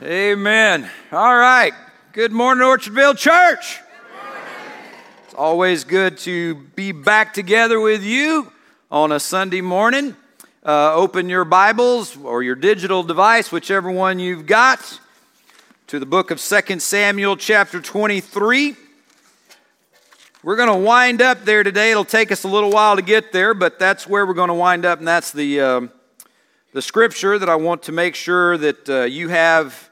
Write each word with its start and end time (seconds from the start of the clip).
Amen. 0.00 0.88
All 1.10 1.36
right. 1.36 1.72
Good 2.12 2.30
morning, 2.30 2.62
Orchardville 2.62 3.18
Church. 3.18 3.80
It's 5.24 5.34
always 5.34 5.82
good 5.82 6.18
to 6.18 6.54
be 6.54 6.92
back 6.92 7.34
together 7.34 7.80
with 7.80 8.04
you 8.04 8.52
on 8.92 9.10
a 9.10 9.18
Sunday 9.18 9.60
morning. 9.60 10.14
Uh, 10.64 10.94
open 10.94 11.28
your 11.28 11.44
Bibles 11.44 12.16
or 12.16 12.44
your 12.44 12.54
digital 12.54 13.02
device, 13.02 13.50
whichever 13.50 13.90
one 13.90 14.20
you've 14.20 14.46
got, 14.46 15.00
to 15.88 15.98
the 15.98 16.06
book 16.06 16.30
of 16.30 16.40
2 16.40 16.78
Samuel, 16.78 17.36
chapter 17.36 17.80
23. 17.80 18.76
We're 20.44 20.56
going 20.56 20.68
to 20.68 20.76
wind 20.76 21.20
up 21.20 21.44
there 21.44 21.64
today. 21.64 21.90
It'll 21.90 22.04
take 22.04 22.30
us 22.30 22.44
a 22.44 22.48
little 22.48 22.70
while 22.70 22.94
to 22.94 23.02
get 23.02 23.32
there, 23.32 23.52
but 23.52 23.80
that's 23.80 24.06
where 24.06 24.24
we're 24.24 24.34
going 24.34 24.46
to 24.46 24.54
wind 24.54 24.84
up, 24.84 25.00
and 25.00 25.08
that's 25.08 25.32
the, 25.32 25.60
um, 25.60 25.90
the 26.72 26.82
scripture 26.82 27.36
that 27.36 27.48
I 27.48 27.56
want 27.56 27.82
to 27.84 27.92
make 27.92 28.14
sure 28.14 28.56
that 28.58 28.88
uh, 28.88 29.02
you 29.02 29.30
have 29.30 29.87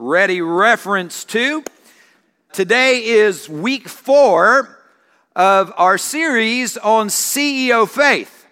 ready 0.00 0.40
reference 0.40 1.24
to. 1.24 1.64
Today 2.52 3.04
is 3.04 3.48
week 3.48 3.88
four 3.88 4.78
of 5.34 5.72
our 5.76 5.98
series 5.98 6.76
on 6.76 7.08
CEO 7.08 7.88
faith. 7.88 8.46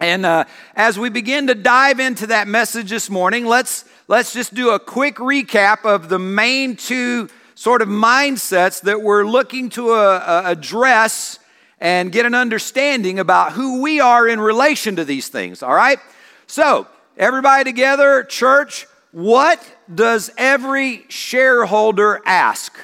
And 0.00 0.24
uh, 0.24 0.46
as 0.74 0.98
we 0.98 1.10
begin 1.10 1.48
to 1.48 1.54
dive 1.54 2.00
into 2.00 2.28
that 2.28 2.48
message 2.48 2.88
this 2.88 3.10
morning, 3.10 3.44
let's, 3.44 3.84
let's 4.08 4.32
just 4.32 4.54
do 4.54 4.70
a 4.70 4.78
quick 4.78 5.16
recap 5.16 5.84
of 5.84 6.08
the 6.08 6.18
main 6.18 6.74
two 6.74 7.28
sort 7.54 7.82
of 7.82 7.88
mindsets 7.88 8.80
that 8.80 9.02
we're 9.02 9.26
looking 9.26 9.68
to 9.70 9.90
uh, 9.90 9.94
uh, 9.94 10.42
address 10.46 11.38
and 11.80 12.10
get 12.10 12.24
an 12.24 12.34
understanding 12.34 13.18
about 13.18 13.52
who 13.52 13.82
we 13.82 14.00
are 14.00 14.26
in 14.26 14.40
relation 14.40 14.96
to 14.96 15.04
these 15.04 15.28
things, 15.28 15.62
all 15.62 15.74
right? 15.74 15.98
So, 16.46 16.86
everybody 17.18 17.64
together, 17.64 18.24
church, 18.24 18.86
what 19.12 19.75
does 19.92 20.30
every 20.36 21.04
shareholder 21.08 22.20
ask? 22.24 22.76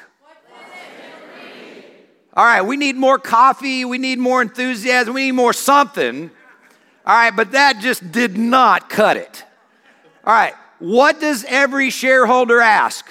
All 2.35 2.45
right, 2.45 2.63
we 2.63 2.79
need 2.79 2.97
more 2.97 3.19
coffee, 3.19 3.85
we 3.85 3.99
need 3.99 4.19
more 4.19 4.41
enthusiasm, 4.41 5.13
we 5.13 5.27
need 5.27 5.33
more 5.33 5.53
something. 5.53 6.31
All 7.05 7.15
right, 7.15 7.35
but 7.35 7.53
that 7.53 7.81
just 7.81 8.11
did 8.11 8.39
not 8.39 8.89
cut 8.89 9.19
it. 9.19 9.45
All 10.25 10.33
right, 10.33 10.55
what 10.79 11.21
does 11.21 11.45
every 11.47 11.91
shareholder 11.91 12.61
ask? 12.61 13.07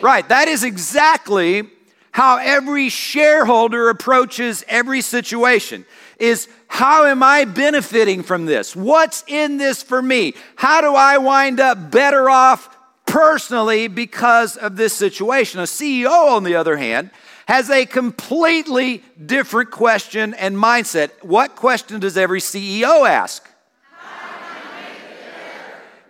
Right, 0.00 0.28
that 0.30 0.48
is 0.48 0.64
exactly 0.64 1.68
how 2.12 2.38
every 2.38 2.88
shareholder 2.88 3.88
approaches 3.88 4.64
every 4.66 5.00
situation 5.00 5.84
is 6.18 6.48
how 6.72 7.04
am 7.04 7.22
I 7.22 7.44
benefiting 7.44 8.22
from 8.22 8.46
this? 8.46 8.74
What's 8.74 9.24
in 9.26 9.58
this 9.58 9.82
for 9.82 10.00
me? 10.00 10.32
How 10.56 10.80
do 10.80 10.94
I 10.94 11.18
wind 11.18 11.60
up 11.60 11.90
better 11.90 12.30
off 12.30 12.74
personally 13.04 13.88
because 13.88 14.56
of 14.56 14.76
this 14.76 14.94
situation? 14.94 15.60
A 15.60 15.64
CEO, 15.64 16.30
on 16.30 16.44
the 16.44 16.54
other 16.54 16.78
hand, 16.78 17.10
has 17.46 17.68
a 17.68 17.84
completely 17.84 19.04
different 19.26 19.70
question 19.70 20.32
and 20.32 20.56
mindset. 20.56 21.10
What 21.20 21.56
question 21.56 22.00
does 22.00 22.16
every 22.16 22.40
CEO 22.40 23.06
ask? 23.06 23.46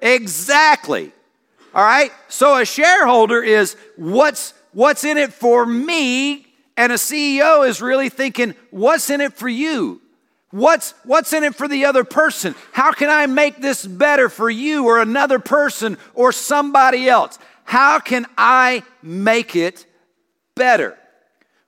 Exactly. 0.01 1.11
All 1.75 1.85
right? 1.85 2.13
So 2.29 2.57
a 2.57 2.65
shareholder 2.65 3.43
is 3.43 3.77
what's 3.97 4.55
what's 4.71 5.03
in 5.03 5.19
it 5.19 5.33
for 5.33 5.67
me 5.67 6.47
and 6.77 6.93
a 6.93 6.97
CEO 6.97 7.69
is 7.69 7.83
really 7.83 8.11
thinking 8.11 8.55
what's 8.71 9.11
in 9.11 9.21
it 9.21 9.33
for 9.33 9.49
you? 9.49 10.02
What's 10.53 10.93
what's 11.05 11.33
in 11.33 11.45
it 11.45 11.55
for 11.55 11.67
the 11.67 11.87
other 11.87 12.05
person? 12.05 12.55
How 12.73 12.93
can 12.93 13.09
I 13.09 13.27
make 13.27 13.61
this 13.61 13.87
better 13.87 14.29
for 14.29 14.51
you 14.51 14.85
or 14.85 15.01
another 15.01 15.39
person 15.39 15.97
or 16.15 16.31
somebody 16.31 17.09
else? 17.09 17.39
How 17.65 17.99
can 17.99 18.27
I 18.37 18.83
make 19.03 19.57
it 19.57 19.87
better? 20.55 20.99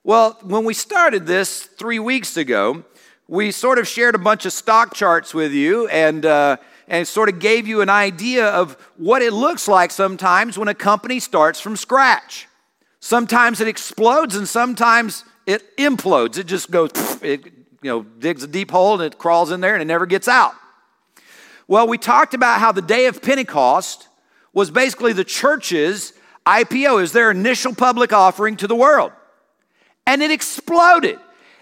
Well, 0.03 0.37
when 0.43 0.65
we 0.65 0.75
started 0.75 1.25
this 1.25 1.63
3 1.63 1.97
weeks 1.97 2.37
ago, 2.37 2.83
we 3.27 3.51
sort 3.51 3.79
of 3.79 3.87
shared 3.87 4.13
a 4.13 4.19
bunch 4.19 4.45
of 4.45 4.53
stock 4.53 4.93
charts 4.93 5.33
with 5.33 5.51
you 5.51 5.87
and 5.87 6.23
uh, 6.23 6.57
and 6.87 7.07
sort 7.07 7.29
of 7.29 7.39
gave 7.39 7.67
you 7.67 7.81
an 7.81 7.89
idea 7.89 8.47
of 8.49 8.77
what 8.97 9.23
it 9.23 9.33
looks 9.33 9.67
like 9.67 9.89
sometimes 9.89 10.59
when 10.59 10.67
a 10.67 10.75
company 10.75 11.19
starts 11.19 11.59
from 11.59 11.75
scratch. 11.75 12.47
Sometimes 12.99 13.61
it 13.61 13.67
explodes 13.67 14.35
and 14.35 14.47
sometimes 14.47 15.23
it 15.47 15.75
implodes. 15.77 16.37
It 16.37 16.45
just 16.45 16.69
goes, 16.69 16.91
it 17.23 17.54
you 17.85 17.91
know, 17.91 18.01
digs 18.01 18.41
a 18.41 18.47
deep 18.47 18.71
hole 18.71 18.95
and 18.95 19.03
it 19.03 19.19
crawls 19.19 19.51
in 19.51 19.61
there 19.61 19.75
and 19.75 19.81
it 19.83 19.85
never 19.85 20.07
gets 20.07 20.27
out. 20.27 20.55
Well, 21.67 21.87
we 21.87 21.99
talked 21.99 22.33
about 22.33 22.59
how 22.59 22.71
the 22.71 22.81
day 22.81 23.05
of 23.05 23.21
Pentecost 23.21 24.07
was 24.53 24.71
basically 24.71 25.13
the 25.13 25.23
church's 25.23 26.13
IPO, 26.47 27.03
is 27.03 27.11
their 27.11 27.29
initial 27.29 27.75
public 27.75 28.11
offering 28.11 28.57
to 28.57 28.65
the 28.65 28.75
world. 28.75 29.11
And 30.07 30.23
it 30.23 30.31
exploded. 30.31 31.19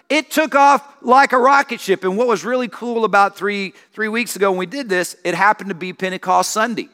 It 0.08 0.30
took 0.30 0.54
off 0.54 0.96
like 1.02 1.32
a 1.32 1.38
rocket 1.38 1.78
ship. 1.78 2.04
And 2.04 2.16
what 2.16 2.26
was 2.26 2.42
really 2.42 2.68
cool 2.68 3.04
about 3.04 3.36
three, 3.36 3.74
three 3.92 4.08
weeks 4.08 4.34
ago 4.34 4.50
when 4.50 4.58
we 4.58 4.64
did 4.64 4.88
this, 4.88 5.16
it 5.24 5.34
happened 5.34 5.68
to 5.68 5.74
be 5.74 5.92
Pentecost 5.92 6.52
Sunday. 6.52 6.88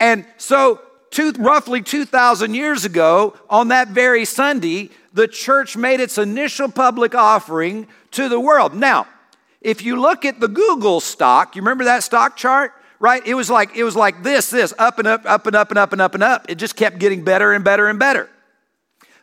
And 0.00 0.26
so, 0.36 0.80
two, 1.10 1.30
roughly 1.38 1.80
2,000 1.80 2.54
years 2.54 2.84
ago, 2.84 3.36
on 3.48 3.68
that 3.68 3.88
very 3.88 4.24
Sunday, 4.24 4.90
the 5.18 5.26
church 5.26 5.76
made 5.76 5.98
its 5.98 6.16
initial 6.16 6.70
public 6.70 7.12
offering 7.12 7.88
to 8.12 8.28
the 8.28 8.38
world. 8.38 8.72
Now, 8.72 9.08
if 9.60 9.82
you 9.82 10.00
look 10.00 10.24
at 10.24 10.38
the 10.38 10.46
Google 10.46 11.00
stock, 11.00 11.56
you 11.56 11.62
remember 11.62 11.84
that 11.86 12.04
stock 12.04 12.36
chart? 12.36 12.72
Right? 13.00 13.26
It 13.26 13.34
was 13.34 13.50
like 13.50 13.74
it 13.74 13.82
was 13.82 13.96
like 13.96 14.22
this, 14.22 14.48
this, 14.48 14.72
up 14.78 15.00
and 15.00 15.08
up, 15.08 15.22
up 15.26 15.48
and 15.48 15.56
up 15.56 15.70
and 15.70 15.78
up 15.78 15.92
and 15.92 16.00
up 16.00 16.14
and 16.14 16.22
up. 16.22 16.46
It 16.48 16.54
just 16.54 16.76
kept 16.76 17.00
getting 17.00 17.24
better 17.24 17.52
and 17.52 17.64
better 17.64 17.88
and 17.88 17.98
better. 17.98 18.30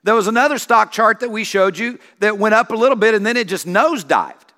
There 0.04 0.14
was 0.14 0.28
another 0.28 0.58
stock 0.58 0.92
chart 0.92 1.22
that 1.22 1.32
we 1.32 1.46
showed 1.46 1.78
you 1.78 1.98
that 2.20 2.38
went 2.38 2.56
up 2.56 2.72
a 2.72 2.76
little 2.76 2.98
bit 2.98 3.16
and 3.16 3.26
then 3.26 3.38
it 3.38 3.48
just 3.48 3.66
nosedived. 3.66 4.50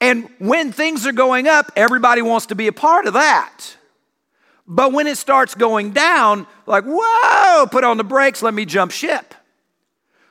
And 0.00 0.28
when 0.38 0.72
things 0.72 1.06
are 1.06 1.12
going 1.12 1.46
up, 1.46 1.70
everybody 1.76 2.20
wants 2.20 2.46
to 2.46 2.56
be 2.56 2.66
a 2.66 2.72
part 2.72 3.06
of 3.06 3.12
that. 3.12 3.76
But 4.66 4.92
when 4.92 5.06
it 5.06 5.18
starts 5.18 5.54
going 5.54 5.92
down, 5.92 6.48
like, 6.66 6.82
whoa, 6.84 7.66
put 7.66 7.84
on 7.84 7.96
the 7.96 8.04
brakes, 8.04 8.42
let 8.42 8.54
me 8.54 8.64
jump 8.64 8.90
ship. 8.90 9.34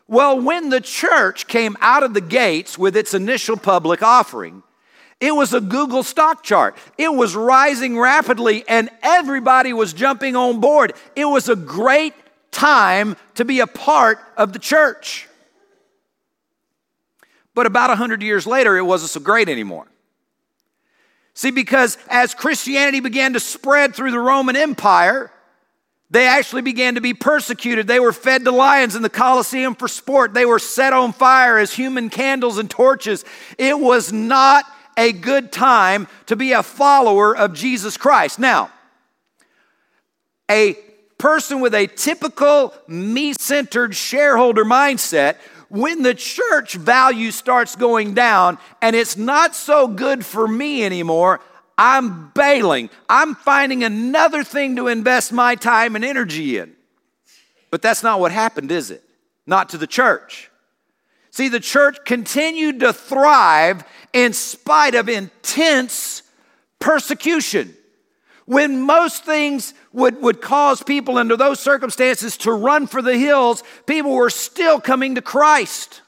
Well, 0.07 0.39
when 0.39 0.69
the 0.69 0.79
church 0.79 1.47
came 1.47 1.75
out 1.81 2.03
of 2.03 2.13
the 2.13 2.21
gates 2.21 2.77
with 2.77 2.95
its 2.95 3.13
initial 3.13 3.57
public 3.57 4.01
offering, 4.01 4.63
it 5.19 5.35
was 5.35 5.53
a 5.53 5.59
Google 5.59 6.03
stock 6.03 6.43
chart. 6.43 6.77
It 6.97 7.13
was 7.13 7.35
rising 7.35 7.97
rapidly 7.97 8.63
and 8.67 8.89
everybody 9.01 9.73
was 9.73 9.93
jumping 9.93 10.35
on 10.35 10.59
board. 10.59 10.93
It 11.15 11.25
was 11.25 11.49
a 11.49 11.55
great 11.55 12.13
time 12.51 13.17
to 13.35 13.43
be 13.43 13.59
a 13.59 13.67
part 13.67 14.19
of 14.37 14.53
the 14.53 14.59
church. 14.59 15.27
But 17.53 17.65
about 17.65 17.89
100 17.89 18.21
years 18.21 18.45
later, 18.45 18.77
it 18.77 18.83
wasn't 18.83 19.09
so 19.09 19.19
great 19.19 19.49
anymore. 19.49 19.87
See, 21.33 21.51
because 21.51 21.97
as 22.07 22.33
Christianity 22.33 22.99
began 22.99 23.33
to 23.33 23.39
spread 23.39 23.95
through 23.95 24.11
the 24.11 24.19
Roman 24.19 24.55
Empire, 24.55 25.31
they 26.09 26.25
actually 26.25 26.61
began 26.61 26.95
to 26.95 27.01
be 27.01 27.13
persecuted. 27.13 27.87
They 27.87 27.99
were 27.99 28.13
fed 28.13 28.45
to 28.45 28.51
lions 28.51 28.95
in 28.95 29.01
the 29.01 29.09
Colosseum 29.09 29.75
for 29.75 29.87
sport. 29.87 30.33
They 30.33 30.45
were 30.45 30.59
set 30.59 30.93
on 30.93 31.11
fire 31.11 31.57
as 31.57 31.73
human 31.73 32.09
candles 32.09 32.57
and 32.57 32.69
torches. 32.69 33.25
It 33.57 33.77
was 33.77 34.13
not 34.13 34.65
a 34.97 35.11
good 35.11 35.51
time 35.51 36.07
to 36.27 36.35
be 36.35 36.53
a 36.53 36.63
follower 36.63 37.35
of 37.35 37.53
Jesus 37.53 37.97
Christ. 37.97 38.39
Now, 38.39 38.71
a 40.49 40.75
person 41.17 41.59
with 41.59 41.75
a 41.75 41.87
typical 41.87 42.73
me 42.87 43.33
centered 43.33 43.95
shareholder 43.95 44.63
mindset, 44.63 45.35
when 45.69 46.03
the 46.03 46.13
church 46.13 46.75
value 46.75 47.31
starts 47.31 47.75
going 47.75 48.13
down 48.13 48.57
and 48.81 48.95
it's 48.95 49.17
not 49.17 49.55
so 49.55 49.87
good 49.87 50.25
for 50.25 50.47
me 50.47 50.85
anymore, 50.85 51.41
I'm 51.77 52.31
bailing. 52.31 52.89
I'm 53.07 53.35
finding 53.35 53.83
another 53.83 54.43
thing 54.43 54.77
to 54.77 54.87
invest 54.87 55.31
my 55.31 55.55
time 55.55 55.95
and 55.95 56.03
energy 56.03 56.57
in. 56.57 56.73
But 57.69 57.81
that's 57.81 58.03
not 58.03 58.19
what 58.19 58.31
happened, 58.31 58.71
is 58.71 58.91
it? 58.91 59.03
Not 59.45 59.69
to 59.69 59.77
the 59.77 59.87
church. 59.87 60.49
See, 61.29 61.49
the 61.49 61.59
church 61.59 61.99
continued 62.03 62.79
to 62.79 62.93
thrive 62.93 63.83
in 64.11 64.33
spite 64.33 64.95
of 64.95 65.07
intense 65.07 66.23
persecution. 66.79 67.75
When 68.45 68.81
most 68.81 69.23
things 69.23 69.73
would, 69.91 70.21
would 70.21 70.41
cause 70.41 70.81
people 70.81 71.17
under 71.17 71.35
those 71.35 71.59
circumstances 71.59 72.37
to 72.37 72.51
run 72.51 72.87
for 72.87 73.01
the 73.01 73.17
hills, 73.17 73.61
people 73.85 74.13
were 74.13 74.29
still 74.29 74.79
coming 74.79 75.15
to 75.15 75.21
Christ. 75.21 76.01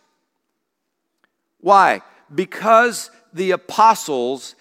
Why? 1.60 2.02
Because 2.34 3.12
the 3.34 3.52
apostles 3.52 4.56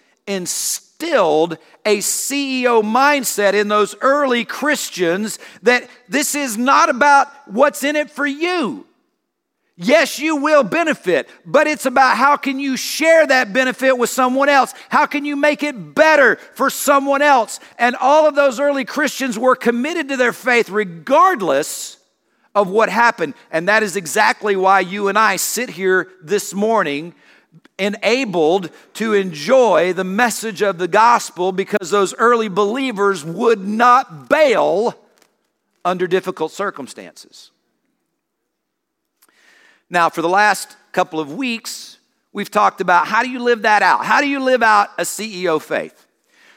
instilled 1.01 1.59
a 1.85 1.99
CEO 1.99 2.83
mindset 2.83 3.55
in 3.55 3.69
those 3.69 3.95
early 4.01 4.45
Christians 4.45 5.39
that 5.63 5.89
this 6.09 6.35
is 6.35 6.57
not 6.57 6.91
about 6.91 7.29
what's 7.49 7.85
in 7.85 7.97
it 7.97 8.11
for 8.11 8.27
you. 8.27 8.85
Yes, 9.77 10.19
you 10.19 10.37
will 10.37 10.65
benefit, 10.65 11.29
but 11.47 11.69
it's 11.69 11.87
about 11.87 12.17
how 12.17 12.37
can 12.37 12.59
you 12.59 12.77
share 12.77 13.25
that 13.29 13.53
benefit 13.53 13.97
with 13.97 14.11
someone 14.11 14.49
else? 14.49 14.75
How 14.89 15.07
can 15.07 15.25
you 15.25 15.37
make 15.37 15.63
it 15.63 15.95
better 15.95 16.35
for 16.55 16.69
someone 16.69 17.23
else? 17.23 17.61
And 17.79 17.95
all 17.95 18.27
of 18.27 18.35
those 18.35 18.59
early 18.59 18.85
Christians 18.85 19.39
were 19.39 19.55
committed 19.55 20.09
to 20.09 20.17
their 20.17 20.33
faith 20.33 20.69
regardless 20.69 21.97
of 22.57 22.69
what 22.69 22.89
happened. 22.89 23.35
And 23.53 23.69
that 23.69 23.85
is 23.85 23.95
exactly 23.95 24.57
why 24.57 24.81
you 24.81 25.07
and 25.07 25.17
I 25.17 25.37
sit 25.37 25.71
here 25.71 26.09
this 26.23 26.53
morning 26.53 27.15
enabled 27.79 28.71
to 28.95 29.15
enjoy 29.15 29.93
the 29.93 30.05
message 30.05 30.63
of 30.63 30.79
the 30.79 30.89
gospel 30.89 31.53
because 31.53 31.91
those 31.91 32.15
early 32.15 32.49
believers 32.49 33.25
would 33.25 33.61
not 33.61 34.29
bail 34.29 34.99
under 35.85 36.07
difficult 36.07 36.53
circumstances. 36.53 37.51
Now, 39.89 40.11
for 40.11 40.23
the 40.23 40.29
last 40.29 40.77
couple 40.93 41.21
of 41.21 41.33
weeks, 41.33 41.99
we've 42.33 42.51
talked 42.51 42.81
about 42.81 43.07
how 43.07 43.23
do 43.23 43.31
you 43.31 43.39
live 43.39 43.63
that 43.63 43.83
out? 43.83 44.05
How 44.05 44.21
do 44.21 44.29
you 44.29 44.41
live 44.41 44.63
out 44.63 44.91
a 44.99 45.03
CEO 45.03 45.61
faith? 45.63 46.07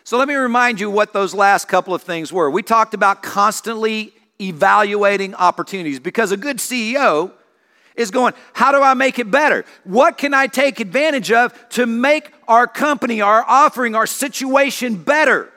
So 0.03 0.17
let 0.17 0.27
me 0.27 0.33
remind 0.33 0.79
you 0.79 0.89
what 0.89 1.13
those 1.13 1.33
last 1.33 1.67
couple 1.67 1.93
of 1.93 2.01
things 2.01 2.33
were. 2.33 2.49
We 2.49 2.63
talked 2.63 2.93
about 2.93 3.21
constantly 3.21 4.13
evaluating 4.41 5.35
opportunities 5.35 5.99
because 5.99 6.31
a 6.31 6.37
good 6.37 6.57
CEO 6.57 7.31
is 8.01 8.11
going, 8.11 8.33
How 8.53 8.71
do 8.71 8.81
I 8.81 8.93
make 8.93 9.19
it 9.19 9.31
better? 9.31 9.65
What 9.83 10.17
can 10.17 10.33
I 10.33 10.47
take 10.47 10.79
advantage 10.79 11.31
of 11.31 11.53
to 11.69 11.85
make 11.85 12.33
our 12.47 12.67
company, 12.67 13.21
our 13.21 13.43
offering, 13.47 13.95
our 13.95 14.07
situation 14.07 14.95
better? 14.95 15.51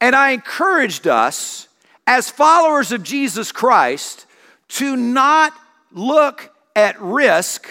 And 0.00 0.16
I 0.16 0.30
encouraged 0.30 1.06
us 1.06 1.68
as 2.06 2.30
followers 2.30 2.92
of 2.92 3.02
Jesus 3.02 3.52
Christ 3.52 4.26
to 4.68 4.96
not 4.96 5.52
look 5.92 6.52
at 6.76 7.00
risk 7.00 7.68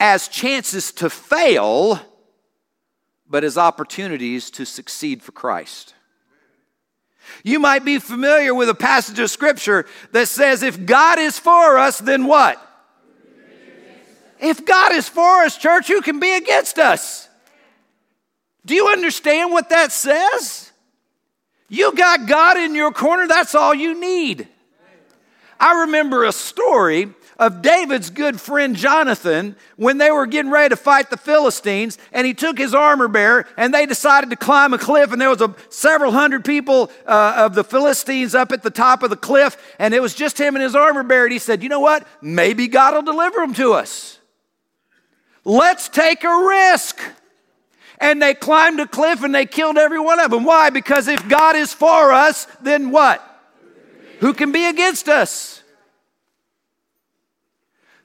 as 0.00 0.28
chances 0.28 0.92
to 0.92 1.10
fail, 1.10 2.00
but 3.28 3.44
as 3.44 3.58
opportunities 3.58 4.50
to 4.52 4.64
succeed 4.64 5.22
for 5.22 5.32
Christ. 5.32 5.94
You 7.42 7.58
might 7.58 7.84
be 7.84 7.98
familiar 7.98 8.54
with 8.54 8.68
a 8.68 8.74
passage 8.74 9.18
of 9.18 9.30
scripture 9.30 9.86
that 10.12 10.28
says, 10.28 10.62
if 10.62 10.86
God 10.86 11.18
is 11.18 11.38
for 11.38 11.78
us, 11.78 11.98
then 11.98 12.26
what? 12.26 12.62
If 14.40 14.64
God 14.64 14.92
is 14.92 15.08
for 15.08 15.42
us, 15.42 15.56
church, 15.56 15.88
who 15.88 16.00
can 16.00 16.20
be 16.20 16.34
against 16.34 16.78
us? 16.78 17.28
Do 18.64 18.74
you 18.74 18.88
understand 18.88 19.52
what 19.52 19.70
that 19.70 19.92
says? 19.92 20.72
You 21.68 21.94
got 21.94 22.26
God 22.26 22.56
in 22.56 22.74
your 22.74 22.92
corner, 22.92 23.26
that's 23.26 23.54
all 23.54 23.74
you 23.74 23.98
need. 23.98 24.48
I 25.58 25.82
remember 25.82 26.24
a 26.24 26.32
story 26.32 27.08
of 27.38 27.60
David's 27.60 28.10
good 28.10 28.40
friend 28.40 28.74
Jonathan 28.76 29.56
when 29.76 29.98
they 29.98 30.10
were 30.10 30.26
getting 30.26 30.50
ready 30.50 30.70
to 30.70 30.76
fight 30.76 31.10
the 31.10 31.16
Philistines, 31.16 31.98
and 32.12 32.26
he 32.26 32.34
took 32.34 32.56
his 32.56 32.74
armor 32.74 33.08
bearer, 33.08 33.46
and 33.56 33.74
they 33.74 33.86
decided 33.86 34.30
to 34.30 34.36
climb 34.36 34.72
a 34.72 34.78
cliff, 34.78 35.12
and 35.12 35.20
there 35.20 35.28
was 35.28 35.42
a, 35.42 35.54
several 35.68 36.12
hundred 36.12 36.44
people 36.44 36.90
uh, 37.06 37.34
of 37.36 37.54
the 37.54 37.64
Philistines 37.64 38.34
up 38.34 38.52
at 38.52 38.62
the 38.62 38.70
top 38.70 39.02
of 39.02 39.10
the 39.10 39.16
cliff, 39.16 39.56
and 39.78 39.92
it 39.92 40.00
was 40.00 40.14
just 40.14 40.38
him 40.38 40.56
and 40.56 40.62
his 40.62 40.74
armor 40.74 41.02
bearer. 41.02 41.24
And 41.24 41.32
he 41.32 41.38
said, 41.38 41.62
"You 41.62 41.68
know 41.68 41.80
what? 41.80 42.06
Maybe 42.22 42.68
God 42.68 42.94
will 42.94 43.02
deliver 43.02 43.38
them 43.38 43.54
to 43.54 43.74
us. 43.74 44.18
Let's 45.46 45.88
take 45.88 46.24
a 46.24 46.44
risk." 46.44 47.00
And 47.98 48.20
they 48.20 48.34
climbed 48.34 48.80
a 48.80 48.86
cliff 48.86 49.22
and 49.22 49.34
they 49.34 49.46
killed 49.46 49.78
every 49.78 50.00
one 50.00 50.20
of 50.20 50.30
them. 50.30 50.44
Why? 50.44 50.68
Because 50.68 51.08
if 51.08 51.26
God 51.28 51.56
is 51.56 51.72
for 51.72 52.12
us, 52.12 52.46
then 52.60 52.90
what? 52.90 53.22
Who 54.20 54.34
can 54.34 54.52
be 54.52 54.66
against 54.66 55.08
us? 55.08 55.62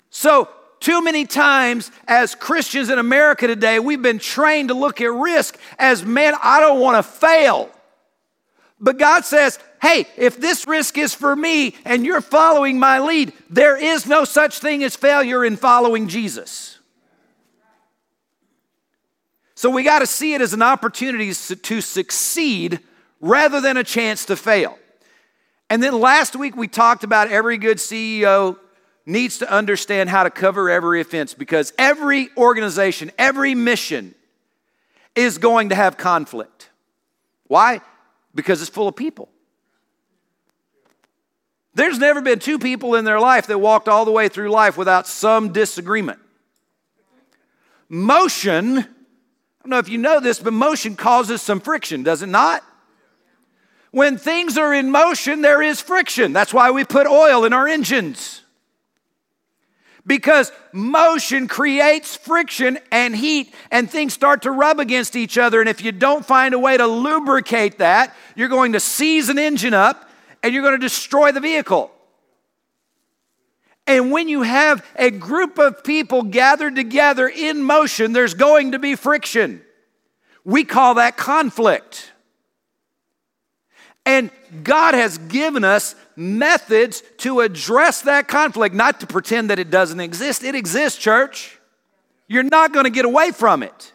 So, 0.10 0.50
too 0.80 1.04
many 1.04 1.26
times 1.26 1.92
as 2.08 2.36
Christians 2.36 2.90
in 2.90 3.00
America 3.00 3.48
today, 3.48 3.80
we've 3.80 4.02
been 4.02 4.20
trained 4.20 4.70
to 4.70 4.74
look 4.74 5.02
at 5.02 5.12
risk 5.12 5.58
as, 5.78 6.06
man, 6.06 6.36
I 6.42 6.60
don't 6.60 6.80
want 6.80 6.98
to 6.98 7.04
fail. 7.04 7.70
But 8.80 8.98
God 8.98 9.26
says, 9.26 9.60
hey, 9.82 10.08
if 10.18 10.38
this 10.38 10.68
risk 10.68 10.98
is 10.98 11.14
for 11.14 11.36
me 11.36 11.76
and 11.86 12.06
you're 12.06 12.22
following 12.22 12.80
my 12.80 13.00
lead, 13.00 13.34
there 13.50 13.78
is 13.78 14.08
no 14.08 14.26
such 14.26 14.60
thing 14.60 14.84
as 14.84 14.96
failure 14.96 15.46
in 15.46 15.56
following 15.56 16.08
Jesus. 16.08 16.71
So 19.62 19.70
we 19.70 19.84
got 19.84 20.00
to 20.00 20.08
see 20.08 20.34
it 20.34 20.42
as 20.42 20.54
an 20.54 20.64
opportunity 20.64 21.28
to 21.28 21.82
succeed 21.82 22.80
rather 23.20 23.62
than 23.62 23.78
a 23.78 23.84
chance 23.84 24.26
to 24.26 24.36
fail. 24.36 24.76
And 25.70 25.84
then 25.84 26.00
last 26.00 26.36
week 26.36 26.56
we 26.56 26.68
talked 26.68 27.04
about 27.04 27.28
every 27.32 27.60
good 27.60 27.78
CEO 27.78 28.58
needs 29.06 29.38
to 29.38 29.52
understand 29.52 30.10
how 30.10 30.24
to 30.24 30.32
cover 30.32 30.68
every 30.68 31.00
offense 31.00 31.36
because 31.36 31.74
every 31.78 32.30
organization, 32.38 33.12
every 33.20 33.54
mission 33.54 34.16
is 35.16 35.38
going 35.38 35.70
to 35.70 35.76
have 35.76 35.96
conflict. 35.96 36.72
Why? 37.46 37.82
Because 38.34 38.64
it's 38.64 38.72
full 38.72 38.88
of 38.88 38.96
people. 38.96 39.30
There's 41.76 42.00
never 42.00 42.24
been 42.24 42.40
two 42.40 42.58
people 42.58 42.96
in 42.96 43.06
their 43.06 43.20
life 43.20 43.46
that 43.46 43.60
walked 43.60 43.88
all 43.88 44.06
the 44.06 44.12
way 44.12 44.28
through 44.28 44.50
life 44.50 44.76
without 44.76 45.06
some 45.06 45.54
disagreement. 45.54 46.18
Motion, 47.90 48.88
I 49.62 49.64
don't 49.64 49.70
know 49.70 49.78
if 49.78 49.90
you 49.90 50.00
know 50.00 50.20
this, 50.20 50.40
but 50.40 50.54
motion 50.54 50.96
causes 50.96 51.42
some 51.42 51.60
friction, 51.60 52.02
does 52.02 52.24
it 52.24 52.30
not? 52.30 52.64
When 53.92 54.18
things 54.18 54.58
are 54.58 54.74
in 54.74 54.90
motion, 54.90 55.42
there 55.42 55.62
is 55.62 55.82
friction. 55.82 56.34
That's 56.34 56.54
why 56.54 56.72
we 56.72 56.84
put 56.84 57.06
oil 57.06 57.46
in 57.46 57.54
our 57.54 57.68
engines 57.68 58.42
because 60.06 60.52
motion 60.72 61.48
creates 61.48 62.16
friction 62.16 62.80
and 62.92 63.16
heat, 63.16 63.54
and 63.70 63.90
things 63.90 64.14
start 64.14 64.44
to 64.44 64.52
rub 64.52 64.80
against 64.80 65.16
each 65.16 65.38
other. 65.38 65.60
And 65.60 65.70
if 65.70 65.84
you 65.84 65.92
don't 65.92 66.26
find 66.26 66.54
a 66.54 66.60
way 66.60 66.78
to 66.78 66.88
lubricate 66.88 67.78
that, 67.80 68.16
you're 68.36 68.50
going 68.50 68.74
to 68.74 68.80
seize 68.80 69.30
an 69.30 69.38
engine 69.38 69.74
up 69.74 70.10
and 70.44 70.54
you're 70.54 70.64
going 70.64 70.80
to 70.80 70.84
destroy 70.86 71.32
the 71.32 71.40
vehicle. 71.40 71.92
And 73.88 74.12
when 74.12 74.30
you 74.30 74.44
have 74.44 74.86
a 74.96 75.10
group 75.10 75.58
of 75.58 75.84
people 75.84 76.24
gathered 76.24 76.76
together 76.76 77.28
in 77.28 77.64
motion, 77.64 78.14
there's 78.14 78.34
going 78.34 78.74
to 78.74 78.80
be 78.80 78.96
friction. 78.96 79.62
We 80.44 80.64
call 80.64 80.96
that 80.96 81.18
conflict. 81.18 82.12
And 84.06 84.32
God 84.64 84.94
has 84.94 85.18
given 85.18 85.64
us 85.64 85.96
methods 86.16 87.04
to 87.18 87.42
address 87.42 88.02
that 88.04 88.28
conflict, 88.28 88.74
not 88.74 89.00
to 89.02 89.08
pretend 89.08 89.50
that 89.50 89.60
it 89.60 89.70
doesn't 89.70 90.00
exist. 90.00 90.44
It 90.44 90.56
exists, 90.56 91.00
church. 91.00 91.60
You're 92.28 92.44
not 92.44 92.74
going 92.74 92.86
to 92.86 92.90
get 92.90 93.06
away 93.06 93.32
from 93.32 93.62
it. 93.62 93.94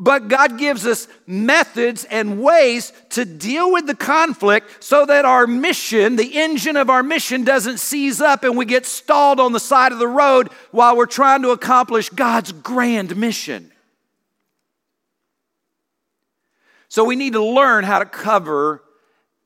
But 0.00 0.28
God 0.28 0.58
gives 0.58 0.86
us 0.86 1.08
methods 1.26 2.04
and 2.04 2.40
ways 2.40 2.92
to 3.10 3.24
deal 3.24 3.72
with 3.72 3.88
the 3.88 3.96
conflict 3.96 4.84
so 4.84 5.04
that 5.04 5.24
our 5.24 5.44
mission, 5.44 6.14
the 6.14 6.38
engine 6.38 6.76
of 6.76 6.88
our 6.88 7.02
mission, 7.02 7.42
doesn't 7.42 7.78
seize 7.78 8.20
up 8.20 8.44
and 8.44 8.56
we 8.56 8.64
get 8.64 8.86
stalled 8.86 9.40
on 9.40 9.50
the 9.50 9.58
side 9.58 9.90
of 9.90 9.98
the 9.98 10.06
road 10.06 10.50
while 10.70 10.96
we're 10.96 11.06
trying 11.06 11.42
to 11.42 11.50
accomplish 11.50 12.10
God's 12.10 12.52
grand 12.52 13.16
mission. 13.16 13.72
So 16.88 17.04
we 17.04 17.16
need 17.16 17.32
to 17.32 17.44
learn 17.44 17.82
how 17.82 17.98
to 17.98 18.06
cover 18.06 18.84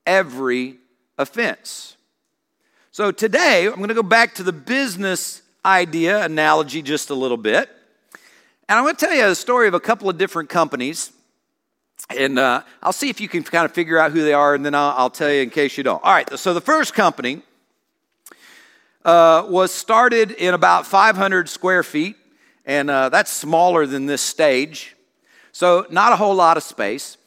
every 0.05 0.77
offense. 1.17 1.97
So 2.91 3.11
today, 3.11 3.65
I'm 3.65 3.77
going 3.77 3.87
to 3.87 3.95
go 3.95 4.03
back 4.03 4.35
to 4.35 4.43
the 4.43 4.53
business 4.53 5.41
idea 5.65 6.23
analogy 6.23 6.83
just 6.83 7.09
a 7.09 7.15
little 7.15 7.37
bit. 7.37 7.71
And 8.69 8.79
I'm 8.79 8.85
going 8.85 8.95
to 8.95 9.05
tell 9.05 9.13
you 9.13 9.25
a 9.25 9.35
story 9.35 9.67
of 9.67 9.73
a 9.73 9.79
couple 9.79 10.09
of 10.09 10.17
different 10.17 10.49
companies. 10.49 11.11
And 12.09 12.39
uh, 12.39 12.63
I'll 12.81 12.93
see 12.93 13.09
if 13.09 13.19
you 13.19 13.27
can 13.27 13.43
kind 13.43 13.65
of 13.65 13.73
figure 13.73 13.97
out 13.97 14.11
who 14.11 14.23
they 14.23 14.33
are, 14.33 14.55
and 14.55 14.65
then 14.65 14.73
I'll, 14.73 14.93
I'll 14.97 15.09
tell 15.09 15.31
you 15.31 15.41
in 15.41 15.49
case 15.49 15.77
you 15.77 15.83
don't. 15.83 16.03
All 16.03 16.13
right, 16.13 16.37
so 16.37 16.53
the 16.53 16.61
first 16.61 16.93
company 16.93 17.41
uh, 19.05 19.45
was 19.49 19.71
started 19.71 20.31
in 20.31 20.53
about 20.53 20.87
500 20.87 21.49
square 21.49 21.83
feet, 21.83 22.15
and 22.65 22.89
uh, 22.89 23.09
that's 23.09 23.31
smaller 23.31 23.85
than 23.85 24.05
this 24.05 24.21
stage. 24.21 24.95
So, 25.51 25.85
not 25.89 26.13
a 26.13 26.15
whole 26.15 26.35
lot 26.35 26.57
of 26.57 26.63
space. 26.63 27.17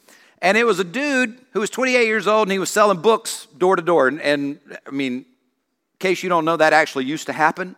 And 0.41 0.57
it 0.57 0.65
was 0.65 0.79
a 0.79 0.83
dude 0.83 1.39
who 1.53 1.59
was 1.59 1.69
28 1.69 2.05
years 2.05 2.27
old 2.27 2.47
and 2.47 2.51
he 2.51 2.59
was 2.59 2.69
selling 2.69 3.01
books 3.01 3.47
door 3.57 3.75
to 3.75 3.81
door. 3.81 4.07
And, 4.07 4.21
and 4.21 4.59
I 4.85 4.91
mean, 4.91 5.13
in 5.13 5.25
case 5.99 6.21
you 6.21 6.29
don't 6.29 6.45
know, 6.45 6.57
that 6.57 6.73
actually 6.73 7.05
used 7.05 7.25
to 7.27 7.33
happen. 7.33 7.75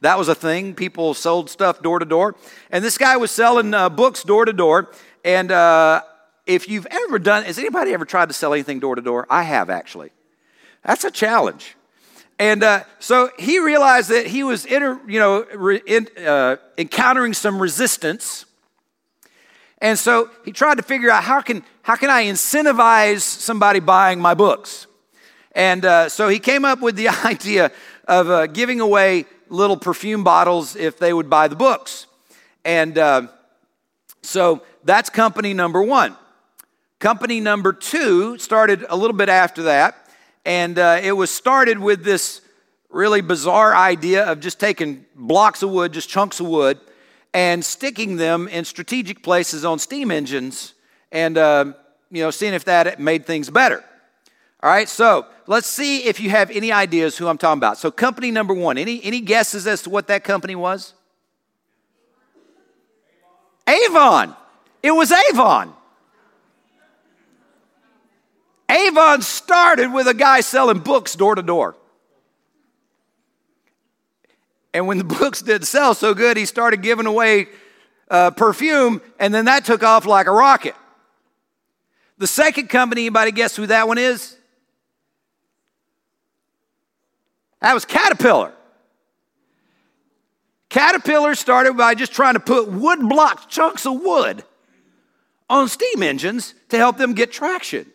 That 0.00 0.18
was 0.18 0.28
a 0.28 0.34
thing. 0.34 0.74
People 0.74 1.14
sold 1.14 1.50
stuff 1.50 1.82
door 1.82 1.98
to 1.98 2.04
door. 2.04 2.36
And 2.70 2.84
this 2.84 2.98
guy 2.98 3.16
was 3.16 3.30
selling 3.30 3.74
uh, 3.74 3.88
books 3.88 4.22
door 4.22 4.44
to 4.44 4.52
door. 4.52 4.90
And 5.24 5.50
uh, 5.50 6.02
if 6.46 6.68
you've 6.68 6.86
ever 6.90 7.18
done, 7.18 7.44
has 7.44 7.58
anybody 7.58 7.92
ever 7.92 8.04
tried 8.04 8.28
to 8.28 8.34
sell 8.34 8.52
anything 8.52 8.78
door 8.78 8.94
to 8.94 9.02
door? 9.02 9.26
I 9.30 9.42
have 9.42 9.70
actually. 9.70 10.10
That's 10.84 11.04
a 11.04 11.10
challenge. 11.10 11.76
And 12.38 12.62
uh, 12.62 12.84
so 12.98 13.30
he 13.38 13.58
realized 13.58 14.10
that 14.10 14.26
he 14.26 14.44
was, 14.44 14.66
inter, 14.66 15.00
you 15.08 15.18
know, 15.18 15.46
re, 15.54 15.80
in, 15.86 16.08
uh, 16.24 16.56
encountering 16.76 17.32
some 17.32 17.60
resistance 17.60 18.44
and 19.78 19.98
so 19.98 20.30
he 20.44 20.52
tried 20.52 20.76
to 20.76 20.82
figure 20.82 21.10
out 21.10 21.22
how 21.22 21.40
can, 21.40 21.62
how 21.82 21.96
can 21.96 22.10
I 22.10 22.24
incentivize 22.24 23.20
somebody 23.20 23.80
buying 23.80 24.20
my 24.20 24.34
books? 24.34 24.86
And 25.52 25.84
uh, 25.84 26.08
so 26.08 26.28
he 26.28 26.38
came 26.38 26.64
up 26.64 26.80
with 26.80 26.96
the 26.96 27.08
idea 27.24 27.70
of 28.08 28.30
uh, 28.30 28.46
giving 28.46 28.80
away 28.80 29.26
little 29.48 29.76
perfume 29.76 30.24
bottles 30.24 30.76
if 30.76 30.98
they 30.98 31.12
would 31.12 31.30
buy 31.30 31.48
the 31.48 31.56
books. 31.56 32.06
And 32.64 32.98
uh, 32.98 33.28
so 34.22 34.62
that's 34.84 35.10
company 35.10 35.54
number 35.54 35.82
one. 35.82 36.16
Company 36.98 37.40
number 37.40 37.72
two 37.72 38.38
started 38.38 38.84
a 38.88 38.96
little 38.96 39.16
bit 39.16 39.28
after 39.28 39.64
that, 39.64 40.08
and 40.44 40.78
uh, 40.78 40.98
it 41.02 41.12
was 41.12 41.30
started 41.30 41.78
with 41.78 42.04
this 42.04 42.40
really 42.88 43.20
bizarre 43.20 43.74
idea 43.74 44.24
of 44.24 44.40
just 44.40 44.58
taking 44.58 45.04
blocks 45.14 45.62
of 45.62 45.70
wood, 45.70 45.92
just 45.92 46.08
chunks 46.08 46.40
of 46.40 46.46
wood, 46.46 46.80
and 47.34 47.62
sticking 47.62 48.16
them 48.16 48.48
in 48.48 48.64
strategic 48.64 49.22
places 49.22 49.64
on 49.64 49.78
steam 49.78 50.10
engines 50.10 50.72
and 51.12 51.36
uh, 51.36 51.66
you 52.10 52.22
know 52.22 52.30
seeing 52.30 52.54
if 52.54 52.64
that 52.64 52.98
made 52.98 53.26
things 53.26 53.50
better 53.50 53.84
all 54.66 54.72
right 54.72 54.88
so 54.88 55.24
let's 55.46 55.68
see 55.68 55.98
if 55.98 56.18
you 56.18 56.28
have 56.28 56.50
any 56.50 56.72
ideas 56.72 57.16
who 57.16 57.28
i'm 57.28 57.38
talking 57.38 57.60
about. 57.60 57.78
So 57.78 57.92
company 57.92 58.32
number 58.32 58.52
one 58.52 58.78
any, 58.78 59.00
any 59.04 59.20
guesses 59.20 59.64
as 59.64 59.82
to 59.82 59.90
what 59.90 60.08
that 60.08 60.24
company 60.24 60.56
was? 60.56 60.92
Avon. 63.68 64.34
It 64.82 64.90
was 64.90 65.12
avon. 65.12 65.72
Avon 68.68 69.22
started 69.22 69.92
with 69.92 70.08
a 70.08 70.14
guy 70.14 70.40
selling 70.40 70.80
books 70.80 71.14
door 71.14 71.36
to 71.36 71.42
door. 71.42 71.76
And 74.74 74.88
when 74.88 74.98
the 74.98 75.04
books 75.20 75.42
didn't 75.42 75.68
sell 75.68 75.94
so 75.94 76.12
good, 76.12 76.36
he 76.36 76.44
started 76.44 76.82
giving 76.82 77.06
away 77.06 77.46
uh, 78.10 78.32
perfume, 78.32 79.00
and 79.20 79.32
then 79.32 79.44
that 79.44 79.64
took 79.64 79.84
off 79.84 80.06
like 80.06 80.26
a 80.26 80.32
rocket. 80.32 80.74
The 82.18 82.26
second 82.26 82.68
company, 82.68 83.02
anybody 83.02 83.30
guess 83.30 83.54
who 83.54 83.66
that 83.66 83.86
one 83.86 83.98
is? 83.98 84.35
That 87.66 87.74
was 87.74 87.84
Caterpillar. 87.84 88.52
Caterpillar 90.68 91.34
started 91.34 91.76
by 91.76 91.96
just 91.96 92.12
trying 92.12 92.34
to 92.34 92.40
put 92.40 92.68
wood 92.68 93.00
blocks, 93.08 93.44
chunks 93.46 93.84
of 93.84 94.00
wood, 94.02 94.44
on 95.50 95.66
steam 95.66 96.00
engines 96.00 96.54
to 96.68 96.76
help 96.76 96.96
them 96.96 97.12
get 97.12 97.32
traction. 97.32 97.86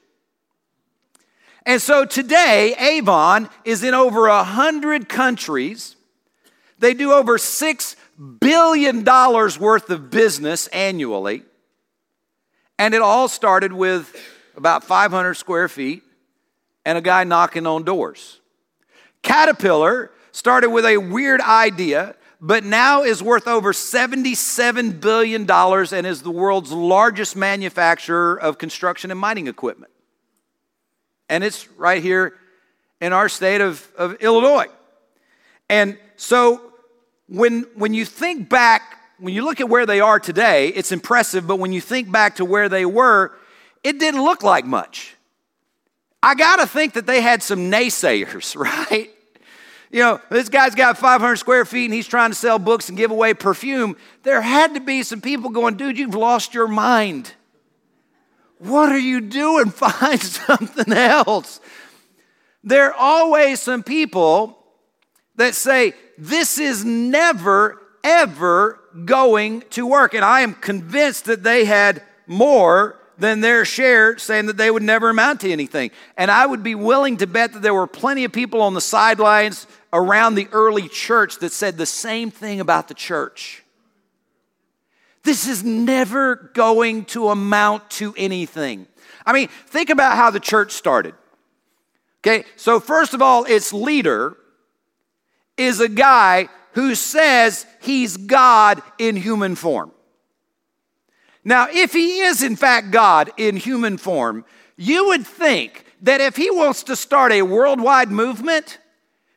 And 1.66 1.82
so 1.82 2.04
today, 2.04 2.76
Avon 2.78 3.48
is 3.64 3.82
in 3.82 3.94
over 3.94 4.28
a 4.28 4.44
hundred 4.44 5.08
countries. 5.08 5.96
They 6.80 6.94
do 6.94 7.14
over 7.14 7.38
$6 7.38 7.96
billion 8.42 9.06
worth 9.06 9.90
of 9.90 10.10
business 10.10 10.68
annually. 10.68 11.44
And 12.78 12.94
it 12.94 13.02
all 13.02 13.30
started 13.30 13.72
with 13.72 14.14
about 14.58 14.84
500 14.84 15.36
square 15.36 15.70
feet 15.70 16.04
and 16.84 16.98
a 16.98 17.02
guy 17.02 17.24
knocking 17.24 17.66
on 17.66 17.84
doors. 17.84 18.41
Caterpillar 19.24 20.12
started 20.32 20.70
with 20.70 20.86
a 20.86 20.98
weird 20.98 21.42
idea, 21.42 22.16
but 22.40 22.64
now 22.64 23.04
is 23.04 23.22
worth 23.22 23.48
over 23.48 23.74
$77 23.74 25.00
billion 25.00 25.50
and 25.50 26.08
is 26.08 26.22
the 26.22 26.32
world's 26.32 26.72
largest 26.72 27.36
manufacturer 27.36 28.40
of 28.40 28.58
construction 28.58 29.12
and 29.12 29.20
mining 29.20 29.48
equipment. 29.48 29.92
And 31.30 31.44
it's 31.44 31.70
right 31.72 32.02
here 32.02 32.34
in 33.00 33.14
our 33.14 33.30
state 33.30 33.62
of, 33.62 33.88
of 33.98 34.16
Illinois. 34.22 34.68
And 35.70 35.98
so 36.18 36.74
when, 37.28 37.62
when 37.76 37.94
you 37.94 38.06
think 38.06 38.50
back, 38.50 38.98
when 39.18 39.34
you 39.34 39.46
look 39.46 39.62
at 39.62 39.70
where 39.70 39.86
they 39.86 40.02
are 40.02 40.20
today, 40.20 40.70
it's 40.70 40.92
impressive, 40.92 41.48
but 41.48 41.58
when 41.58 41.72
you 41.72 41.80
think 41.80 42.12
back 42.12 42.36
to 42.38 42.46
where 42.46 42.68
they 42.68 42.86
were, 42.86 43.32
it 43.84 44.00
didn't 44.00 44.24
look 44.24 44.44
like 44.44 44.66
much. 44.66 45.16
I 46.24 46.36
gotta 46.36 46.68
think 46.68 46.94
that 46.94 47.06
they 47.06 47.22
had 47.22 47.42
some 47.42 47.72
naysayers, 47.72 48.56
right? 48.92 49.10
You 49.92 50.00
know, 50.00 50.22
this 50.30 50.48
guy's 50.48 50.74
got 50.74 50.98
500 50.98 51.36
square 51.36 51.66
feet 51.66 51.86
and 51.86 51.94
he's 51.94 52.08
trying 52.08 52.32
to 52.32 52.36
sell 52.36 52.60
books 52.60 52.88
and 52.88 52.98
give 52.98 53.12
away 53.12 53.34
perfume. 53.34 53.98
There 54.24 54.42
had 54.42 54.74
to 54.76 54.80
be 54.80 55.04
some 55.04 55.20
people 55.20 55.50
going, 55.50 55.76
dude, 55.76 55.98
you've 55.98 56.16
lost 56.16 56.54
your 56.54 56.70
mind. 56.70 57.34
What 58.60 58.92
are 58.92 59.00
you 59.00 59.22
doing? 59.22 59.70
Find 59.70 60.22
something 60.22 60.94
else. 60.94 61.60
There 62.64 62.90
are 62.90 62.94
always 62.94 63.60
some 63.60 63.84
people 63.84 64.64
that 65.36 65.56
say, 65.56 65.94
This 66.18 66.60
is 66.60 66.86
never, 66.86 67.82
ever 68.04 68.80
going 69.04 69.64
to 69.72 69.88
work. 69.88 70.14
And 70.14 70.24
I 70.24 70.42
am 70.42 70.54
convinced 70.54 71.26
that 71.26 71.44
they 71.44 71.66
had 71.66 72.04
more 72.28 73.01
than 73.22 73.40
their 73.40 73.64
share, 73.66 74.18
saying 74.18 74.48
that 74.48 74.58
they 74.58 74.72
would 74.72 74.84
never 74.84 75.10
amount 75.10 75.42
to 75.42 75.52
anything. 75.52 75.92
And 76.18 76.32
I 76.32 76.46
would 76.46 76.64
be 76.64 76.76
willing 76.76 77.18
to 77.18 77.28
bet 77.28 77.54
that 77.54 77.62
there 77.62 77.74
were 77.74 77.88
plenty 77.88 78.24
of 78.24 78.32
people 78.32 78.62
on 78.62 78.74
the 78.74 78.82
sidelines 78.82 79.68
around 79.94 80.36
the 80.36 80.48
early 80.52 80.90
church 80.90 81.38
that 81.40 81.52
said 81.52 81.78
the 81.78 81.86
same 81.86 82.32
thing 82.32 82.60
about 82.60 82.88
the 82.88 82.94
church. 82.94 83.64
This 85.24 85.48
is 85.48 85.64
never 85.64 86.36
going 86.56 87.06
to 87.06 87.30
amount 87.30 87.92
to 87.92 88.16
anything. 88.18 88.88
I 89.24 89.34
mean, 89.34 89.50
think 89.68 89.92
about 89.92 90.18
how 90.18 90.32
the 90.32 90.40
church 90.40 90.72
started. 90.72 91.14
Okay, 92.24 92.44
so 92.56 92.80
first 92.80 93.14
of 93.14 93.22
all, 93.22 93.46
its 93.46 93.72
leader 93.72 94.36
is 95.58 95.80
a 95.80 95.90
guy 95.90 96.50
who 96.74 96.96
says 96.96 97.68
he's 97.82 98.18
God 98.18 98.82
in 98.98 99.16
human 99.16 99.56
form. 99.56 99.92
Now, 101.44 101.68
if 101.72 101.94
he 101.94 102.20
is 102.20 102.44
in 102.44 102.56
fact 102.56 102.92
God 102.92 103.32
in 103.38 103.56
human 103.56 103.98
form, 103.98 104.46
you 104.78 105.08
would 105.08 105.26
think 105.26 105.86
that 106.02 106.22
if 106.22 106.36
he 106.36 106.50
wants 106.52 106.84
to 106.84 106.96
start 106.96 107.32
a 107.32 107.42
worldwide 107.42 108.12
movement, 108.12 108.80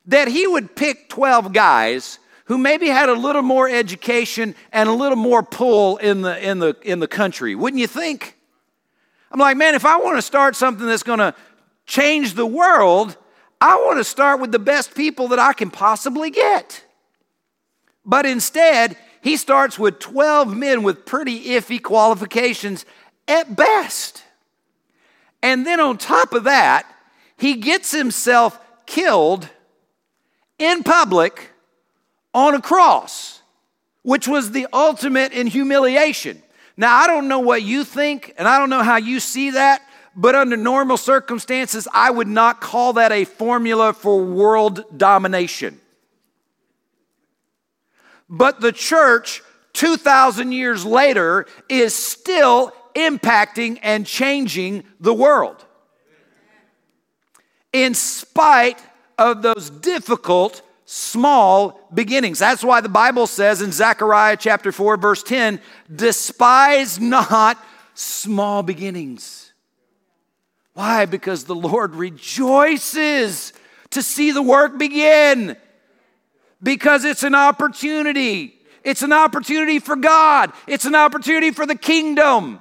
that 0.07 0.29
he 0.29 0.47
would 0.47 0.77
pick 0.77 1.09
12 1.09 1.53
guys 1.53 2.19
who 2.47 2.59
maybe 2.59 2.89
had 2.89 3.09
a 3.09 3.15
little 3.15 3.43
more 3.43 3.69
education 3.69 4.55
and 4.73 4.89
a 4.89 4.93
little 4.93 5.17
more 5.17 5.43
pull 5.43 5.97
in 5.97 6.23
the, 6.23 6.47
in 6.47 6.59
the, 6.59 6.77
in 6.83 7.01
the 7.01 7.09
country. 7.09 7.55
Wouldn't 7.55 7.81
you 7.81 7.87
think? 7.87 8.37
I'm 9.31 9.41
like, 9.41 9.57
man, 9.57 9.75
if 9.75 9.85
I 9.85 9.97
want 9.97 10.17
to 10.17 10.23
start 10.23 10.55
something 10.55 10.87
that's 10.87 11.03
going 11.03 11.19
to 11.19 11.35
change 11.87 12.35
the 12.35 12.47
world, 12.47 13.17
I 13.61 13.77
want 13.77 13.99
to 13.99 14.05
start 14.05 14.41
with 14.41 14.53
the 14.53 14.59
best 14.59 14.95
people 14.95 15.29
that 15.29 15.39
I 15.39 15.55
can 15.55 15.71
possibly 15.71 16.31
get. 16.31 16.85
But 18.05 18.27
instead, 18.27 18.97
he 19.25 19.39
starts 19.39 19.79
with 19.79 20.01
12 20.01 20.55
men 20.55 20.83
with 20.83 21.07
pretty 21.07 21.47
iffy 21.47 21.83
qualifications 21.83 22.85
at 23.27 23.57
best. 23.57 24.23
And 25.43 25.67
then 25.67 25.81
on 25.81 25.97
top 25.97 26.35
of 26.35 26.45
that, 26.45 26.85
he 27.39 27.55
gets 27.55 27.91
himself 27.91 28.61
killed 28.85 29.49
in 30.59 30.83
public 30.83 31.53
on 32.35 32.55
a 32.55 32.61
cross, 32.61 33.41
which 34.03 34.29
was 34.29 34.51
the 34.51 34.67
ultimate 34.75 35.33
in 35.33 35.47
humiliation. 35.47 36.43
Now, 36.77 36.95
I 36.95 37.07
don't 37.07 37.27
know 37.27 37.41
what 37.41 37.63
you 37.63 37.83
think, 37.85 38.35
and 38.37 38.47
I 38.47 38.59
don't 38.59 38.69
know 38.69 38.83
how 38.83 38.97
you 38.97 39.21
see 39.21 39.53
that, 39.53 39.81
but 40.15 40.35
under 40.35 40.59
normal 40.59 40.99
circumstances, 40.99 41.89
I 41.95 42.11
would 42.11 42.29
not 42.29 42.61
call 42.61 42.93
that 42.93 43.11
a 43.11 43.25
formula 43.25 43.95
for 43.95 44.23
world 44.23 44.85
domination. 44.95 45.81
But 48.37 48.61
the 48.61 48.73
church, 48.73 49.43
2,000 49.75 50.51
years 50.51 50.85
later, 50.85 51.47
is 51.69 51.95
still 51.95 52.73
impacting 52.97 53.79
and 53.81 54.05
changing 54.05 54.83
the 54.99 55.15
world. 55.15 55.65
In 57.73 57.95
spite 57.95 58.83
of 59.19 59.43
those 59.43 59.71
difficult, 59.71 60.63
small 60.85 61.89
beginnings. 61.95 62.41
That's 62.41 62.65
why 62.65 62.81
the 62.81 62.89
Bible 62.89 63.29
says 63.29 63.63
in 63.63 63.71
Zechariah 63.71 64.37
chapter 64.37 64.73
4, 64.73 64.97
verse 64.97 65.23
10 65.23 65.61
despise 65.95 66.99
not 66.99 67.57
small 67.95 68.65
beginnings. 68.65 69.53
Why? 70.73 71.07
Because 71.07 71.45
the 71.45 71.55
Lord 71.55 71.95
rejoices 71.95 73.53
to 73.91 74.03
see 74.03 74.33
the 74.33 74.43
work 74.43 74.77
begin. 74.77 75.57
Because 76.65 77.05
it's 77.05 77.23
an 77.23 77.37
opportunity. 77.37 78.59
It's 78.83 79.03
an 79.03 79.13
opportunity 79.13 79.79
for 79.79 79.95
God, 79.95 80.53
it's 80.67 80.85
an 80.85 80.97
opportunity 80.97 81.53
for 81.53 81.67
the 81.67 81.77
kingdom. 81.77 82.61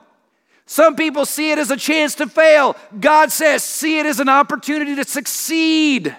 Some 0.65 0.95
people 0.95 1.25
see 1.25 1.51
it 1.51 1.57
as 1.57 1.71
a 1.71 1.75
chance 1.75 2.15
to 2.15 2.27
fail. 2.27 2.77
God 2.99 3.31
says, 3.31 3.63
see 3.63 3.99
it 3.99 4.05
as 4.05 4.21
an 4.21 4.29
opportunity 4.29 4.95
to 4.95 5.03
succeed. 5.03 6.15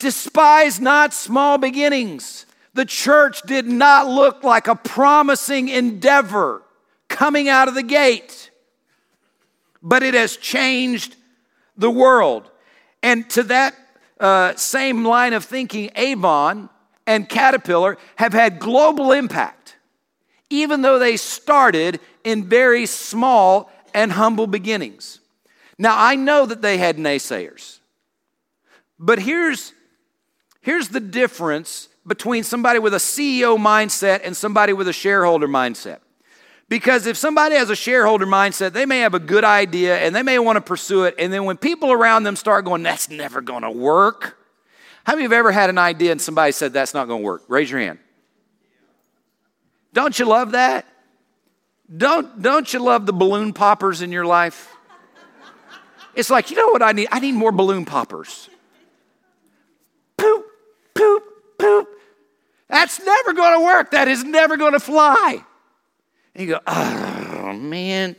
Despise 0.00 0.80
not 0.80 1.14
small 1.14 1.58
beginnings. 1.58 2.46
The 2.74 2.84
church 2.84 3.42
did 3.42 3.66
not 3.66 4.08
look 4.08 4.42
like 4.42 4.66
a 4.66 4.74
promising 4.74 5.68
endeavor 5.68 6.62
coming 7.08 7.48
out 7.48 7.68
of 7.68 7.74
the 7.74 7.84
gate 7.84 8.50
but 9.82 10.02
it 10.02 10.14
has 10.14 10.36
changed 10.36 11.16
the 11.76 11.90
world. 11.90 12.50
And 13.02 13.28
to 13.30 13.42
that 13.44 13.74
uh, 14.22 14.56
same 14.56 15.04
line 15.04 15.34
of 15.34 15.44
thinking, 15.44 15.90
Avon 15.96 16.70
and 17.06 17.28
Caterpillar 17.28 17.98
have 18.16 18.32
had 18.32 18.58
global 18.58 19.12
impact, 19.12 19.76
even 20.48 20.80
though 20.80 20.98
they 20.98 21.16
started 21.16 22.00
in 22.24 22.48
very 22.48 22.86
small 22.86 23.70
and 23.92 24.12
humble 24.12 24.46
beginnings. 24.46 25.20
Now, 25.78 25.94
I 25.98 26.14
know 26.14 26.46
that 26.46 26.62
they 26.62 26.78
had 26.78 26.96
naysayers, 26.96 27.80
but 28.98 29.18
here's, 29.18 29.74
Here's 30.62 30.88
the 30.88 31.00
difference 31.00 31.88
between 32.06 32.44
somebody 32.44 32.78
with 32.78 32.94
a 32.94 32.98
CEO 32.98 33.58
mindset 33.58 34.20
and 34.24 34.36
somebody 34.36 34.72
with 34.72 34.88
a 34.88 34.92
shareholder 34.92 35.48
mindset. 35.48 35.98
Because 36.72 37.06
if 37.06 37.18
somebody 37.18 37.54
has 37.56 37.68
a 37.68 37.76
shareholder 37.76 38.24
mindset, 38.24 38.72
they 38.72 38.86
may 38.86 39.00
have 39.00 39.12
a 39.12 39.18
good 39.18 39.44
idea 39.44 39.98
and 39.98 40.16
they 40.16 40.22
may 40.22 40.38
want 40.38 40.56
to 40.56 40.62
pursue 40.62 41.04
it. 41.04 41.14
And 41.18 41.30
then 41.30 41.44
when 41.44 41.58
people 41.58 41.92
around 41.92 42.22
them 42.22 42.34
start 42.34 42.64
going, 42.64 42.82
that's 42.82 43.10
never 43.10 43.42
going 43.42 43.60
to 43.60 43.70
work. 43.70 44.38
How 45.04 45.12
many 45.12 45.26
of 45.26 45.32
you 45.32 45.36
have 45.36 45.40
ever 45.40 45.52
had 45.52 45.68
an 45.68 45.76
idea 45.76 46.12
and 46.12 46.18
somebody 46.18 46.50
said, 46.50 46.72
that's 46.72 46.94
not 46.94 47.08
going 47.08 47.20
to 47.20 47.24
work? 47.26 47.42
Raise 47.46 47.70
your 47.70 47.78
hand. 47.78 47.98
Don't 49.92 50.18
you 50.18 50.24
love 50.24 50.52
that? 50.52 50.86
Don't, 51.94 52.40
don't 52.40 52.72
you 52.72 52.78
love 52.78 53.04
the 53.04 53.12
balloon 53.12 53.52
poppers 53.52 54.00
in 54.00 54.10
your 54.10 54.24
life? 54.24 54.74
It's 56.14 56.30
like, 56.30 56.50
you 56.50 56.56
know 56.56 56.68
what 56.68 56.80
I 56.80 56.92
need? 56.92 57.08
I 57.12 57.20
need 57.20 57.32
more 57.32 57.52
balloon 57.52 57.84
poppers. 57.84 58.48
Poop, 60.16 60.46
poop, 60.94 61.22
poop. 61.58 61.88
That's 62.68 62.98
never 62.98 63.34
going 63.34 63.58
to 63.58 63.62
work. 63.62 63.90
That 63.90 64.08
is 64.08 64.24
never 64.24 64.56
going 64.56 64.72
to 64.72 64.80
fly. 64.80 65.44
And 66.34 66.46
you 66.46 66.54
go, 66.54 66.60
oh 66.66 67.52
man. 67.54 68.16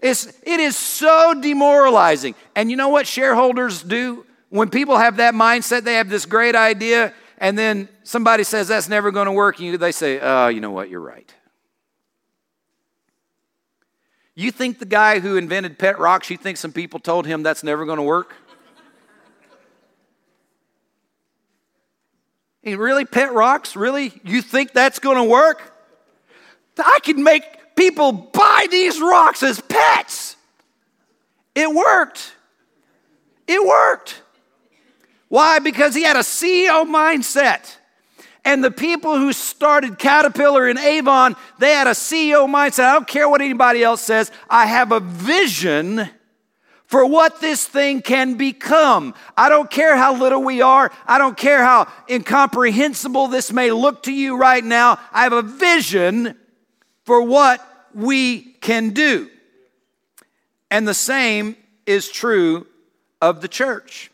It's, 0.00 0.26
it 0.42 0.60
is 0.60 0.76
so 0.76 1.34
demoralizing. 1.34 2.34
And 2.54 2.70
you 2.70 2.76
know 2.76 2.90
what 2.90 3.06
shareholders 3.06 3.82
do? 3.82 4.26
When 4.50 4.70
people 4.70 4.96
have 4.96 5.16
that 5.16 5.34
mindset, 5.34 5.82
they 5.82 5.94
have 5.94 6.08
this 6.08 6.26
great 6.26 6.54
idea, 6.54 7.12
and 7.38 7.58
then 7.58 7.88
somebody 8.04 8.44
says 8.44 8.68
that's 8.68 8.88
never 8.88 9.10
going 9.10 9.26
to 9.26 9.32
work, 9.32 9.58
and 9.58 9.74
they 9.78 9.90
say, 9.90 10.20
oh, 10.20 10.48
you 10.48 10.60
know 10.60 10.70
what, 10.70 10.88
you're 10.88 11.00
right. 11.00 11.34
You 14.36 14.52
think 14.52 14.78
the 14.78 14.86
guy 14.86 15.18
who 15.18 15.36
invented 15.36 15.78
pet 15.78 15.98
rocks, 15.98 16.30
you 16.30 16.36
think 16.36 16.58
some 16.58 16.72
people 16.72 17.00
told 17.00 17.26
him 17.26 17.42
that's 17.42 17.64
never 17.64 17.84
going 17.84 17.96
to 17.96 18.02
work? 18.04 18.34
Really, 22.62 23.04
pet 23.04 23.32
rocks? 23.32 23.76
Really? 23.76 24.12
You 24.24 24.42
think 24.42 24.72
that's 24.72 24.98
going 24.98 25.16
to 25.16 25.24
work? 25.24 25.72
I 26.78 26.98
can 27.02 27.22
make 27.22 27.44
people 27.76 28.12
buy 28.12 28.66
these 28.70 29.00
rocks 29.00 29.42
as 29.42 29.60
pets. 29.60 30.36
It 31.54 31.72
worked. 31.72 32.32
It 33.46 33.64
worked. 33.64 34.22
Why? 35.28 35.58
Because 35.58 35.94
he 35.94 36.02
had 36.02 36.16
a 36.16 36.20
CEO 36.20 36.84
mindset. 36.84 37.76
And 38.44 38.62
the 38.62 38.70
people 38.70 39.18
who 39.18 39.32
started 39.32 39.98
Caterpillar 39.98 40.68
and 40.68 40.78
Avon, 40.78 41.34
they 41.58 41.72
had 41.72 41.86
a 41.86 41.90
CEO 41.90 42.48
mindset. 42.48 42.84
I 42.84 42.92
don't 42.92 43.08
care 43.08 43.28
what 43.28 43.40
anybody 43.40 43.82
else 43.82 44.02
says. 44.02 44.30
I 44.48 44.66
have 44.66 44.92
a 44.92 45.00
vision 45.00 46.08
for 46.86 47.04
what 47.04 47.40
this 47.40 47.66
thing 47.66 48.02
can 48.02 48.34
become. 48.34 49.14
I 49.36 49.48
don't 49.48 49.68
care 49.68 49.96
how 49.96 50.14
little 50.14 50.42
we 50.42 50.62
are. 50.62 50.92
I 51.06 51.18
don't 51.18 51.36
care 51.36 51.64
how 51.64 51.88
incomprehensible 52.08 53.26
this 53.26 53.52
may 53.52 53.72
look 53.72 54.04
to 54.04 54.12
you 54.12 54.36
right 54.36 54.62
now. 54.62 55.00
I 55.12 55.24
have 55.24 55.32
a 55.32 55.42
vision 55.42 56.36
for 57.06 57.22
what 57.22 57.66
we 57.94 58.40
can 58.60 58.90
do. 58.90 59.30
And 60.70 60.86
the 60.86 60.94
same 60.94 61.56
is 61.86 62.08
true 62.08 62.66
of 63.22 63.40
the 63.40 63.48
church. 63.48 64.10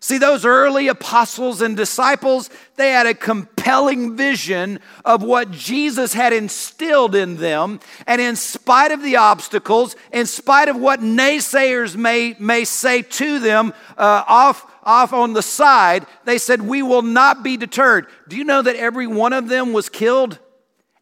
See, 0.00 0.18
those 0.18 0.44
early 0.44 0.86
apostles 0.86 1.60
and 1.60 1.76
disciples, 1.76 2.50
they 2.76 2.92
had 2.92 3.06
a 3.06 3.14
compelling 3.14 4.16
vision 4.16 4.78
of 5.04 5.24
what 5.24 5.50
Jesus 5.50 6.12
had 6.12 6.32
instilled 6.32 7.16
in 7.16 7.36
them. 7.36 7.80
And 8.06 8.20
in 8.20 8.36
spite 8.36 8.92
of 8.92 9.02
the 9.02 9.16
obstacles, 9.16 9.96
in 10.12 10.26
spite 10.26 10.68
of 10.68 10.76
what 10.76 11.00
naysayers 11.00 11.96
may, 11.96 12.36
may 12.38 12.64
say 12.64 13.02
to 13.02 13.40
them 13.40 13.74
uh, 13.96 14.22
off, 14.28 14.70
off 14.84 15.12
on 15.12 15.32
the 15.32 15.42
side, 15.42 16.06
they 16.24 16.38
said, 16.38 16.62
We 16.62 16.80
will 16.82 17.02
not 17.02 17.42
be 17.42 17.56
deterred. 17.56 18.06
Do 18.28 18.36
you 18.36 18.44
know 18.44 18.62
that 18.62 18.76
every 18.76 19.08
one 19.08 19.32
of 19.32 19.48
them 19.48 19.72
was 19.72 19.88
killed? 19.88 20.38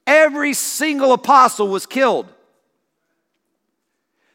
Every 0.07 0.53
single 0.53 1.13
apostle 1.13 1.69
was 1.69 1.87
killed. 1.87 2.33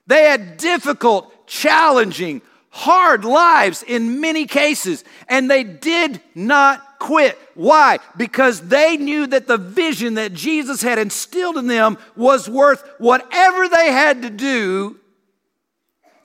They 0.08 0.24
had 0.24 0.58
difficult, 0.58 1.48
challenging, 1.48 2.42
hard 2.70 3.24
lives 3.24 3.84
in 3.84 4.20
many 4.20 4.46
cases, 4.46 5.03
and 5.27 5.50
they 5.50 5.64
did 5.64 6.22
not 6.36 7.00
quit. 7.00 7.38
Why? 7.55 8.00
Because 8.18 8.62
they 8.62 8.98
knew 8.98 9.27
that 9.27 9.48
the 9.48 9.57
vision 9.57 10.16
that 10.16 10.34
Jesus 10.34 10.81
had 10.81 11.00
instilled 11.00 11.57
in 11.57 11.68
them 11.68 11.98
was 12.16 12.50
worth 12.50 12.84
whatever 12.98 13.68
they 13.68 13.92
had 13.92 14.22
to 14.24 14.29
do 14.29 15.00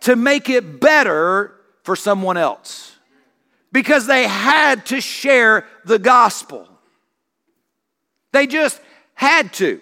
to 0.00 0.16
make 0.16 0.48
it 0.48 0.80
better 0.80 1.54
for 1.82 1.96
someone 1.96 2.36
else. 2.36 2.96
Because 3.72 4.06
they 4.06 4.24
had 4.24 4.86
to 4.86 5.00
share 5.00 5.66
the 5.84 5.98
gospel. 5.98 6.68
They 8.32 8.46
just 8.46 8.80
had 9.16 9.52
to. 9.54 9.80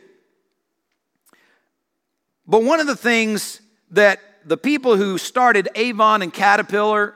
But 2.46 2.62
one 2.62 2.80
of 2.80 2.86
the 2.86 2.96
things 2.96 3.60
that 3.90 4.20
the 4.46 4.56
people 4.56 4.96
who 4.96 5.18
started 5.18 5.68
Avon 5.74 6.22
and 6.22 6.32
Caterpillar 6.32 7.14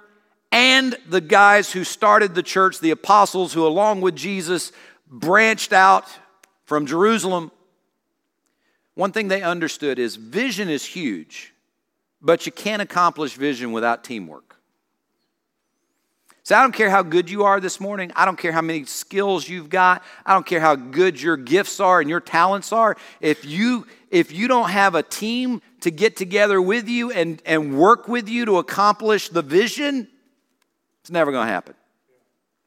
and 0.50 0.96
the 1.06 1.20
guys 1.20 1.72
who 1.72 1.84
started 1.84 2.34
the 2.34 2.42
church, 2.42 2.80
the 2.80 2.90
apostles 2.90 3.52
who, 3.52 3.66
along 3.66 4.00
with 4.00 4.16
Jesus, 4.16 4.72
branched 5.06 5.72
out 5.72 6.06
from 6.64 6.86
Jerusalem, 6.86 7.50
one 8.94 9.12
thing 9.12 9.28
they 9.28 9.42
understood 9.42 9.98
is 9.98 10.16
vision 10.16 10.68
is 10.68 10.84
huge, 10.84 11.54
but 12.20 12.46
you 12.46 12.52
can't 12.52 12.82
accomplish 12.82 13.34
vision 13.34 13.72
without 13.72 14.02
teamwork. 14.02 14.47
So 16.48 16.56
I 16.56 16.62
don't 16.62 16.72
care 16.72 16.88
how 16.88 17.02
good 17.02 17.28
you 17.28 17.44
are 17.44 17.60
this 17.60 17.78
morning. 17.78 18.10
I 18.16 18.24
don't 18.24 18.38
care 18.38 18.52
how 18.52 18.62
many 18.62 18.86
skills 18.86 19.46
you've 19.46 19.68
got. 19.68 20.02
I 20.24 20.32
don't 20.32 20.46
care 20.46 20.60
how 20.60 20.76
good 20.76 21.20
your 21.20 21.36
gifts 21.36 21.78
are 21.78 22.00
and 22.00 22.08
your 22.08 22.20
talents 22.20 22.72
are. 22.72 22.96
If 23.20 23.44
you 23.44 23.86
if 24.10 24.32
you 24.32 24.48
don't 24.48 24.70
have 24.70 24.94
a 24.94 25.02
team 25.02 25.60
to 25.82 25.90
get 25.90 26.16
together 26.16 26.62
with 26.62 26.88
you 26.88 27.12
and, 27.12 27.42
and 27.44 27.78
work 27.78 28.08
with 28.08 28.30
you 28.30 28.46
to 28.46 28.56
accomplish 28.56 29.28
the 29.28 29.42
vision, 29.42 30.08
it's 31.02 31.10
never 31.10 31.32
going 31.32 31.46
to 31.46 31.52
happen. 31.52 31.74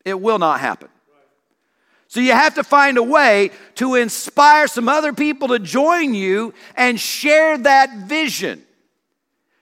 It 0.05 0.21
will 0.21 0.37
not 0.37 0.59
happen. 0.59 0.89
So 2.07 2.19
you 2.19 2.33
have 2.33 2.53
to 2.53 2.63
find 2.63 2.99
a 2.99 3.03
way 3.03 3.49
to 3.77 3.95
inspire 3.95 4.67
some 4.67 4.89
other 4.89 5.11
people 5.11 5.47
to 5.47 5.57
join 5.57 6.13
you 6.13 6.53
and 6.75 6.99
share 6.99 7.57
that 7.57 8.05
vision. 8.07 8.61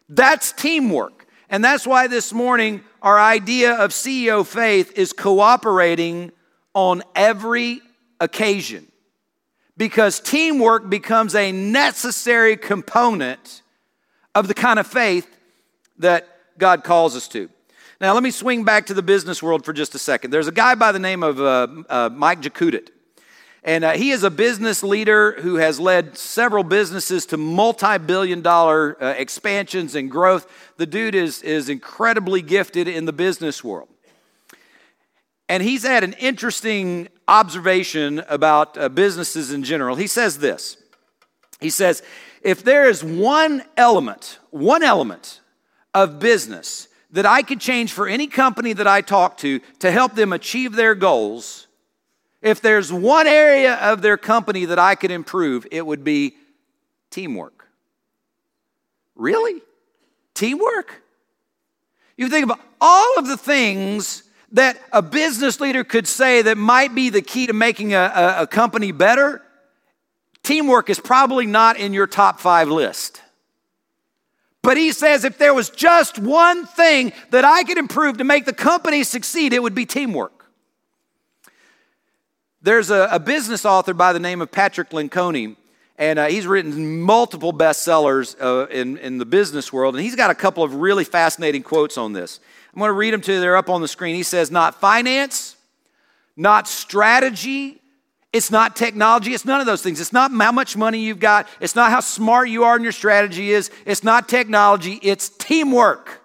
That's 0.09 0.51
teamwork. 0.51 1.25
And 1.49 1.63
that's 1.63 1.87
why 1.87 2.07
this 2.07 2.33
morning 2.33 2.83
our 3.01 3.19
idea 3.19 3.73
of 3.73 3.91
CEO 3.91 4.45
faith 4.45 4.91
is 4.97 5.13
cooperating 5.13 6.31
on 6.73 7.03
every 7.15 7.81
occasion 8.19 8.87
because 9.77 10.19
teamwork 10.19 10.89
becomes 10.89 11.35
a 11.35 11.51
necessary 11.51 12.57
component 12.57 13.61
of 14.35 14.47
the 14.47 14.53
kind 14.53 14.79
of 14.79 14.85
faith 14.85 15.27
that 15.97 16.27
God 16.57 16.83
calls 16.83 17.15
us 17.15 17.27
to. 17.29 17.49
Now, 18.01 18.13
let 18.13 18.23
me 18.23 18.31
swing 18.31 18.63
back 18.63 18.85
to 18.87 18.93
the 18.93 19.01
business 19.01 19.43
world 19.43 19.65
for 19.65 19.73
just 19.73 19.95
a 19.95 19.99
second. 19.99 20.31
There's 20.31 20.47
a 20.47 20.53
guy 20.53 20.75
by 20.75 20.91
the 20.91 20.99
name 20.99 21.23
of 21.23 21.39
uh, 21.39 21.67
uh, 21.89 22.09
Mike 22.13 22.41
Jakutit. 22.41 22.89
And 23.63 23.83
uh, 23.83 23.91
he 23.91 24.11
is 24.11 24.23
a 24.23 24.31
business 24.31 24.83
leader 24.83 25.33
who 25.33 25.55
has 25.55 25.79
led 25.79 26.17
several 26.17 26.63
businesses 26.63 27.25
to 27.27 27.37
multi 27.37 27.97
billion 27.97 28.41
dollar 28.41 29.01
uh, 29.01 29.15
expansions 29.17 29.95
and 29.95 30.09
growth. 30.09 30.47
The 30.77 30.85
dude 30.85 31.15
is, 31.15 31.41
is 31.41 31.67
incredibly 31.67 32.41
gifted 32.41 32.87
in 32.87 33.05
the 33.05 33.13
business 33.13 33.63
world. 33.63 33.89
And 35.49 35.63
he's 35.63 35.83
had 35.83 36.03
an 36.03 36.13
interesting 36.13 37.09
observation 37.27 38.23
about 38.29 38.77
uh, 38.77 38.87
businesses 38.87 39.51
in 39.51 39.63
general. 39.63 39.95
He 39.95 40.07
says 40.07 40.37
this 40.37 40.77
He 41.59 41.69
says, 41.69 42.01
if 42.41 42.63
there 42.63 42.87
is 42.89 43.03
one 43.03 43.63
element, 43.75 44.39
one 44.51 44.83
element 44.83 45.41
of 45.93 46.19
business 46.19 46.87
that 47.11 47.25
I 47.25 47.41
could 47.41 47.59
change 47.59 47.91
for 47.91 48.07
any 48.07 48.27
company 48.27 48.73
that 48.73 48.87
I 48.87 49.01
talk 49.01 49.37
to 49.37 49.59
to 49.79 49.91
help 49.91 50.13
them 50.15 50.31
achieve 50.31 50.73
their 50.73 50.95
goals, 50.95 51.67
if 52.41 52.61
there's 52.61 52.91
one 52.91 53.27
area 53.27 53.75
of 53.75 54.01
their 54.01 54.17
company 54.17 54.65
that 54.65 54.79
I 54.79 54.95
could 54.95 55.11
improve, 55.11 55.67
it 55.71 55.85
would 55.85 56.03
be 56.03 56.35
teamwork. 57.09 57.67
Really? 59.15 59.61
Teamwork? 60.33 61.01
You 62.15 62.29
think 62.29 62.45
about 62.45 62.61
all 62.79 63.17
of 63.17 63.27
the 63.27 63.37
things 63.37 64.23
that 64.53 64.79
a 64.91 65.01
business 65.01 65.59
leader 65.59 65.83
could 65.83 66.07
say 66.07 66.41
that 66.41 66.57
might 66.57 66.95
be 66.95 67.09
the 67.09 67.21
key 67.21 67.47
to 67.47 67.53
making 67.53 67.93
a, 67.93 68.11
a, 68.13 68.41
a 68.43 68.47
company 68.47 68.91
better. 68.91 69.41
Teamwork 70.43 70.89
is 70.89 70.99
probably 70.99 71.45
not 71.45 71.77
in 71.77 71.93
your 71.93 72.07
top 72.07 72.39
five 72.39 72.69
list. 72.69 73.21
But 74.61 74.77
he 74.77 74.91
says 74.91 75.23
if 75.23 75.37
there 75.37 75.53
was 75.53 75.69
just 75.69 76.17
one 76.17 76.65
thing 76.65 77.13
that 77.29 77.45
I 77.45 77.63
could 77.63 77.77
improve 77.77 78.17
to 78.17 78.23
make 78.23 78.45
the 78.45 78.53
company 78.53 79.03
succeed, 79.03 79.53
it 79.53 79.61
would 79.61 79.75
be 79.75 79.85
teamwork. 79.85 80.38
There's 82.61 82.89
a, 82.89 83.07
a 83.11 83.19
business 83.19 83.65
author 83.65 83.93
by 83.93 84.13
the 84.13 84.19
name 84.19 84.41
of 84.41 84.51
Patrick 84.51 84.89
Lencioni, 84.89 85.55
And 85.97 86.19
uh, 86.19 86.27
he's 86.27 86.45
written 86.45 87.01
multiple 87.01 87.53
bestsellers 87.53 88.35
uh, 88.41 88.67
in, 88.67 88.97
in 88.97 89.17
the 89.17 89.25
business 89.25 89.71
world. 89.71 89.95
And 89.95 90.03
he's 90.03 90.15
got 90.15 90.29
a 90.29 90.35
couple 90.35 90.63
of 90.63 90.75
really 90.75 91.03
fascinating 91.03 91.63
quotes 91.63 91.97
on 91.97 92.13
this. 92.13 92.39
I'm 92.73 92.79
going 92.79 92.89
to 92.89 92.93
read 92.93 93.13
them 93.13 93.21
to 93.21 93.33
you. 93.33 93.39
They're 93.39 93.57
up 93.57 93.69
on 93.69 93.81
the 93.81 93.87
screen. 93.87 94.15
He 94.15 94.23
says, 94.23 94.51
Not 94.51 94.75
finance, 94.75 95.55
not 96.35 96.67
strategy, 96.67 97.79
it's 98.31 98.51
not 98.51 98.75
technology. 98.75 99.33
It's 99.33 99.45
none 99.45 99.59
of 99.59 99.65
those 99.65 99.81
things. 99.81 99.99
It's 99.99 100.13
not 100.13 100.31
how 100.31 100.51
much 100.51 100.77
money 100.77 100.99
you've 100.99 101.19
got. 101.19 101.47
It's 101.59 101.75
not 101.75 101.91
how 101.91 101.99
smart 101.99 102.49
you 102.49 102.63
are 102.63 102.75
and 102.75 102.83
your 102.83 102.91
strategy 102.91 103.51
is. 103.51 103.71
It's 103.85 104.03
not 104.03 104.29
technology. 104.29 104.99
It's 105.01 105.29
teamwork 105.29 106.21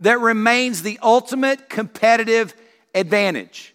that 0.00 0.18
remains 0.18 0.82
the 0.82 0.98
ultimate 1.02 1.68
competitive 1.68 2.54
advantage, 2.94 3.74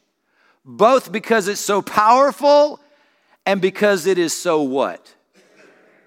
both 0.65 1.11
because 1.11 1.47
it's 1.47 1.61
so 1.61 1.81
powerful 1.81 2.79
and 3.45 3.61
because 3.61 4.07
it 4.07 4.17
is 4.17 4.33
so 4.33 4.63
what? 4.63 5.13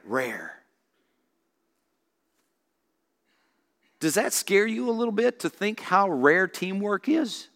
Rare. 0.05 0.55
Does 4.01 4.15
that 4.15 4.33
scare 4.33 4.67
you 4.67 4.91
a 4.91 4.93
little 4.93 5.13
bit 5.13 5.41
to 5.41 5.49
think 5.49 5.81
how 5.81 6.09
rare 6.11 6.47
teamwork 6.47 7.09
is? 7.09 7.49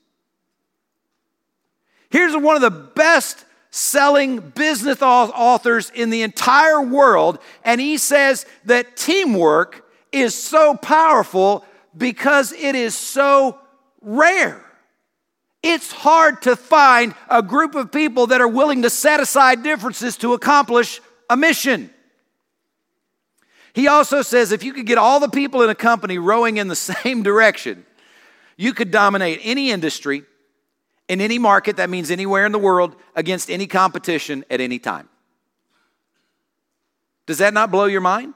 Here's 2.10 2.36
one 2.36 2.56
of 2.56 2.62
the 2.62 2.70
best 2.70 3.44
selling 3.70 4.38
business 4.38 5.00
authors 5.00 5.90
in 5.90 6.10
the 6.10 6.22
entire 6.22 6.82
world, 6.82 7.38
and 7.64 7.80
he 7.80 7.96
says 7.96 8.44
that 8.66 8.96
teamwork 8.96 9.88
is 10.12 10.34
so 10.34 10.74
powerful 10.74 11.64
because 11.96 12.52
it 12.52 12.74
is 12.74 12.94
so 12.94 13.58
rare. 14.02 14.61
It's 15.62 15.92
hard 15.92 16.42
to 16.42 16.56
find 16.56 17.14
a 17.30 17.42
group 17.42 17.74
of 17.74 17.92
people 17.92 18.28
that 18.28 18.40
are 18.40 18.48
willing 18.48 18.82
to 18.82 18.90
set 18.90 19.20
aside 19.20 19.62
differences 19.62 20.16
to 20.18 20.32
accomplish 20.34 21.00
a 21.30 21.36
mission. 21.36 21.90
He 23.72 23.86
also 23.86 24.22
says 24.22 24.52
if 24.52 24.64
you 24.64 24.72
could 24.72 24.86
get 24.86 24.98
all 24.98 25.20
the 25.20 25.28
people 25.28 25.62
in 25.62 25.70
a 25.70 25.74
company 25.74 26.18
rowing 26.18 26.56
in 26.56 26.68
the 26.68 26.76
same 27.04 27.22
direction, 27.22 27.86
you 28.56 28.74
could 28.74 28.90
dominate 28.90 29.40
any 29.42 29.70
industry 29.70 30.24
in 31.08 31.20
any 31.20 31.38
market, 31.38 31.76
that 31.76 31.90
means 31.90 32.10
anywhere 32.10 32.46
in 32.46 32.52
the 32.52 32.58
world, 32.58 32.96
against 33.14 33.50
any 33.50 33.66
competition 33.66 34.44
at 34.50 34.60
any 34.60 34.78
time. 34.78 35.08
Does 37.26 37.38
that 37.38 37.52
not 37.54 37.70
blow 37.70 37.84
your 37.84 38.00
mind? 38.00 38.34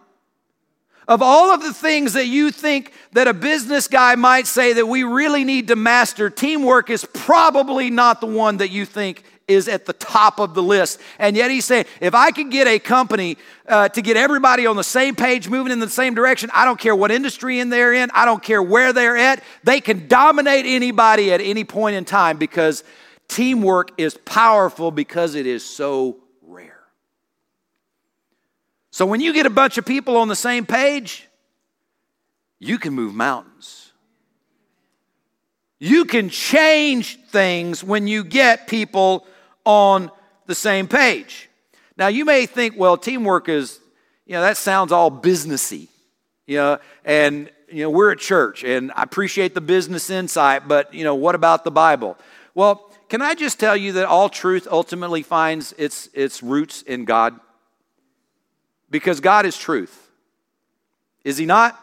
Of 1.09 1.23
all 1.23 1.53
of 1.53 1.63
the 1.63 1.73
things 1.73 2.15
that 2.15 2.27
you 2.27 2.51
think 2.51 2.93
that 3.13 3.29
a 3.29 3.35
business 3.35 3.87
guy 3.87 4.17
might 4.17 4.47
say 4.47 4.73
that 4.73 4.87
we 4.87 5.05
really 5.05 5.45
need 5.45 5.69
to 5.69 5.77
master, 5.77 6.31
teamwork 6.31 6.91
is 6.91 7.07
probably 7.15 7.91
not 7.91 8.21
the 8.21 8.27
one 8.27 8.57
that 8.57 8.71
you 8.71 8.85
think 8.85 9.23
is 9.47 9.69
at 9.69 9.87
the 9.87 9.93
top 9.93 10.41
of 10.41 10.55
the 10.55 10.63
list. 10.63 11.01
And 11.21 11.37
yet 11.37 11.51
he's 11.51 11.65
saying, 11.65 11.85
if 12.01 12.15
I 12.15 12.33
could 12.33 12.51
get 12.51 12.67
a 12.67 12.81
company 12.81 13.39
uh, 13.69 13.89
to 13.91 14.03
get 14.03 14.17
everybody 14.17 14.67
on 14.67 14.75
the 14.75 14.83
same 14.83 15.15
page, 15.15 15.49
moving 15.49 15.73
in 15.73 15.79
the 15.79 15.89
same 15.89 16.15
direction, 16.15 16.51
I 16.53 16.65
don't 16.65 16.81
care 16.81 16.97
what 16.97 17.13
industry 17.13 17.61
in 17.61 17.71
they're 17.71 17.93
in, 17.93 18.11
I 18.13 18.25
don't 18.25 18.43
care 18.43 18.63
where 18.63 18.93
they're 18.93 19.17
at, 19.17 19.43
they 19.63 19.81
can 19.81 20.09
dominate 20.09 20.67
anybody 20.67 21.33
at 21.33 21.41
any 21.41 21.63
point 21.63 21.95
in 21.95 22.05
time 22.05 22.39
because 22.39 22.83
teamwork 23.29 23.93
is 23.99 24.19
powerful 24.25 24.91
because 24.91 25.35
it 25.35 25.47
is 25.47 25.65
so. 25.65 26.17
So 28.97 29.05
when 29.05 29.21
you 29.21 29.35
get 29.35 29.45
a 29.45 29.51
bunch 29.51 29.77
of 29.77 29.85
people 29.85 30.17
on 30.17 30.29
the 30.29 30.35
same 30.35 30.65
page, 30.65 31.29
you 32.59 32.79
can 32.79 32.95
move 32.95 33.15
mountains. 33.15 33.93
You 35.79 36.07
can 36.07 36.31
change 36.31 37.19
things 37.27 37.85
when 37.85 38.07
you 38.07 38.25
get 38.25 38.67
people 38.67 39.27
on 39.67 40.11
the 40.47 40.55
same 40.55 40.89
page. 40.89 41.51
Now, 41.99 42.07
you 42.07 42.25
may 42.25 42.47
think, 42.47 42.79
well, 42.79 42.97
teamwork 42.97 43.51
is, 43.51 43.81
you 44.25 44.33
know, 44.33 44.41
that 44.41 44.57
sounds 44.57 44.93
all 44.93 45.11
businessy, 45.11 45.89
you 46.47 46.57
know, 46.57 46.79
and, 47.05 47.51
you 47.71 47.83
know, 47.83 47.91
we're 47.91 48.13
at 48.13 48.19
church 48.19 48.65
and 48.65 48.91
I 48.97 49.03
appreciate 49.03 49.53
the 49.53 49.61
business 49.61 50.09
insight, 50.09 50.69
but, 50.69 50.95
you 50.95 51.05
know, 51.05 51.17
what 51.17 51.35
about 51.35 51.65
the 51.65 51.71
Bible? 51.71 52.17
Well, 52.55 52.91
can 53.11 53.21
I 53.21 53.35
just 53.35 53.61
tell 53.61 53.77
you 53.77 53.93
that 53.93 54.07
all 54.07 54.31
truth 54.31 54.67
ultimately 54.71 55.23
finds 55.23 55.75
its, 55.77 56.09
its 56.15 56.43
roots 56.43 56.81
in 56.81 57.05
God? 57.05 57.39
Because 58.91 59.21
God 59.21 59.47
is 59.47 59.57
truth. 59.57 60.11
Is 61.25 61.39
He 61.39 61.47
not? 61.47 61.81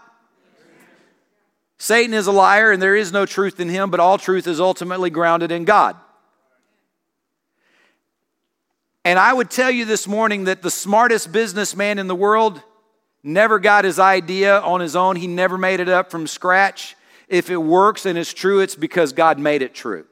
Satan 1.84 2.13
is 2.13 2.28
a 2.28 2.32
liar 2.32 2.72
and 2.72 2.82
there 2.82 2.96
is 2.96 3.12
no 3.12 3.26
truth 3.26 3.60
in 3.60 3.68
him, 3.68 3.92
but 3.92 4.00
all 4.00 4.18
truth 4.18 4.48
is 4.48 4.62
ultimately 4.62 5.10
grounded 5.10 5.52
in 5.52 5.66
God. 5.66 5.98
And 9.04 9.20
I 9.20 9.34
would 9.34 9.52
tell 9.52 9.70
you 9.70 9.84
this 9.84 10.08
morning 10.08 10.46
that 10.46 10.62
the 10.62 10.72
smartest 10.72 11.34
businessman 11.34 12.00
in 12.00 12.08
the 12.08 12.16
world 12.16 12.62
never 13.22 13.60
got 13.60 13.84
his 13.84 14.00
idea 14.00 14.62
on 14.62 14.80
his 14.80 14.96
own. 14.96 15.18
He 15.18 15.28
never 15.28 15.58
made 15.58 15.82
it 15.82 15.89
up 15.89 16.10
from 16.10 16.26
scratch. 16.26 16.96
If 17.28 17.50
it 17.50 17.58
works 17.58 18.06
and 18.06 18.18
is 18.18 18.34
true, 18.34 18.62
it's 18.62 18.76
because 18.76 19.12
God 19.12 19.38
made 19.38 19.62
it 19.62 19.74
true. 19.74 20.06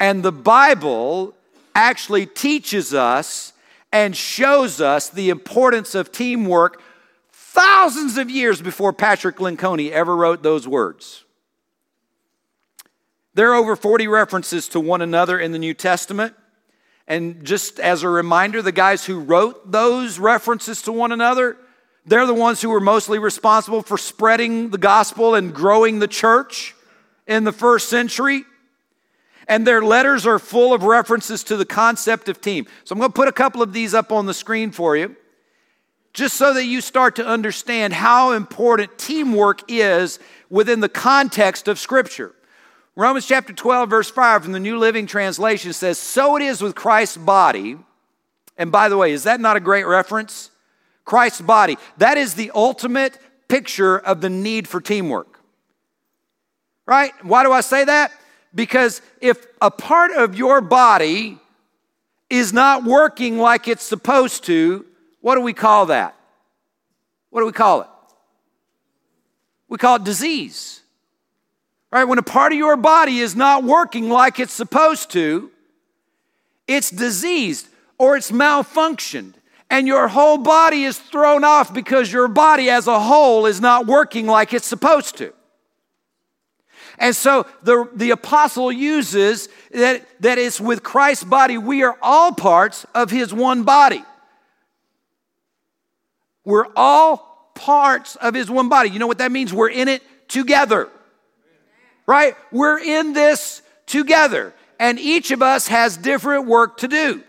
And 0.00 0.22
the 0.22 0.32
Bible 0.32 1.34
actually 1.74 2.24
teaches 2.24 2.94
us 2.94 3.52
and 3.92 4.16
shows 4.16 4.80
us 4.80 5.08
the 5.08 5.30
importance 5.30 5.94
of 5.94 6.12
teamwork 6.12 6.82
thousands 7.30 8.18
of 8.18 8.30
years 8.30 8.60
before 8.60 8.92
Patrick 8.92 9.36
Lencioni 9.36 9.90
ever 9.90 10.14
wrote 10.14 10.42
those 10.42 10.68
words. 10.68 11.24
There 13.34 13.52
are 13.52 13.54
over 13.54 13.76
40 13.76 14.08
references 14.08 14.68
to 14.70 14.80
one 14.80 15.00
another 15.00 15.38
in 15.38 15.52
the 15.52 15.58
New 15.58 15.74
Testament. 15.74 16.34
And 17.06 17.44
just 17.44 17.80
as 17.80 18.02
a 18.02 18.08
reminder, 18.08 18.60
the 18.62 18.72
guys 18.72 19.04
who 19.04 19.20
wrote 19.20 19.70
those 19.70 20.18
references 20.18 20.82
to 20.82 20.92
one 20.92 21.12
another, 21.12 21.56
they're 22.04 22.26
the 22.26 22.34
ones 22.34 22.60
who 22.60 22.68
were 22.68 22.80
mostly 22.80 23.18
responsible 23.18 23.82
for 23.82 23.96
spreading 23.96 24.70
the 24.70 24.78
gospel 24.78 25.34
and 25.34 25.54
growing 25.54 26.00
the 26.00 26.08
church 26.08 26.74
in 27.26 27.44
the 27.44 27.52
first 27.52 27.88
century. 27.88 28.44
And 29.48 29.66
their 29.66 29.82
letters 29.82 30.26
are 30.26 30.38
full 30.38 30.74
of 30.74 30.82
references 30.84 31.42
to 31.44 31.56
the 31.56 31.64
concept 31.64 32.28
of 32.28 32.40
team. 32.40 32.66
So 32.84 32.92
I'm 32.92 32.98
going 32.98 33.10
to 33.10 33.14
put 33.14 33.28
a 33.28 33.32
couple 33.32 33.62
of 33.62 33.72
these 33.72 33.94
up 33.94 34.12
on 34.12 34.26
the 34.26 34.34
screen 34.34 34.70
for 34.70 34.94
you, 34.96 35.16
just 36.12 36.36
so 36.36 36.52
that 36.52 36.64
you 36.64 36.80
start 36.82 37.16
to 37.16 37.26
understand 37.26 37.94
how 37.94 38.32
important 38.32 38.98
teamwork 38.98 39.62
is 39.68 40.18
within 40.50 40.80
the 40.80 40.88
context 40.88 41.66
of 41.66 41.78
Scripture. 41.78 42.34
Romans 42.94 43.26
chapter 43.26 43.52
12, 43.52 43.88
verse 43.88 44.10
5 44.10 44.42
from 44.42 44.52
the 44.52 44.60
New 44.60 44.76
Living 44.76 45.06
Translation 45.06 45.72
says, 45.72 45.98
So 45.98 46.36
it 46.36 46.42
is 46.42 46.60
with 46.60 46.74
Christ's 46.74 47.16
body. 47.16 47.78
And 48.56 48.72
by 48.72 48.88
the 48.88 48.96
way, 48.96 49.12
is 49.12 49.22
that 49.22 49.40
not 49.40 49.56
a 49.56 49.60
great 49.60 49.86
reference? 49.86 50.50
Christ's 51.04 51.40
body. 51.40 51.78
That 51.98 52.18
is 52.18 52.34
the 52.34 52.50
ultimate 52.54 53.18
picture 53.46 53.98
of 53.98 54.20
the 54.20 54.28
need 54.28 54.68
for 54.68 54.80
teamwork. 54.80 55.38
Right? 56.86 57.12
Why 57.22 57.44
do 57.44 57.52
I 57.52 57.60
say 57.60 57.84
that? 57.84 58.12
Because 58.54 59.02
if 59.20 59.46
a 59.60 59.70
part 59.70 60.12
of 60.12 60.34
your 60.34 60.60
body 60.60 61.38
is 62.30 62.52
not 62.52 62.84
working 62.84 63.38
like 63.38 63.68
it's 63.68 63.84
supposed 63.84 64.44
to, 64.44 64.84
what 65.20 65.34
do 65.34 65.40
we 65.40 65.52
call 65.52 65.86
that? 65.86 66.14
What 67.30 67.40
do 67.40 67.46
we 67.46 67.52
call 67.52 67.82
it? 67.82 67.88
We 69.68 69.78
call 69.78 69.96
it 69.96 70.04
disease. 70.04 70.80
Right? 71.90 72.04
When 72.04 72.18
a 72.18 72.22
part 72.22 72.52
of 72.52 72.58
your 72.58 72.76
body 72.76 73.18
is 73.18 73.34
not 73.34 73.64
working 73.64 74.08
like 74.10 74.38
it's 74.38 74.52
supposed 74.52 75.10
to, 75.12 75.50
it's 76.66 76.90
diseased 76.90 77.68
or 77.96 78.16
it's 78.16 78.30
malfunctioned. 78.30 79.34
And 79.70 79.86
your 79.86 80.08
whole 80.08 80.38
body 80.38 80.84
is 80.84 80.98
thrown 80.98 81.44
off 81.44 81.74
because 81.74 82.10
your 82.12 82.28
body 82.28 82.70
as 82.70 82.86
a 82.86 83.00
whole 83.00 83.46
is 83.46 83.60
not 83.60 83.86
working 83.86 84.26
like 84.26 84.54
it's 84.54 84.66
supposed 84.66 85.16
to. 85.18 85.32
And 86.98 87.14
so 87.14 87.46
the, 87.62 87.88
the 87.94 88.10
apostle 88.10 88.72
uses 88.72 89.48
that, 89.70 90.06
that 90.20 90.38
it's 90.38 90.60
with 90.60 90.82
Christ's 90.82 91.24
body, 91.24 91.56
we 91.56 91.82
are 91.82 91.96
all 92.02 92.32
parts 92.32 92.84
of 92.94 93.10
his 93.10 93.32
one 93.32 93.62
body. 93.62 94.04
We're 96.44 96.66
all 96.74 97.50
parts 97.54 98.16
of 98.16 98.34
his 98.34 98.50
one 98.50 98.68
body. 98.68 98.90
You 98.90 98.98
know 98.98 99.06
what 99.06 99.18
that 99.18 99.32
means? 99.32 99.52
We're 99.52 99.70
in 99.70 99.88
it 99.88 100.02
together 100.28 100.90
right? 102.08 102.34
We're 102.50 102.80
in 102.80 103.12
this 103.12 103.60
together, 103.84 104.54
and 104.80 104.98
each 104.98 105.30
of 105.30 105.42
us 105.42 105.68
has 105.68 105.96
different 105.98 106.46
work 106.46 106.78
to 106.78 106.88
do. 106.88 107.22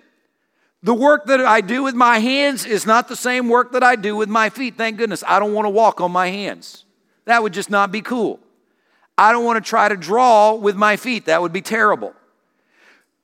The 0.82 0.94
work 0.94 1.26
that 1.26 1.42
I 1.42 1.60
do 1.60 1.84
with 1.84 1.96
my 1.96 2.20
hands 2.20 2.66
is 2.66 2.86
not 2.86 3.10
the 3.10 3.18
same 3.18 3.50
work 3.50 3.74
that 3.74 3.84
I 3.84 3.98
do 3.98 4.16
with 4.16 4.30
my 4.30 4.50
feet. 4.50 4.78
Thank 4.78 4.98
goodness 4.98 5.22
I 5.28 5.38
don't 5.40 5.54
want 5.54 5.66
to 5.66 5.70
walk 5.70 6.00
on 6.00 6.14
my 6.14 6.30
hands. 6.30 6.86
That 7.26 7.44
would 7.44 7.52
just 7.52 7.70
not 7.70 7.92
be 7.92 8.02
cool. 8.02 8.40
I 9.20 9.34
don't 9.34 9.44
want 9.44 9.64
to 9.64 9.70
try 9.70 9.90
to 9.90 9.98
draw 9.98 10.54
with 10.54 10.78
my 10.78 10.96
feet. 10.96 11.26
That 11.26 11.42
would 11.42 11.52
be 11.52 11.62
terrible. 11.62 12.14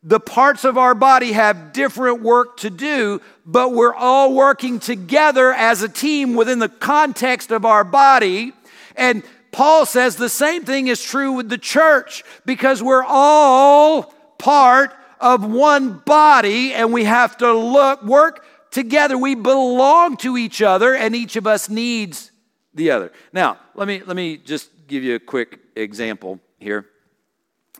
The 0.04 0.20
parts 0.20 0.66
of 0.66 0.78
our 0.78 0.94
body 0.94 1.32
have 1.32 1.72
different 1.72 2.22
work 2.22 2.58
to 2.58 2.70
do, 2.70 3.22
but 3.46 3.72
we're 3.72 3.96
all 3.96 4.34
working 4.34 4.82
together 4.82 5.54
as 5.54 5.84
a 5.84 5.90
team 5.90 6.36
within 6.36 6.60
the 6.60 6.68
context 6.68 7.50
of 7.50 7.64
our 7.64 7.86
body. 7.86 8.52
And 8.98 9.24
Paul 9.54 9.86
says 9.86 10.18
the 10.18 10.28
same 10.28 10.66
thing 10.66 10.88
is 10.88 11.02
true 11.02 11.32
with 11.32 11.48
the 11.48 11.58
church 11.58 12.26
because 12.46 12.84
we're 12.84 13.06
all 13.08 14.14
part 14.38 14.94
of 15.22 15.46
one 15.50 16.00
body 16.00 16.74
and 16.74 16.92
we 16.92 17.06
have 17.06 17.38
to 17.38 17.54
look, 17.54 18.04
work 18.04 18.46
together. 18.70 19.18
We 19.18 19.34
belong 19.34 20.18
to 20.18 20.36
each 20.36 20.62
other, 20.62 20.94
and 20.94 21.16
each 21.16 21.38
of 21.38 21.48
us 21.48 21.70
needs 21.70 22.32
the 22.74 22.92
other. 22.92 23.14
Now, 23.32 23.58
let 23.76 23.88
me, 23.88 24.04
let 24.06 24.18
me 24.18 24.36
just 24.36 24.70
give 24.88 25.04
you 25.04 25.16
a 25.16 25.20
quick 25.20 25.60
example 25.76 26.40
here. 26.60 26.86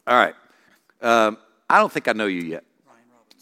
All 0.08 0.16
right. 0.18 0.36
Um, 1.02 1.38
I 1.70 1.80
don't 1.80 1.92
think 1.92 2.08
I 2.08 2.14
know 2.14 2.28
you 2.28 2.42
yet. 2.42 2.64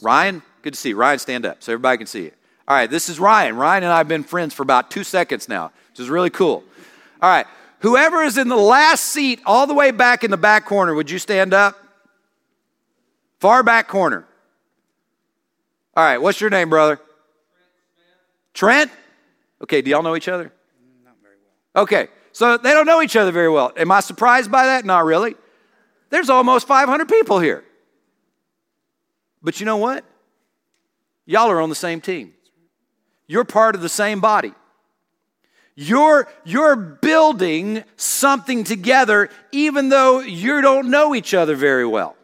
Ryan, 0.01 0.41
good 0.61 0.73
to 0.73 0.79
see 0.79 0.89
you. 0.89 0.95
Ryan, 0.95 1.19
stand 1.19 1.45
up 1.45 1.63
so 1.63 1.71
everybody 1.71 1.97
can 1.97 2.07
see 2.07 2.23
you. 2.23 2.31
All 2.67 2.75
right, 2.75 2.89
this 2.89 3.09
is 3.09 3.19
Ryan. 3.19 3.55
Ryan 3.55 3.83
and 3.83 3.91
I 3.91 3.97
have 3.97 4.07
been 4.07 4.23
friends 4.23 4.53
for 4.53 4.63
about 4.63 4.89
two 4.89 5.03
seconds 5.03 5.49
now, 5.49 5.71
which 5.91 5.99
is 5.99 6.09
really 6.09 6.29
cool. 6.29 6.63
All 7.21 7.29
right, 7.29 7.45
whoever 7.79 8.21
is 8.21 8.37
in 8.37 8.47
the 8.47 8.55
last 8.55 9.05
seat, 9.05 9.41
all 9.45 9.67
the 9.67 9.73
way 9.73 9.91
back 9.91 10.23
in 10.23 10.31
the 10.31 10.37
back 10.37 10.65
corner, 10.65 10.93
would 10.93 11.09
you 11.09 11.19
stand 11.19 11.53
up? 11.53 11.77
Far 13.39 13.63
back 13.63 13.87
corner. 13.89 14.25
All 15.95 16.03
right, 16.03 16.17
what's 16.17 16.39
your 16.39 16.49
name, 16.49 16.69
brother? 16.69 16.99
Trent? 18.53 18.91
Okay, 19.61 19.81
do 19.81 19.89
y'all 19.89 20.03
know 20.03 20.15
each 20.15 20.29
other? 20.29 20.51
Not 21.03 21.15
very 21.21 21.35
well. 21.75 21.83
Okay, 21.83 22.07
so 22.33 22.57
they 22.57 22.71
don't 22.71 22.85
know 22.85 23.01
each 23.01 23.15
other 23.15 23.31
very 23.31 23.49
well. 23.49 23.71
Am 23.77 23.91
I 23.91 24.01
surprised 24.01 24.51
by 24.51 24.65
that? 24.65 24.83
Not 24.83 25.05
really. 25.05 25.35
There's 26.09 26.29
almost 26.29 26.67
500 26.67 27.07
people 27.07 27.39
here. 27.39 27.63
But 29.41 29.59
you 29.59 29.65
know 29.65 29.77
what? 29.77 30.03
Y'all 31.25 31.49
are 31.49 31.61
on 31.61 31.69
the 31.69 31.75
same 31.75 32.01
team. 32.01 32.33
You're 33.27 33.45
part 33.45 33.75
of 33.75 33.81
the 33.81 33.89
same 33.89 34.19
body. 34.19 34.53
You're, 35.75 36.27
you're 36.43 36.75
building 36.75 37.83
something 37.95 38.63
together 38.63 39.29
even 39.51 39.89
though 39.89 40.19
you 40.19 40.61
don't 40.61 40.89
know 40.89 41.15
each 41.15 41.33
other 41.33 41.55
very 41.55 41.85
well. 41.85 42.15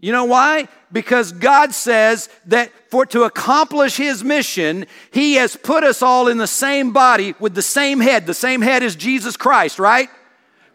You 0.00 0.12
know 0.12 0.26
why? 0.26 0.68
Because 0.92 1.32
God 1.32 1.74
says 1.74 2.28
that 2.46 2.70
for 2.88 3.04
to 3.06 3.24
accomplish 3.24 3.96
his 3.96 4.22
mission, 4.22 4.86
he 5.10 5.34
has 5.34 5.56
put 5.56 5.82
us 5.82 6.02
all 6.02 6.28
in 6.28 6.38
the 6.38 6.46
same 6.46 6.92
body 6.92 7.34
with 7.40 7.54
the 7.54 7.62
same 7.62 7.98
head. 7.98 8.24
The 8.24 8.34
same 8.34 8.62
head 8.62 8.84
is 8.84 8.94
Jesus 8.94 9.36
Christ, 9.36 9.78
right? 9.80 10.08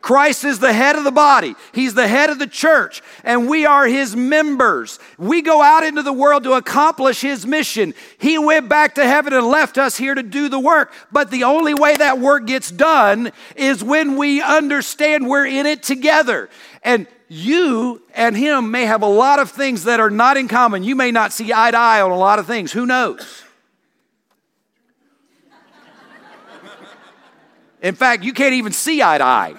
Christ 0.03 0.43
is 0.43 0.59
the 0.59 0.73
head 0.73 0.97
of 0.97 1.05
the 1.05 1.11
body. 1.11 1.55
He's 1.71 1.93
the 1.93 2.09
head 2.09 2.29
of 2.29 2.37
the 2.37 2.45
church, 2.45 3.01
and 3.23 3.47
we 3.47 3.65
are 3.65 3.87
his 3.87 4.17
members. 4.17 4.99
We 5.17 5.41
go 5.41 5.61
out 5.61 5.85
into 5.85 6.01
the 6.01 6.11
world 6.11 6.43
to 6.43 6.53
accomplish 6.53 7.21
his 7.21 7.47
mission. 7.47 7.93
He 8.17 8.37
went 8.37 8.67
back 8.67 8.95
to 8.95 9.07
heaven 9.07 9.31
and 9.31 9.47
left 9.47 9.77
us 9.77 9.95
here 9.95 10.13
to 10.13 10.21
do 10.21 10.49
the 10.49 10.59
work. 10.59 10.91
But 11.13 11.31
the 11.31 11.45
only 11.45 11.73
way 11.73 11.95
that 11.95 12.19
work 12.19 12.45
gets 12.47 12.69
done 12.69 13.31
is 13.55 13.81
when 13.81 14.17
we 14.17 14.41
understand 14.41 15.29
we're 15.29 15.45
in 15.45 15.65
it 15.65 15.81
together. 15.81 16.49
And 16.83 17.07
you 17.33 18.01
and 18.13 18.37
him 18.37 18.69
may 18.69 18.85
have 18.85 19.01
a 19.01 19.07
lot 19.07 19.39
of 19.39 19.49
things 19.49 19.85
that 19.85 19.99
are 19.99 20.11
not 20.11 20.37
in 20.37 20.47
common. 20.47 20.83
You 20.83 20.95
may 20.95 21.11
not 21.11 21.33
see 21.33 21.51
eye 21.51 21.71
to 21.71 21.77
eye 21.77 22.01
on 22.01 22.11
a 22.11 22.17
lot 22.17 22.37
of 22.37 22.45
things. 22.45 22.71
Who 22.71 22.85
knows? 22.85 23.43
In 27.81 27.95
fact, 27.95 28.23
you 28.23 28.33
can't 28.33 28.53
even 28.53 28.71
see 28.71 29.01
eye 29.01 29.17
to 29.17 29.23
eye. 29.23 29.55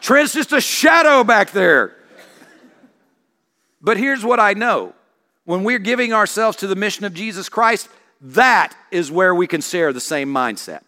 Trent's 0.00 0.34
just 0.34 0.52
a 0.52 0.60
shadow 0.60 1.24
back 1.24 1.50
there. 1.50 1.96
But 3.80 3.96
here's 3.96 4.24
what 4.24 4.38
I 4.38 4.52
know 4.52 4.94
when 5.44 5.64
we're 5.64 5.78
giving 5.78 6.12
ourselves 6.12 6.58
to 6.58 6.66
the 6.66 6.76
mission 6.76 7.04
of 7.04 7.14
Jesus 7.14 7.48
Christ, 7.48 7.88
that 8.20 8.76
is 8.90 9.10
where 9.10 9.34
we 9.34 9.46
can 9.46 9.60
share 9.60 9.92
the 9.92 10.00
same 10.00 10.32
mindset. 10.32 10.82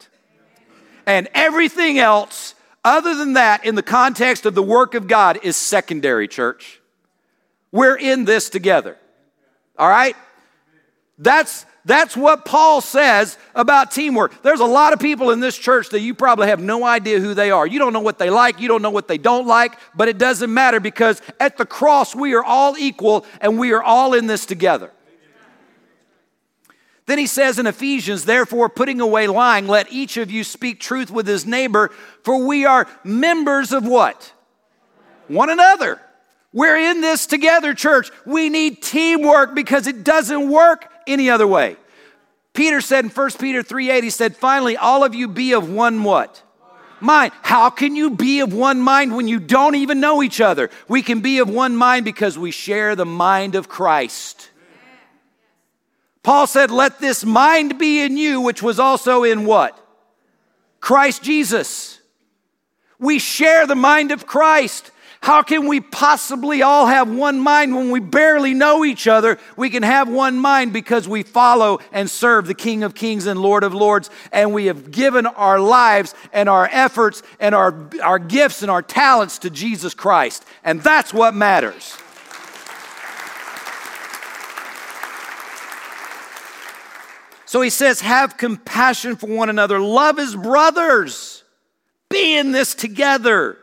And 1.06 1.28
everything 1.32 1.98
else, 1.98 2.54
other 2.84 3.14
than 3.14 3.34
that, 3.34 3.64
in 3.64 3.74
the 3.74 3.82
context 3.82 4.46
of 4.46 4.54
the 4.54 4.62
work 4.62 4.94
of 4.94 5.06
God, 5.06 5.40
is 5.42 5.56
secondary, 5.56 6.28
church. 6.28 6.80
We're 7.72 7.96
in 7.96 8.24
this 8.24 8.48
together. 8.48 8.96
All 9.78 9.88
right? 9.88 10.16
That's 11.18 11.66
that's 11.88 12.14
what 12.14 12.44
Paul 12.44 12.82
says 12.82 13.38
about 13.54 13.92
teamwork. 13.92 14.42
There's 14.42 14.60
a 14.60 14.66
lot 14.66 14.92
of 14.92 14.98
people 14.98 15.30
in 15.30 15.40
this 15.40 15.56
church 15.56 15.88
that 15.90 16.00
you 16.00 16.14
probably 16.14 16.48
have 16.48 16.60
no 16.60 16.84
idea 16.84 17.18
who 17.18 17.32
they 17.32 17.50
are. 17.50 17.66
You 17.66 17.78
don't 17.78 17.94
know 17.94 18.00
what 18.00 18.18
they 18.18 18.28
like, 18.28 18.60
you 18.60 18.68
don't 18.68 18.82
know 18.82 18.90
what 18.90 19.08
they 19.08 19.16
don't 19.16 19.46
like, 19.46 19.78
but 19.94 20.06
it 20.06 20.18
doesn't 20.18 20.52
matter 20.52 20.80
because 20.80 21.22
at 21.40 21.56
the 21.56 21.64
cross 21.64 22.14
we 22.14 22.34
are 22.34 22.44
all 22.44 22.76
equal 22.76 23.24
and 23.40 23.58
we 23.58 23.72
are 23.72 23.82
all 23.82 24.12
in 24.12 24.26
this 24.26 24.44
together. 24.44 24.92
Then 27.08 27.16
he 27.16 27.26
says 27.26 27.58
in 27.58 27.66
Ephesians, 27.66 28.26
therefore, 28.26 28.68
putting 28.68 29.00
away 29.00 29.28
lying, 29.28 29.66
let 29.66 29.90
each 29.90 30.18
of 30.18 30.30
you 30.30 30.44
speak 30.44 30.78
truth 30.78 31.10
with 31.10 31.26
his 31.26 31.46
neighbor, 31.46 31.90
for 32.22 32.46
we 32.46 32.66
are 32.66 32.86
members 33.02 33.72
of 33.72 33.86
what? 33.86 34.30
One 35.26 35.48
another. 35.48 36.02
We're 36.52 36.76
in 36.76 37.00
this 37.00 37.26
together, 37.26 37.72
church. 37.72 38.10
We 38.26 38.50
need 38.50 38.82
teamwork 38.82 39.54
because 39.54 39.86
it 39.86 40.04
doesn't 40.04 40.50
work 40.50 40.92
any 41.06 41.30
other 41.30 41.46
way. 41.46 41.78
Peter 42.52 42.82
said 42.82 43.06
in 43.06 43.10
1 43.10 43.30
Peter 43.40 43.62
3 43.62 43.90
8, 43.90 44.04
he 44.04 44.10
said, 44.10 44.36
finally, 44.36 44.76
all 44.76 45.02
of 45.02 45.14
you 45.14 45.28
be 45.28 45.54
of 45.54 45.70
one 45.70 46.04
what? 46.04 46.42
Mind. 47.00 47.32
How 47.40 47.70
can 47.70 47.96
you 47.96 48.10
be 48.10 48.40
of 48.40 48.52
one 48.52 48.82
mind 48.82 49.16
when 49.16 49.26
you 49.28 49.40
don't 49.40 49.76
even 49.76 50.00
know 50.00 50.22
each 50.22 50.42
other? 50.42 50.68
We 50.88 51.00
can 51.00 51.20
be 51.20 51.38
of 51.38 51.48
one 51.48 51.74
mind 51.74 52.04
because 52.04 52.38
we 52.38 52.50
share 52.50 52.94
the 52.94 53.06
mind 53.06 53.54
of 53.54 53.66
Christ. 53.66 54.50
Paul 56.28 56.46
said, 56.46 56.70
Let 56.70 56.98
this 56.98 57.24
mind 57.24 57.78
be 57.78 58.02
in 58.02 58.18
you, 58.18 58.42
which 58.42 58.62
was 58.62 58.78
also 58.78 59.24
in 59.24 59.46
what? 59.46 59.82
Christ 60.78 61.22
Jesus. 61.22 62.02
We 62.98 63.18
share 63.18 63.66
the 63.66 63.74
mind 63.74 64.10
of 64.10 64.26
Christ. 64.26 64.90
How 65.22 65.40
can 65.40 65.66
we 65.66 65.80
possibly 65.80 66.60
all 66.60 66.84
have 66.84 67.10
one 67.10 67.40
mind 67.40 67.74
when 67.74 67.90
we 67.90 68.00
barely 68.00 68.52
know 68.52 68.84
each 68.84 69.08
other? 69.08 69.38
We 69.56 69.70
can 69.70 69.82
have 69.82 70.06
one 70.06 70.38
mind 70.38 70.74
because 70.74 71.08
we 71.08 71.22
follow 71.22 71.78
and 71.92 72.10
serve 72.10 72.46
the 72.46 72.52
King 72.52 72.82
of 72.82 72.94
Kings 72.94 73.24
and 73.24 73.40
Lord 73.40 73.64
of 73.64 73.72
Lords, 73.72 74.10
and 74.30 74.52
we 74.52 74.66
have 74.66 74.90
given 74.90 75.24
our 75.24 75.58
lives 75.58 76.14
and 76.34 76.46
our 76.46 76.68
efforts 76.70 77.22
and 77.40 77.54
our, 77.54 77.88
our 78.02 78.18
gifts 78.18 78.60
and 78.60 78.70
our 78.70 78.82
talents 78.82 79.38
to 79.38 79.48
Jesus 79.48 79.94
Christ. 79.94 80.44
And 80.62 80.82
that's 80.82 81.14
what 81.14 81.34
matters. 81.34 81.96
So 87.48 87.62
he 87.62 87.70
says, 87.70 88.02
have 88.02 88.36
compassion 88.36 89.16
for 89.16 89.26
one 89.26 89.48
another, 89.48 89.80
love 89.80 90.18
as 90.18 90.36
brothers, 90.36 91.44
be 92.10 92.36
in 92.36 92.52
this 92.52 92.74
together. 92.74 93.56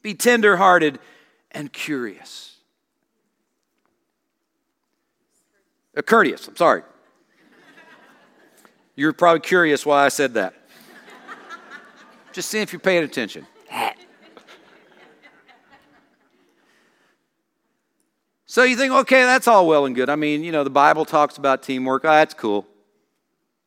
Be 0.00 0.14
tenderhearted 0.14 0.98
and 1.50 1.70
curious. 1.70 2.56
Uh, 5.94 6.00
courteous, 6.00 6.48
I'm 6.48 6.56
sorry. 6.56 6.84
You're 8.96 9.12
probably 9.12 9.40
curious 9.40 9.84
why 9.84 10.06
I 10.06 10.08
said 10.08 10.32
that. 10.32 10.54
Just 12.32 12.48
see 12.48 12.60
if 12.60 12.72
you're 12.72 12.80
paying 12.80 13.04
attention. 13.04 13.46
So 18.46 18.64
you 18.64 18.76
think, 18.76 18.92
okay, 18.92 19.22
that's 19.22 19.48
all 19.48 19.66
well 19.66 19.86
and 19.86 19.94
good. 19.94 20.10
I 20.10 20.16
mean, 20.16 20.44
you 20.44 20.52
know, 20.52 20.62
the 20.62 20.68
Bible 20.68 21.06
talks 21.06 21.38
about 21.38 21.62
teamwork. 21.62 22.04
Oh, 22.04 22.10
that's 22.10 22.34
cool. 22.34 22.66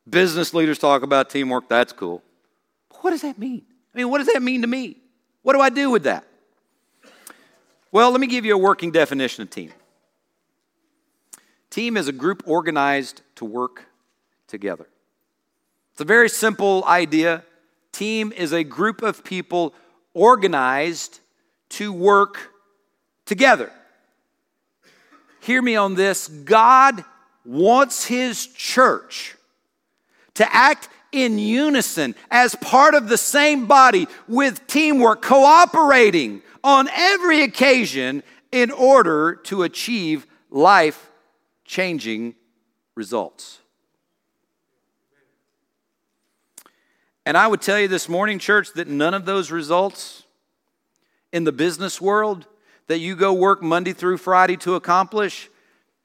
Business 0.09 0.53
leaders 0.53 0.77
talk 0.77 1.01
about 1.01 1.29
teamwork. 1.29 1.67
That's 1.67 1.93
cool. 1.93 2.21
But 2.89 3.03
what 3.03 3.11
does 3.11 3.21
that 3.21 3.39
mean? 3.39 3.63
I 3.93 3.97
mean, 3.97 4.09
what 4.09 4.19
does 4.19 4.27
that 4.27 4.41
mean 4.41 4.61
to 4.61 4.67
me? 4.67 4.97
What 5.41 5.53
do 5.53 5.61
I 5.61 5.69
do 5.69 5.89
with 5.89 6.03
that? 6.03 6.25
Well, 7.91 8.11
let 8.11 8.19
me 8.19 8.27
give 8.27 8.45
you 8.45 8.53
a 8.53 8.57
working 8.57 8.91
definition 8.91 9.43
of 9.43 9.49
team. 9.49 9.71
Team 11.69 11.97
is 11.97 12.07
a 12.07 12.11
group 12.11 12.43
organized 12.45 13.21
to 13.35 13.45
work 13.45 13.85
together. 14.47 14.87
It's 15.91 16.01
a 16.01 16.05
very 16.05 16.29
simple 16.29 16.83
idea. 16.85 17.43
Team 17.91 18.33
is 18.35 18.51
a 18.51 18.63
group 18.63 19.01
of 19.01 19.23
people 19.23 19.73
organized 20.13 21.19
to 21.69 21.93
work 21.93 22.51
together. 23.25 23.71
Hear 25.39 25.61
me 25.61 25.75
on 25.75 25.95
this 25.95 26.27
God 26.27 27.03
wants 27.45 28.05
His 28.05 28.47
church 28.47 29.34
to 30.35 30.55
act 30.55 30.89
in 31.11 31.39
unison 31.39 32.15
as 32.29 32.55
part 32.55 32.93
of 32.93 33.07
the 33.07 33.17
same 33.17 33.65
body 33.65 34.07
with 34.27 34.67
teamwork, 34.67 35.21
cooperating 35.21 36.41
on 36.63 36.89
every 36.89 37.43
occasion 37.43 38.21
in 38.51 38.71
order 38.71 39.35
to 39.35 39.63
achieve 39.63 40.27
life 40.49 41.09
changing 41.63 42.35
results. 42.95 43.59
And 47.25 47.37
I 47.37 47.47
would 47.47 47.61
tell 47.61 47.79
you 47.79 47.87
this 47.87 48.07
morning, 48.07 48.37
church, 48.37 48.73
that 48.73 48.87
none 48.87 49.13
of 49.13 49.25
those 49.25 49.49
results 49.49 50.23
in 51.33 51.43
the 51.43 51.51
business 51.51 51.99
world 51.99 52.45
that 52.87 52.99
you 52.99 53.15
go 53.15 53.33
work 53.33 53.63
Monday 53.63 53.93
through 53.93 54.17
Friday 54.17 54.57
to 54.57 54.75
accomplish, 54.75 55.49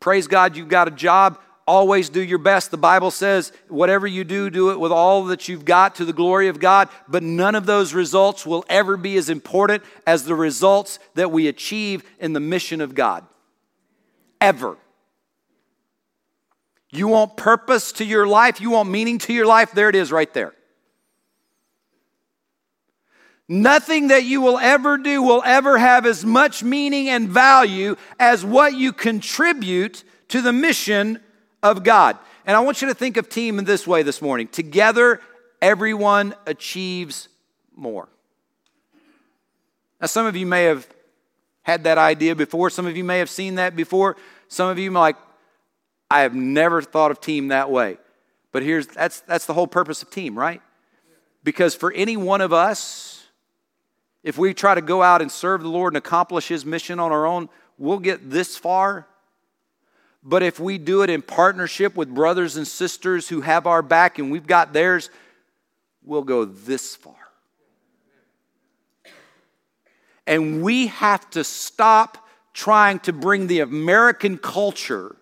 praise 0.01 0.27
God, 0.27 0.57
you've 0.57 0.69
got 0.69 0.88
a 0.88 0.90
job 0.90 1.38
always 1.71 2.09
do 2.09 2.21
your 2.21 2.39
best. 2.39 2.73
The 2.73 2.77
Bible 2.77 3.13
says, 3.13 3.53
whatever 3.69 4.05
you 4.05 4.25
do, 4.25 4.51
do 4.51 4.73
it 4.73 4.81
with 4.81 4.91
all 4.91 5.27
that 5.27 5.47
you've 5.47 5.65
got 5.65 5.95
to 5.95 6.05
the 6.05 6.13
glory 6.13 6.49
of 6.49 6.59
God. 6.59 6.89
But 7.07 7.23
none 7.23 7.55
of 7.55 7.65
those 7.65 7.95
results 7.95 8.45
will 8.45 8.65
ever 8.69 8.97
be 8.97 9.17
as 9.17 9.31
important 9.31 9.85
as 10.05 10.25
the 10.25 10.35
results 10.35 10.99
that 11.15 11.31
we 11.31 11.47
achieve 11.47 12.03
in 12.19 12.33
the 12.33 12.41
mission 12.41 12.81
of 12.81 12.97
God. 12.97 13.25
Ever. 14.41 14.79
You 16.91 17.07
want 17.07 17.37
purpose 17.37 17.93
to 17.93 18.05
your 18.05 18.27
life? 18.27 18.61
You 18.61 18.71
want 18.71 18.91
meaning 18.91 19.19
to 19.19 19.33
your 19.33 19.47
life? 19.47 19.71
There 19.71 19.89
it 19.89 19.95
is 19.95 20.11
right 20.11 20.33
there. 20.35 20.53
Nothing 23.49 24.09
that 24.09 24.25
you 24.25 24.41
will 24.41 24.59
ever 24.59 24.99
do 24.99 25.23
will 25.23 25.43
ever 25.45 25.79
have 25.79 26.05
as 26.05 26.25
much 26.25 26.65
meaning 26.65 27.09
and 27.09 27.29
value 27.29 27.95
as 28.19 28.45
what 28.45 28.75
you 28.75 28.93
contribute 28.93 30.03
to 30.29 30.43
the 30.43 30.53
mission 30.53 31.21
of 31.62 31.83
God. 31.83 32.18
And 32.46 32.57
I 32.57 32.61
want 32.61 32.83
you 32.83 32.88
to 32.88 32.94
think 32.94 33.16
of 33.16 33.29
team 33.29 33.59
in 33.59 33.64
this 33.64 33.87
way 33.87 34.03
this 34.03 34.23
morning. 34.23 34.49
Together, 34.49 35.20
everyone 35.61 36.35
achieves 36.46 37.29
more. 37.77 38.09
Now, 40.01 40.07
some 40.07 40.27
of 40.27 40.37
you 40.37 40.46
may 40.46 40.64
have 40.64 40.88
had 41.62 41.85
that 41.85 41.99
idea 41.99 42.35
before. 42.35 42.70
Some 42.70 42.87
of 42.87 42.96
you 42.96 43.05
may 43.05 43.18
have 43.18 43.31
seen 43.31 43.57
that 43.57 43.77
before. 43.77 44.16
Some 44.49 44.68
of 44.68 44.79
you 44.79 44.90
like, 44.90 45.16
I 46.11 46.23
have 46.23 46.35
never 46.35 46.83
thought 46.83 47.11
of 47.11 47.20
team 47.20 47.49
that 47.49 47.70
way. 47.70 47.99
But 48.53 48.62
here's 48.62 48.88
that's 48.88 49.20
that's 49.20 49.46
the 49.46 49.55
whole 49.55 49.68
purpose 49.68 50.03
of 50.03 50.11
team, 50.11 50.37
right? 50.37 50.61
Because 51.44 51.75
for 51.75 51.92
any 51.92 52.16
one 52.16 52.40
of 52.40 52.53
us, 52.53 53.29
if 54.23 54.37
we 54.37 54.53
try 54.53 54.75
to 54.75 54.83
go 54.83 55.03
out 55.03 55.23
and 55.23 55.31
serve 55.31 55.62
the 55.62 55.68
Lord 55.68 55.92
and 55.92 55.99
accomplish 55.99 56.49
his 56.49 56.66
mission 56.66 56.99
on 56.99 57.12
our 57.12 57.27
own, 57.27 57.49
we'll 57.79 57.99
get 57.99 58.31
this 58.31 58.57
far. 58.57 59.07
But 60.23 60.43
if 60.43 60.61
we 60.61 60.79
do 60.79 61.03
it 61.03 61.11
in 61.11 61.23
partnership 61.23 61.97
with 61.97 62.15
brothers 62.15 62.57
and 62.57 62.67
sisters 62.67 63.29
who 63.29 63.41
have 63.41 63.67
our 63.67 63.83
back 63.83 64.19
and 64.19 64.31
we've 64.31 64.47
got 64.47 64.73
theirs, 64.73 65.09
we'll 66.05 66.23
go 66.23 66.45
this 66.45 66.95
far. 66.95 67.15
And 70.27 70.63
we 70.63 70.89
have 70.89 71.29
to 71.31 71.43
stop 71.43 72.29
trying 72.53 72.99
to 73.01 73.13
bring 73.13 73.47
the 73.47 73.61
American 73.61 74.37
culture, 74.37 75.17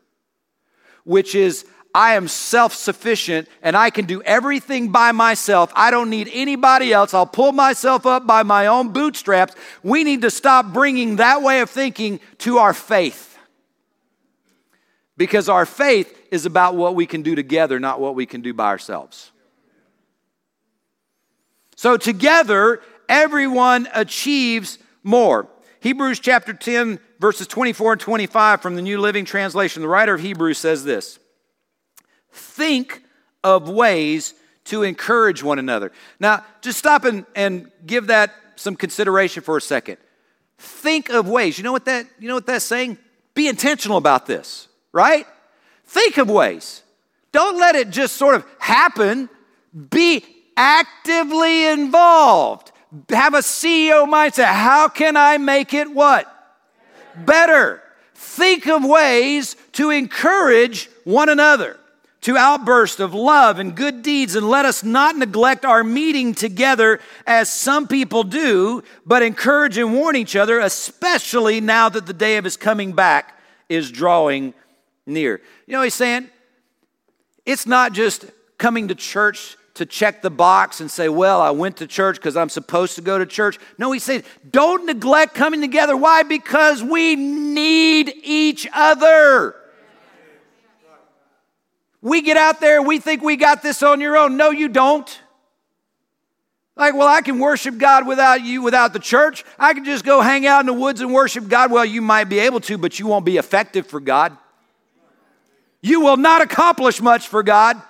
which 1.04 1.34
is 1.34 1.64
I 1.94 2.14
am 2.14 2.28
self 2.28 2.74
sufficient 2.74 3.48
and 3.62 3.76
I 3.76 3.90
can 3.90 4.04
do 4.04 4.20
everything 4.22 4.90
by 4.90 5.12
myself. 5.12 5.72
I 5.74 5.90
don't 5.90 6.10
need 6.10 6.28
anybody 6.32 6.92
else. 6.92 7.14
I'll 7.14 7.26
pull 7.26 7.52
myself 7.52 8.04
up 8.04 8.26
by 8.26 8.42
my 8.42 8.66
own 8.66 8.92
bootstraps. 8.92 9.54
We 9.82 10.04
need 10.04 10.22
to 10.22 10.30
stop 10.30 10.72
bringing 10.72 11.16
that 11.16 11.42
way 11.42 11.60
of 11.60 11.70
thinking 11.70 12.20
to 12.38 12.58
our 12.58 12.74
faith. 12.74 13.37
Because 15.18 15.50
our 15.50 15.66
faith 15.66 16.16
is 16.30 16.46
about 16.46 16.76
what 16.76 16.94
we 16.94 17.04
can 17.04 17.20
do 17.20 17.34
together, 17.34 17.78
not 17.78 18.00
what 18.00 18.14
we 18.14 18.24
can 18.24 18.40
do 18.40 18.54
by 18.54 18.68
ourselves. 18.68 19.30
So, 21.76 21.96
together, 21.96 22.80
everyone 23.08 23.88
achieves 23.92 24.78
more. 25.02 25.48
Hebrews 25.80 26.20
chapter 26.20 26.52
10, 26.52 26.98
verses 27.20 27.46
24 27.46 27.92
and 27.92 28.00
25 28.00 28.62
from 28.62 28.74
the 28.74 28.82
New 28.82 29.00
Living 29.00 29.24
Translation. 29.24 29.82
The 29.82 29.88
writer 29.88 30.14
of 30.14 30.20
Hebrews 30.20 30.58
says 30.58 30.84
this 30.84 31.18
Think 32.32 33.02
of 33.44 33.68
ways 33.68 34.34
to 34.64 34.82
encourage 34.82 35.42
one 35.42 35.58
another. 35.58 35.92
Now, 36.20 36.44
just 36.60 36.78
stop 36.78 37.04
and, 37.04 37.24
and 37.34 37.70
give 37.86 38.08
that 38.08 38.34
some 38.56 38.76
consideration 38.76 39.42
for 39.42 39.56
a 39.56 39.60
second. 39.60 39.98
Think 40.58 41.10
of 41.10 41.28
ways. 41.28 41.58
You 41.58 41.64
know 41.64 41.72
what 41.72 41.86
that 41.86 42.06
you 42.18 42.28
know 42.28 42.34
what 42.34 42.46
that's 42.46 42.64
saying? 42.64 42.98
Be 43.34 43.48
intentional 43.48 43.96
about 43.96 44.26
this, 44.26 44.67
right? 44.92 45.26
Think 45.86 46.18
of 46.18 46.28
ways. 46.28 46.82
Don't 47.32 47.58
let 47.58 47.74
it 47.74 47.90
just 47.90 48.16
sort 48.16 48.34
of 48.34 48.44
happen. 48.58 49.28
Be 49.90 50.24
actively 50.56 51.66
involved 51.66 52.72
have 53.10 53.34
a 53.34 53.38
CEO 53.38 54.06
mindset. 54.06 54.46
How 54.46 54.88
can 54.88 55.16
I 55.16 55.38
make 55.38 55.74
it 55.74 55.90
what? 55.92 56.32
Better. 57.16 57.82
Think 58.14 58.66
of 58.66 58.84
ways 58.84 59.56
to 59.72 59.90
encourage 59.90 60.88
one 61.04 61.28
another 61.28 61.78
to 62.22 62.36
outburst 62.36 62.98
of 62.98 63.14
love 63.14 63.60
and 63.60 63.76
good 63.76 64.02
deeds, 64.02 64.34
and 64.34 64.48
let 64.48 64.64
us 64.64 64.82
not 64.82 65.16
neglect 65.16 65.64
our 65.64 65.84
meeting 65.84 66.34
together 66.34 66.98
as 67.28 67.48
some 67.48 67.86
people 67.86 68.24
do, 68.24 68.82
but 69.06 69.22
encourage 69.22 69.78
and 69.78 69.94
warn 69.94 70.16
each 70.16 70.34
other, 70.34 70.58
especially 70.58 71.60
now 71.60 71.88
that 71.88 72.06
the 72.06 72.12
day 72.12 72.36
of 72.36 72.42
his 72.42 72.56
coming 72.56 72.92
back 72.92 73.38
is 73.68 73.92
drawing 73.92 74.52
near. 75.08 75.40
You 75.66 75.72
know, 75.72 75.82
he's 75.82 75.94
saying 75.94 76.28
it's 77.44 77.66
not 77.66 77.92
just 77.92 78.26
coming 78.58 78.88
to 78.88 78.94
church 78.94 79.56
to 79.74 79.86
check 79.86 80.22
the 80.22 80.30
box 80.30 80.80
and 80.80 80.90
say, 80.90 81.08
Well, 81.08 81.40
I 81.40 81.50
went 81.50 81.78
to 81.78 81.86
church 81.86 82.16
because 82.16 82.36
I'm 82.36 82.48
supposed 82.48 82.96
to 82.96 83.00
go 83.00 83.18
to 83.18 83.26
church. 83.26 83.58
No, 83.78 83.92
he 83.92 84.00
said, 84.00 84.24
Don't 84.50 84.86
neglect 84.86 85.34
coming 85.34 85.60
together. 85.60 85.96
Why? 85.96 86.24
Because 86.24 86.82
we 86.82 87.16
need 87.16 88.12
each 88.22 88.66
other. 88.72 89.54
We 92.00 92.22
get 92.22 92.36
out 92.36 92.60
there, 92.60 92.80
we 92.82 93.00
think 93.00 93.22
we 93.22 93.36
got 93.36 93.62
this 93.62 93.82
on 93.82 94.00
your 94.00 94.16
own. 94.16 94.36
No, 94.36 94.50
you 94.50 94.68
don't. 94.68 95.20
Like, 96.76 96.94
well, 96.94 97.08
I 97.08 97.22
can 97.22 97.40
worship 97.40 97.76
God 97.76 98.06
without 98.06 98.42
you, 98.44 98.62
without 98.62 98.92
the 98.92 99.00
church. 99.00 99.44
I 99.58 99.74
can 99.74 99.84
just 99.84 100.04
go 100.04 100.20
hang 100.20 100.46
out 100.46 100.60
in 100.60 100.66
the 100.66 100.72
woods 100.72 101.00
and 101.00 101.12
worship 101.12 101.48
God. 101.48 101.72
Well, 101.72 101.84
you 101.84 102.00
might 102.00 102.24
be 102.24 102.38
able 102.38 102.60
to, 102.60 102.78
but 102.78 103.00
you 103.00 103.08
won't 103.08 103.24
be 103.24 103.36
effective 103.36 103.86
for 103.86 103.98
God. 103.98 104.36
You 105.80 106.00
will 106.00 106.16
not 106.16 106.42
accomplish 106.42 107.00
much 107.00 107.28
for 107.28 107.42
God. 107.42 107.80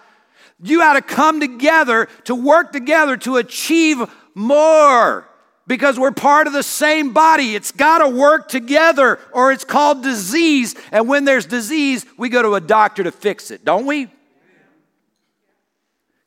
You 0.62 0.78
got 0.78 0.94
to 0.94 1.02
come 1.02 1.40
together 1.40 2.08
to 2.24 2.34
work 2.34 2.72
together 2.72 3.16
to 3.18 3.36
achieve 3.36 4.02
more 4.34 5.28
because 5.66 5.98
we're 5.98 6.10
part 6.10 6.46
of 6.46 6.52
the 6.52 6.62
same 6.62 7.12
body. 7.12 7.54
It's 7.54 7.70
got 7.70 7.98
to 7.98 8.08
work 8.08 8.48
together 8.48 9.20
or 9.32 9.52
it's 9.52 9.64
called 9.64 10.02
disease. 10.02 10.74
And 10.90 11.08
when 11.08 11.24
there's 11.24 11.46
disease, 11.46 12.04
we 12.16 12.28
go 12.28 12.42
to 12.42 12.54
a 12.54 12.60
doctor 12.60 13.04
to 13.04 13.12
fix 13.12 13.50
it, 13.50 13.64
don't 13.64 13.86
we? 13.86 14.08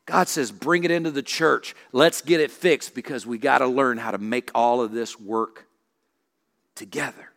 God 0.06 0.28
says, 0.28 0.52
bring 0.52 0.84
it 0.84 0.92
into 0.92 1.12
the 1.12 1.24
church. 1.24 1.76
Let's 1.92 2.22
get 2.22 2.40
it 2.40 2.52
fixed 2.52 2.94
because 2.96 3.26
we 3.26 3.38
got 3.38 3.60
to 3.60 3.68
learn 3.68 3.98
how 3.98 4.12
to 4.12 4.18
make 4.18 4.52
all 4.54 4.82
of 4.82 4.92
this 4.92 5.20
work 5.20 5.68
together. 6.76 7.31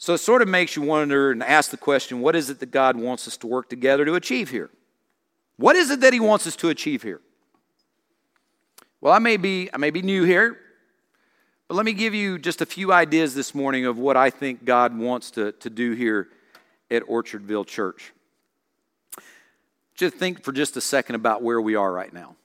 So 0.00 0.14
it 0.14 0.18
sort 0.18 0.40
of 0.40 0.48
makes 0.48 0.76
you 0.76 0.82
wonder 0.82 1.30
and 1.30 1.42
ask 1.42 1.70
the 1.70 1.76
question 1.76 2.22
what 2.22 2.34
is 2.34 2.48
it 2.48 2.58
that 2.60 2.70
God 2.70 2.96
wants 2.96 3.28
us 3.28 3.36
to 3.36 3.46
work 3.46 3.68
together 3.68 4.06
to 4.06 4.14
achieve 4.14 4.48
here? 4.48 4.70
What 5.58 5.76
is 5.76 5.90
it 5.90 6.00
that 6.00 6.14
He 6.14 6.20
wants 6.20 6.46
us 6.46 6.56
to 6.56 6.70
achieve 6.70 7.02
here? 7.02 7.20
Well, 9.02 9.12
I 9.12 9.18
may 9.18 9.36
be, 9.36 9.68
I 9.74 9.76
may 9.76 9.90
be 9.90 10.00
new 10.00 10.24
here, 10.24 10.56
but 11.68 11.74
let 11.74 11.84
me 11.84 11.92
give 11.92 12.14
you 12.14 12.38
just 12.38 12.62
a 12.62 12.66
few 12.66 12.94
ideas 12.94 13.34
this 13.34 13.54
morning 13.54 13.84
of 13.84 13.98
what 13.98 14.16
I 14.16 14.30
think 14.30 14.64
God 14.64 14.96
wants 14.96 15.32
to, 15.32 15.52
to 15.52 15.68
do 15.68 15.92
here 15.92 16.30
at 16.90 17.02
Orchardville 17.02 17.66
Church. 17.66 18.14
Just 19.94 20.16
think 20.16 20.42
for 20.42 20.52
just 20.52 20.78
a 20.78 20.80
second 20.80 21.16
about 21.16 21.42
where 21.42 21.60
we 21.60 21.74
are 21.74 21.92
right 21.92 22.12
now. 22.12 22.36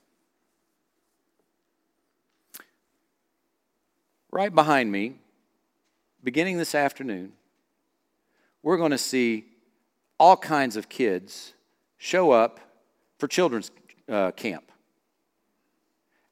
Right 4.29 4.53
behind 4.53 4.91
me, 4.91 5.13
beginning 6.21 6.57
this 6.57 6.75
afternoon, 6.75 7.31
we're 8.65 8.77
going 8.77 8.89
to 8.91 8.97
see 8.97 9.45
all 10.19 10.35
kinds 10.35 10.75
of 10.75 10.89
kids 10.89 11.53
show 11.97 12.31
up 12.31 12.59
for 13.19 13.27
children's 13.27 13.69
uh, 14.09 14.31
camp. 14.31 14.71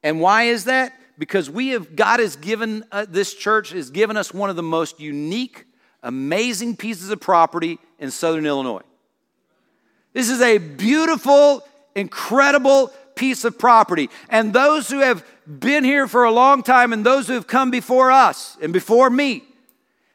And 0.02 0.20
why 0.20 0.42
is 0.42 0.64
that? 0.64 0.92
Because 1.16 1.48
we 1.48 1.68
have, 1.68 1.94
God 1.94 2.18
has 2.18 2.34
given, 2.34 2.82
uh, 2.90 3.06
this 3.08 3.34
church 3.34 3.70
has 3.70 3.88
given 3.90 4.16
us 4.16 4.34
one 4.34 4.50
of 4.50 4.56
the 4.56 4.64
most 4.64 4.98
unique, 4.98 5.64
amazing 6.02 6.74
pieces 6.76 7.08
of 7.10 7.20
property 7.20 7.78
in 8.00 8.10
southern 8.10 8.46
Illinois. 8.46 8.82
This 10.12 10.28
is 10.28 10.40
a 10.40 10.58
beautiful, 10.58 11.64
incredible 11.94 12.92
piece 13.14 13.44
of 13.44 13.60
property. 13.60 14.10
And 14.28 14.52
those 14.52 14.90
who 14.90 14.98
have 14.98 15.24
been 15.46 15.84
here 15.84 16.08
for 16.08 16.24
a 16.24 16.32
long 16.32 16.64
time 16.64 16.92
and 16.92 17.06
those 17.06 17.28
who 17.28 17.34
have 17.34 17.46
come 17.46 17.70
before 17.70 18.10
us 18.10 18.58
and 18.60 18.72
before 18.72 19.08
me, 19.08 19.44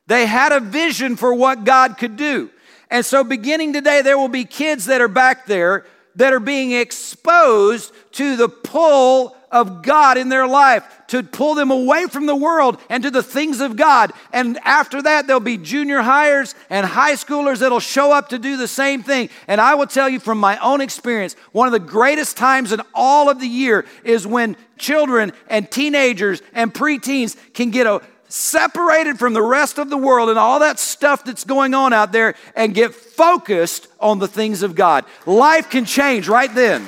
they 0.10 0.26
had 0.26 0.52
a 0.52 0.60
vision 0.60 1.16
for 1.16 1.34
what 1.34 1.64
God 1.64 1.98
could 1.98 2.18
do. 2.18 2.50
And 2.90 3.06
so, 3.06 3.24
beginning 3.24 3.74
today, 3.74 4.02
there 4.02 4.18
will 4.18 4.28
be 4.28 4.44
kids 4.44 4.88
that 4.88 5.02
are 5.02 5.08
back 5.08 5.46
there 5.46 5.86
that 6.16 6.34
are 6.34 6.40
being 6.40 6.72
exposed 6.72 7.94
to 8.14 8.36
the 8.36 8.50
pull 8.50 9.36
of 9.52 9.84
God 9.84 10.18
in 10.18 10.30
their 10.30 10.48
life 10.48 10.84
to 11.08 11.22
pull 11.22 11.54
them 11.54 11.70
away 11.70 12.08
from 12.08 12.26
the 12.26 12.36
world 12.36 12.80
and 12.90 13.04
to 13.04 13.12
the 13.12 13.22
things 13.22 13.62
of 13.62 13.76
God. 13.76 14.12
And 14.34 14.58
after 14.64 15.02
that, 15.02 15.28
there'll 15.28 15.40
be 15.40 15.58
junior 15.58 16.02
hires 16.02 16.56
and 16.72 16.86
high 16.86 17.14
schoolers 17.14 17.60
that'll 17.60 17.80
show 17.80 18.12
up 18.12 18.30
to 18.30 18.40
do 18.40 18.58
the 18.58 18.68
same 18.68 19.04
thing. 19.04 19.30
And 19.48 19.62
I 19.62 19.76
will 19.76 19.88
tell 19.88 20.10
you 20.10 20.20
from 20.20 20.40
my 20.40 20.58
own 20.58 20.82
experience, 20.82 21.36
one 21.52 21.68
of 21.68 21.72
the 21.72 21.80
greatest 21.80 22.36
times 22.36 22.72
in 22.72 22.82
all 22.96 23.30
of 23.30 23.40
the 23.40 23.48
year 23.48 23.86
is 24.04 24.26
when 24.26 24.58
children 24.80 25.34
and 25.48 25.70
teenagers 25.70 26.42
and 26.54 26.74
preteens 26.74 27.38
can 27.54 27.70
get 27.70 27.86
a 27.86 28.02
separated 28.30 29.20
from 29.20 29.34
the 29.34 29.42
rest 29.42 29.78
of 29.78 29.90
the 29.90 29.98
world 29.98 30.30
and 30.30 30.40
all 30.40 30.60
that 30.60 30.80
stuff 30.80 31.26
that's 31.26 31.44
going 31.44 31.74
on 31.74 31.92
out 31.92 32.12
there 32.12 32.36
and 32.56 32.74
get 32.74 32.96
focused 32.96 33.88
on 34.00 34.20
the 34.20 34.28
things 34.28 34.64
of 34.64 34.76
God. 34.76 35.04
Life 35.26 35.70
can 35.70 35.84
change 35.84 36.30
right 36.30 36.54
then. 36.54 36.86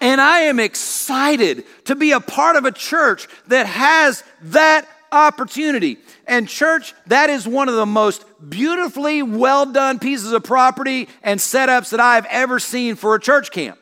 And 0.00 0.20
I 0.20 0.40
am 0.40 0.58
excited 0.58 1.64
to 1.84 1.94
be 1.94 2.10
a 2.10 2.18
part 2.18 2.56
of 2.56 2.64
a 2.64 2.72
church 2.72 3.28
that 3.46 3.66
has 3.66 4.24
that 4.42 4.88
opportunity. 5.12 5.98
And, 6.26 6.48
church, 6.48 6.94
that 7.06 7.30
is 7.30 7.46
one 7.46 7.68
of 7.68 7.76
the 7.76 7.86
most 7.86 8.24
beautifully 8.48 9.22
well 9.22 9.66
done 9.66 9.98
pieces 9.98 10.32
of 10.32 10.42
property 10.42 11.08
and 11.22 11.38
setups 11.38 11.90
that 11.90 12.00
I 12.00 12.16
have 12.16 12.26
ever 12.30 12.58
seen 12.58 12.96
for 12.96 13.14
a 13.14 13.20
church 13.20 13.52
camp. 13.52 13.78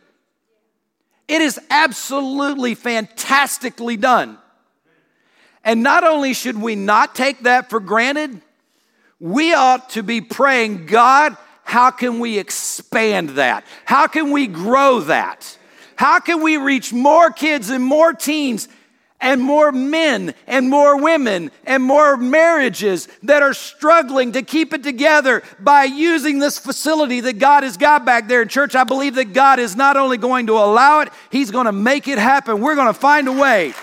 It 1.31 1.43
is 1.43 1.61
absolutely 1.71 2.75
fantastically 2.75 3.97
done. 3.97 4.37
And 5.63 5.81
not 5.81 6.03
only 6.03 6.35
should 6.35 6.61
we 6.61 6.75
not 6.75 7.15
take 7.15 7.45
that 7.45 7.71
for 7.71 7.79
granted, 7.79 8.41
we 9.21 9.55
ought 9.55 9.91
to 9.91 10.03
be 10.03 10.23
praying, 10.23 10.87
God, 10.87 11.37
how 11.63 11.93
can 11.93 12.19
we 12.19 12.37
expand 12.37 13.31
that? 13.31 13.65
How 13.85 14.09
can 14.09 14.33
we 14.33 14.49
grow 14.49 15.03
that? 15.03 15.57
How 15.95 16.19
can 16.19 16.43
we 16.43 16.57
reach 16.57 16.93
more 16.93 17.31
kids 17.31 17.71
and 17.71 17.85
more 17.85 18.13
teens 18.13 18.67
and 19.21 19.41
more 19.41 19.71
men 19.71 20.35
and 20.47 20.69
more 20.69 21.01
women 21.01 21.51
and 21.65 21.83
more 21.83 22.17
marriages 22.17 23.09
that 23.23 23.43
are 23.43 23.53
struggling 23.53 24.33
to 24.33 24.43
keep 24.43 24.73
it 24.73 24.83
together 24.83 25.43
by 25.59 25.85
using 25.85 26.39
this 26.39 26.59
facility 26.59 27.21
that 27.21 27.39
God 27.39 27.63
has 27.63 27.77
got 27.77 28.05
back 28.05 28.29
there 28.29 28.43
in 28.43 28.49
church. 28.49 28.75
I 28.75 28.85
believe 28.85 29.15
that 29.17 29.33
God 29.33 29.59
is 29.59 29.77
not 29.77 29.97
only 29.97 30.17
going 30.17 30.47
to 30.47 30.55
allow 30.55 31.01
it, 31.01 31.11
He's 31.31 31.51
going 31.51 31.67
to 31.67 31.73
make 31.73 32.09
it 32.09 32.19
happen. 32.19 32.61
We're 32.61 32.75
going 32.75 32.93
to 32.93 32.99
find 32.99 33.29
a 33.29 33.33
way 33.33 33.75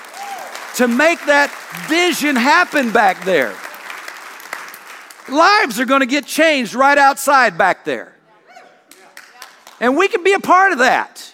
to 0.75 0.87
make 0.87 1.23
that 1.25 1.51
vision 1.87 2.35
happen 2.35 2.91
back 2.91 3.23
there. 3.23 3.55
Lives 5.29 5.79
are 5.79 5.85
going 5.85 5.99
to 5.99 6.07
get 6.07 6.25
changed 6.25 6.73
right 6.73 6.97
outside 6.97 7.57
back 7.57 7.83
there. 7.83 8.13
And 9.79 9.95
we 9.95 10.07
can 10.07 10.23
be 10.23 10.33
a 10.33 10.39
part 10.39 10.71
of 10.71 10.79
that. 10.79 11.33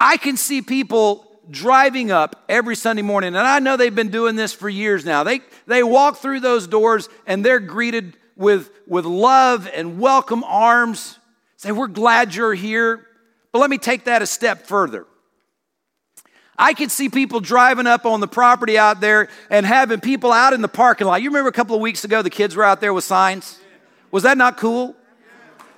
I 0.00 0.16
can 0.16 0.38
see 0.38 0.62
people 0.62 1.26
driving 1.50 2.10
up 2.10 2.42
every 2.48 2.74
Sunday 2.74 3.02
morning, 3.02 3.28
and 3.28 3.46
I 3.46 3.58
know 3.58 3.76
they've 3.76 3.94
been 3.94 4.10
doing 4.10 4.34
this 4.34 4.52
for 4.54 4.68
years 4.68 5.04
now. 5.04 5.24
They, 5.24 5.40
they 5.66 5.82
walk 5.82 6.16
through 6.16 6.40
those 6.40 6.66
doors 6.66 7.10
and 7.26 7.44
they're 7.44 7.60
greeted 7.60 8.16
with, 8.34 8.70
with 8.86 9.04
love 9.04 9.68
and 9.68 10.00
welcome 10.00 10.42
arms. 10.44 11.18
Say, 11.56 11.72
We're 11.72 11.88
glad 11.88 12.34
you're 12.34 12.54
here. 12.54 13.06
But 13.52 13.58
let 13.58 13.68
me 13.68 13.78
take 13.78 14.04
that 14.04 14.22
a 14.22 14.26
step 14.26 14.66
further. 14.66 15.06
I 16.56 16.72
can 16.72 16.88
see 16.88 17.08
people 17.08 17.40
driving 17.40 17.86
up 17.86 18.06
on 18.06 18.20
the 18.20 18.28
property 18.28 18.78
out 18.78 19.00
there 19.00 19.28
and 19.50 19.66
having 19.66 20.00
people 20.00 20.30
out 20.30 20.52
in 20.52 20.62
the 20.62 20.68
parking 20.68 21.06
lot. 21.06 21.20
You 21.20 21.30
remember 21.30 21.48
a 21.48 21.52
couple 21.52 21.74
of 21.74 21.82
weeks 21.82 22.04
ago, 22.04 22.22
the 22.22 22.30
kids 22.30 22.54
were 22.54 22.64
out 22.64 22.80
there 22.80 22.94
with 22.94 23.04
signs? 23.04 23.58
Was 24.10 24.22
that 24.22 24.38
not 24.38 24.56
cool? 24.56 24.94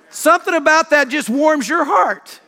Something 0.09 0.53
about 0.53 0.91
that 0.91 1.09
just 1.09 1.29
warms 1.29 1.67
your 1.67 1.83
heart. 1.85 2.39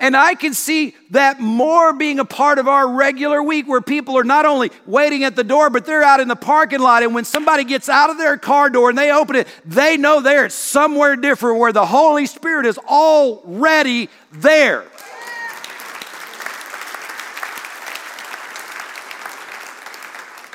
And 0.00 0.16
I 0.16 0.36
can 0.36 0.54
see 0.54 0.94
that 1.10 1.40
more 1.40 1.92
being 1.92 2.20
a 2.20 2.24
part 2.24 2.60
of 2.60 2.68
our 2.68 2.88
regular 2.88 3.42
week 3.42 3.66
where 3.66 3.80
people 3.80 4.16
are 4.16 4.22
not 4.22 4.46
only 4.46 4.70
waiting 4.86 5.24
at 5.24 5.34
the 5.34 5.42
door, 5.42 5.70
but 5.70 5.86
they're 5.86 6.04
out 6.04 6.20
in 6.20 6.28
the 6.28 6.36
parking 6.36 6.78
lot. 6.78 7.02
And 7.02 7.14
when 7.14 7.24
somebody 7.24 7.64
gets 7.64 7.88
out 7.88 8.08
of 8.08 8.16
their 8.16 8.36
car 8.36 8.70
door 8.70 8.90
and 8.90 8.96
they 8.96 9.10
open 9.10 9.34
it, 9.34 9.48
they 9.64 9.96
know 9.96 10.20
they're 10.20 10.50
somewhere 10.50 11.16
different 11.16 11.58
where 11.58 11.72
the 11.72 11.84
Holy 11.84 12.26
Spirit 12.26 12.64
is 12.66 12.78
already 12.78 14.08
there. 14.30 14.84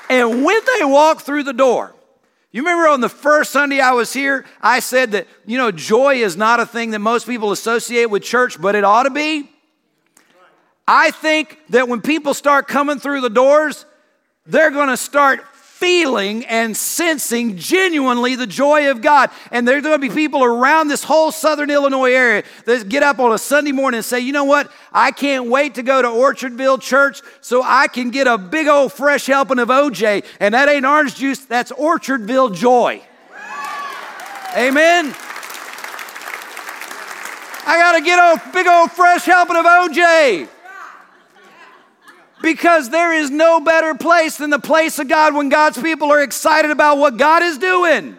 And 0.10 0.46
when 0.46 0.62
they 0.78 0.86
walk 0.86 1.22
through 1.22 1.44
the 1.44 1.54
door, 1.54 1.94
you 2.54 2.62
remember 2.62 2.88
on 2.88 3.02
the 3.02 3.10
first 3.10 3.52
Sunday 3.52 3.82
I 3.82 3.92
was 3.94 4.14
here, 4.14 4.46
I 4.62 4.80
said 4.80 5.12
that, 5.14 5.28
you 5.46 5.58
know, 5.58 5.72
joy 5.72 6.18
is 6.18 6.38
not 6.38 6.60
a 6.60 6.66
thing 6.68 6.92
that 6.92 7.00
most 7.00 7.26
people 7.26 7.52
associate 7.52 8.06
with 8.06 8.22
church, 8.22 8.62
but 8.62 8.76
it 8.76 8.84
ought 8.84 9.04
to 9.04 9.10
be. 9.10 9.50
I 10.88 11.10
think 11.10 11.58
that 11.70 11.90
when 11.90 12.00
people 12.00 12.36
start 12.36 12.68
coming 12.68 13.00
through 13.00 13.22
the 13.22 13.30
doors, 13.30 13.88
they're 14.46 14.70
going 14.70 14.90
to 14.90 14.98
start 14.98 15.44
feeling 15.84 16.46
and 16.46 16.78
sensing 16.78 17.58
genuinely 17.58 18.38
the 18.38 18.48
joy 18.48 18.90
of 18.90 19.02
God. 19.02 19.30
And 19.52 19.68
there's 19.68 19.84
going 19.84 20.00
to 20.00 20.00
be 20.00 20.14
people 20.14 20.42
around 20.42 20.88
this 20.88 21.04
whole 21.04 21.30
southern 21.30 21.70
Illinois 21.70 22.14
area 22.14 22.44
that 22.64 22.88
get 22.88 23.04
up 23.04 23.20
on 23.20 23.34
a 23.34 23.38
Sunday 23.38 23.74
morning 23.74 23.98
and 23.98 24.06
say, 24.06 24.22
you 24.22 24.32
know 24.32 24.46
what? 24.46 24.72
I 24.94 25.12
can't 25.12 25.50
wait 25.50 25.76
to 25.76 25.84
go 25.84 26.02
to 26.02 26.08
Orchardville 26.08 26.82
Church 26.82 27.22
so 27.42 27.62
I 27.62 27.88
can 27.90 28.12
get 28.12 28.28
a 28.28 28.38
big 28.38 28.70
old 28.70 28.94
fresh 28.94 29.26
helping 29.26 29.60
of 29.60 29.68
OJ. 29.68 30.24
And 30.40 30.54
that 30.54 30.70
ain't 30.70 30.86
orange 30.86 31.16
juice, 31.16 31.44
that's 31.44 31.74
Orchardville 31.74 32.56
joy. 32.56 33.02
Amen. 34.56 35.14
I 37.66 37.78
got 37.78 37.98
to 37.98 38.02
get 38.02 38.20
a 38.20 38.52
big 38.54 38.68
old 38.68 38.90
fresh 38.94 39.26
helping 39.26 39.58
of 39.58 39.66
OJ. 39.66 40.48
Because 42.44 42.90
there 42.90 43.14
is 43.14 43.32
no 43.32 43.62
better 43.62 43.96
place 43.96 44.36
than 44.36 44.50
the 44.50 44.60
place 44.60 45.00
of 45.00 45.08
God 45.08 45.34
when 45.34 45.48
God's 45.48 45.82
people 45.82 46.12
are 46.12 46.22
excited 46.22 46.72
about 46.72 46.98
what 46.98 47.16
God 47.16 47.42
is 47.42 47.58
doing. 47.58 48.18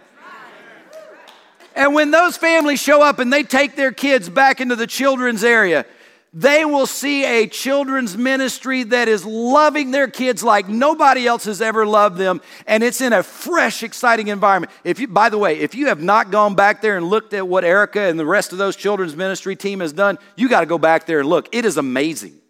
And 1.76 1.94
when 1.94 2.10
those 2.10 2.38
families 2.38 2.80
show 2.80 3.02
up 3.02 3.18
and 3.18 3.30
they 3.30 3.42
take 3.42 3.76
their 3.76 3.92
kids 3.92 4.30
back 4.30 4.62
into 4.62 4.76
the 4.76 4.86
children's 4.86 5.44
area, 5.44 5.84
they 6.32 6.64
will 6.64 6.86
see 6.86 7.26
a 7.26 7.46
children's 7.46 8.16
ministry 8.16 8.84
that 8.84 9.08
is 9.08 9.26
loving 9.26 9.90
their 9.90 10.08
kids 10.08 10.42
like 10.42 10.70
nobody 10.70 11.26
else 11.26 11.44
has 11.44 11.60
ever 11.60 11.84
loved 11.84 12.16
them. 12.16 12.40
And 12.66 12.82
it's 12.82 13.02
in 13.02 13.12
a 13.12 13.22
fresh 13.22 13.82
exciting 13.82 14.28
environment. 14.28 14.72
If 14.84 15.00
you 15.00 15.06
by 15.06 15.28
the 15.28 15.38
way 15.38 15.58
if 15.60 15.74
you 15.74 15.88
have 15.88 16.02
not 16.02 16.30
gone 16.30 16.54
back 16.54 16.80
there 16.80 16.96
and 16.96 17.06
looked 17.06 17.34
at 17.34 17.46
what 17.46 17.62
erica 17.62 18.00
and 18.00 18.18
the 18.18 18.26
rest 18.26 18.52
of 18.52 18.58
those 18.58 18.74
children's 18.74 19.14
ministry 19.14 19.54
team 19.54 19.80
has 19.80 19.92
done 19.92 20.18
you 20.34 20.48
got 20.48 20.60
to 20.60 20.66
go 20.66 20.78
back 20.78 21.04
there 21.06 21.20
and 21.20 21.28
look. 21.28 21.48
It 21.52 21.64
is 21.64 21.76
amazing 21.76 22.40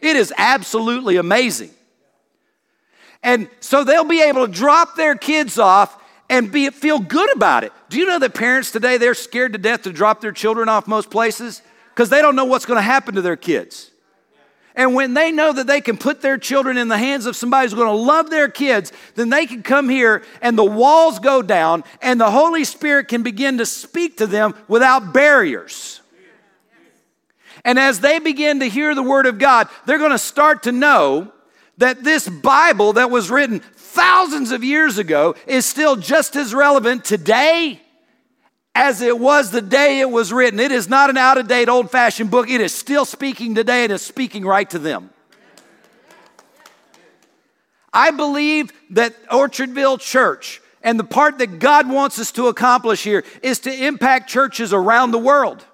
it 0.00 0.16
is 0.16 0.32
absolutely 0.36 1.16
amazing. 1.16 1.70
And 3.22 3.48
so 3.60 3.82
they'll 3.84 4.04
be 4.04 4.22
able 4.22 4.46
to 4.46 4.52
drop 4.52 4.96
their 4.96 5.16
kids 5.16 5.58
off 5.58 6.02
and 6.28 6.50
be, 6.50 6.70
feel 6.70 6.98
good 6.98 7.34
about 7.34 7.64
it. 7.64 7.72
Do 7.88 7.98
you 7.98 8.06
know 8.06 8.18
that 8.18 8.34
parents 8.34 8.70
today, 8.70 8.98
they're 8.98 9.14
scared 9.14 9.52
to 9.52 9.58
death 9.58 9.82
to 9.82 9.92
drop 9.92 10.20
their 10.20 10.32
children 10.32 10.68
off 10.68 10.86
most 10.86 11.10
places? 11.10 11.62
Because 11.94 12.08
they 12.08 12.20
don't 12.20 12.36
know 12.36 12.44
what's 12.44 12.66
going 12.66 12.78
to 12.78 12.82
happen 12.82 13.14
to 13.14 13.22
their 13.22 13.36
kids. 13.36 13.90
And 14.76 14.94
when 14.94 15.14
they 15.14 15.32
know 15.32 15.54
that 15.54 15.66
they 15.66 15.80
can 15.80 15.96
put 15.96 16.20
their 16.20 16.36
children 16.36 16.76
in 16.76 16.88
the 16.88 16.98
hands 16.98 17.24
of 17.24 17.34
somebody 17.34 17.64
who's 17.64 17.72
going 17.72 17.88
to 17.88 17.94
love 17.94 18.28
their 18.28 18.48
kids, 18.48 18.92
then 19.14 19.30
they 19.30 19.46
can 19.46 19.62
come 19.62 19.88
here 19.88 20.22
and 20.42 20.58
the 20.58 20.64
walls 20.64 21.18
go 21.18 21.40
down 21.40 21.82
and 22.02 22.20
the 22.20 22.30
Holy 22.30 22.62
Spirit 22.64 23.08
can 23.08 23.22
begin 23.22 23.56
to 23.56 23.64
speak 23.64 24.18
to 24.18 24.26
them 24.26 24.54
without 24.68 25.14
barriers. 25.14 26.02
And 27.66 27.80
as 27.80 27.98
they 27.98 28.20
begin 28.20 28.60
to 28.60 28.68
hear 28.68 28.94
the 28.94 29.02
Word 29.02 29.26
of 29.26 29.40
God, 29.40 29.68
they're 29.84 29.98
going 29.98 30.12
to 30.12 30.18
start 30.18 30.62
to 30.62 30.72
know 30.72 31.32
that 31.78 32.04
this 32.04 32.28
Bible 32.28 32.92
that 32.92 33.10
was 33.10 33.28
written 33.28 33.58
thousands 33.58 34.52
of 34.52 34.62
years 34.62 34.98
ago 34.98 35.34
is 35.48 35.66
still 35.66 35.96
just 35.96 36.36
as 36.36 36.54
relevant 36.54 37.04
today 37.04 37.80
as 38.76 39.02
it 39.02 39.18
was 39.18 39.50
the 39.50 39.60
day 39.60 39.98
it 39.98 40.08
was 40.08 40.32
written. 40.32 40.60
It 40.60 40.70
is 40.70 40.88
not 40.88 41.10
an 41.10 41.16
out 41.16 41.38
of 41.38 41.48
date, 41.48 41.68
old 41.68 41.90
fashioned 41.90 42.30
book. 42.30 42.48
It 42.48 42.60
is 42.60 42.72
still 42.72 43.04
speaking 43.04 43.56
today 43.56 43.82
and 43.82 43.92
is 43.92 44.02
speaking 44.02 44.44
right 44.44 44.70
to 44.70 44.78
them. 44.78 45.10
I 47.92 48.12
believe 48.12 48.72
that 48.90 49.20
Orchardville 49.26 49.98
Church 49.98 50.62
and 50.84 51.00
the 51.00 51.04
part 51.04 51.38
that 51.38 51.58
God 51.58 51.90
wants 51.90 52.20
us 52.20 52.30
to 52.32 52.46
accomplish 52.46 53.02
here 53.02 53.24
is 53.42 53.58
to 53.60 53.86
impact 53.86 54.30
churches 54.30 54.72
around 54.72 55.10
the 55.10 55.18
world. 55.18 55.65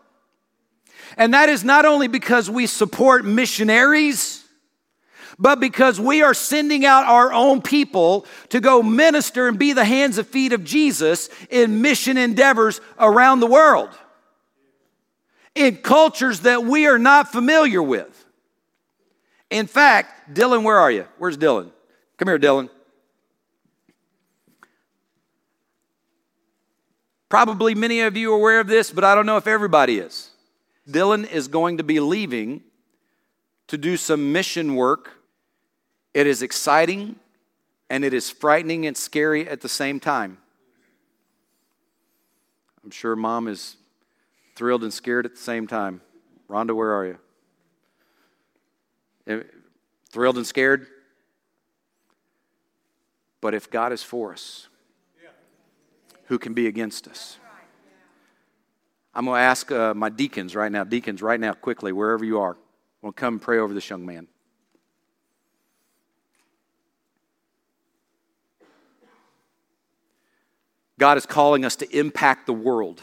And 1.16 1.34
that 1.34 1.48
is 1.48 1.64
not 1.64 1.84
only 1.84 2.08
because 2.08 2.50
we 2.50 2.66
support 2.66 3.24
missionaries, 3.24 4.44
but 5.38 5.60
because 5.60 5.98
we 6.00 6.22
are 6.22 6.34
sending 6.34 6.84
out 6.84 7.04
our 7.04 7.32
own 7.32 7.62
people 7.62 8.26
to 8.50 8.60
go 8.60 8.82
minister 8.82 9.48
and 9.48 9.58
be 9.58 9.72
the 9.72 9.84
hands 9.84 10.18
and 10.18 10.26
feet 10.26 10.52
of 10.52 10.64
Jesus 10.64 11.30
in 11.50 11.82
mission 11.82 12.16
endeavors 12.16 12.80
around 12.98 13.40
the 13.40 13.46
world, 13.46 13.90
in 15.54 15.76
cultures 15.76 16.40
that 16.40 16.64
we 16.64 16.86
are 16.86 16.98
not 16.98 17.32
familiar 17.32 17.82
with. 17.82 18.24
In 19.50 19.66
fact, 19.66 20.34
Dylan, 20.34 20.62
where 20.62 20.78
are 20.78 20.90
you? 20.90 21.06
Where's 21.18 21.36
Dylan? 21.36 21.70
Come 22.16 22.28
here, 22.28 22.38
Dylan. 22.38 22.70
Probably 27.28 27.74
many 27.74 28.00
of 28.00 28.16
you 28.16 28.32
are 28.32 28.36
aware 28.36 28.60
of 28.60 28.66
this, 28.66 28.90
but 28.90 29.04
I 29.04 29.14
don't 29.14 29.24
know 29.24 29.38
if 29.38 29.46
everybody 29.46 29.98
is. 29.98 30.31
Dylan 30.88 31.30
is 31.30 31.48
going 31.48 31.78
to 31.78 31.84
be 31.84 32.00
leaving 32.00 32.62
to 33.68 33.78
do 33.78 33.96
some 33.96 34.32
mission 34.32 34.74
work. 34.74 35.18
It 36.12 36.26
is 36.26 36.42
exciting 36.42 37.16
and 37.88 38.04
it 38.04 38.12
is 38.12 38.30
frightening 38.30 38.86
and 38.86 38.96
scary 38.96 39.48
at 39.48 39.60
the 39.60 39.68
same 39.68 40.00
time. 40.00 40.38
I'm 42.84 42.90
sure 42.90 43.14
mom 43.14 43.48
is 43.48 43.76
thrilled 44.56 44.82
and 44.82 44.92
scared 44.92 45.24
at 45.24 45.32
the 45.32 45.40
same 45.40 45.66
time. 45.66 46.00
Rhonda, 46.48 46.74
where 46.74 46.92
are 46.92 47.06
you? 47.06 47.18
Eh, 49.26 49.40
thrilled 50.10 50.36
and 50.36 50.46
scared? 50.46 50.86
But 53.40 53.54
if 53.54 53.70
God 53.70 53.92
is 53.92 54.02
for 54.02 54.32
us, 54.32 54.68
who 56.26 56.38
can 56.38 56.54
be 56.54 56.66
against 56.66 57.08
us? 57.08 57.38
I'm 59.14 59.26
going 59.26 59.38
to 59.38 59.42
ask 59.42 59.70
uh, 59.70 59.92
my 59.94 60.08
deacons 60.08 60.56
right 60.56 60.72
now, 60.72 60.84
deacons 60.84 61.20
right 61.20 61.38
now, 61.38 61.52
quickly, 61.52 61.92
wherever 61.92 62.24
you 62.24 62.40
are, 62.40 62.52
I'm 62.52 62.56
going 63.02 63.12
to 63.12 63.20
come 63.20 63.38
pray 63.38 63.58
over 63.58 63.74
this 63.74 63.90
young 63.90 64.06
man. 64.06 64.26
God 70.98 71.18
is 71.18 71.26
calling 71.26 71.64
us 71.64 71.76
to 71.76 71.98
impact 71.98 72.46
the 72.46 72.52
world. 72.52 73.02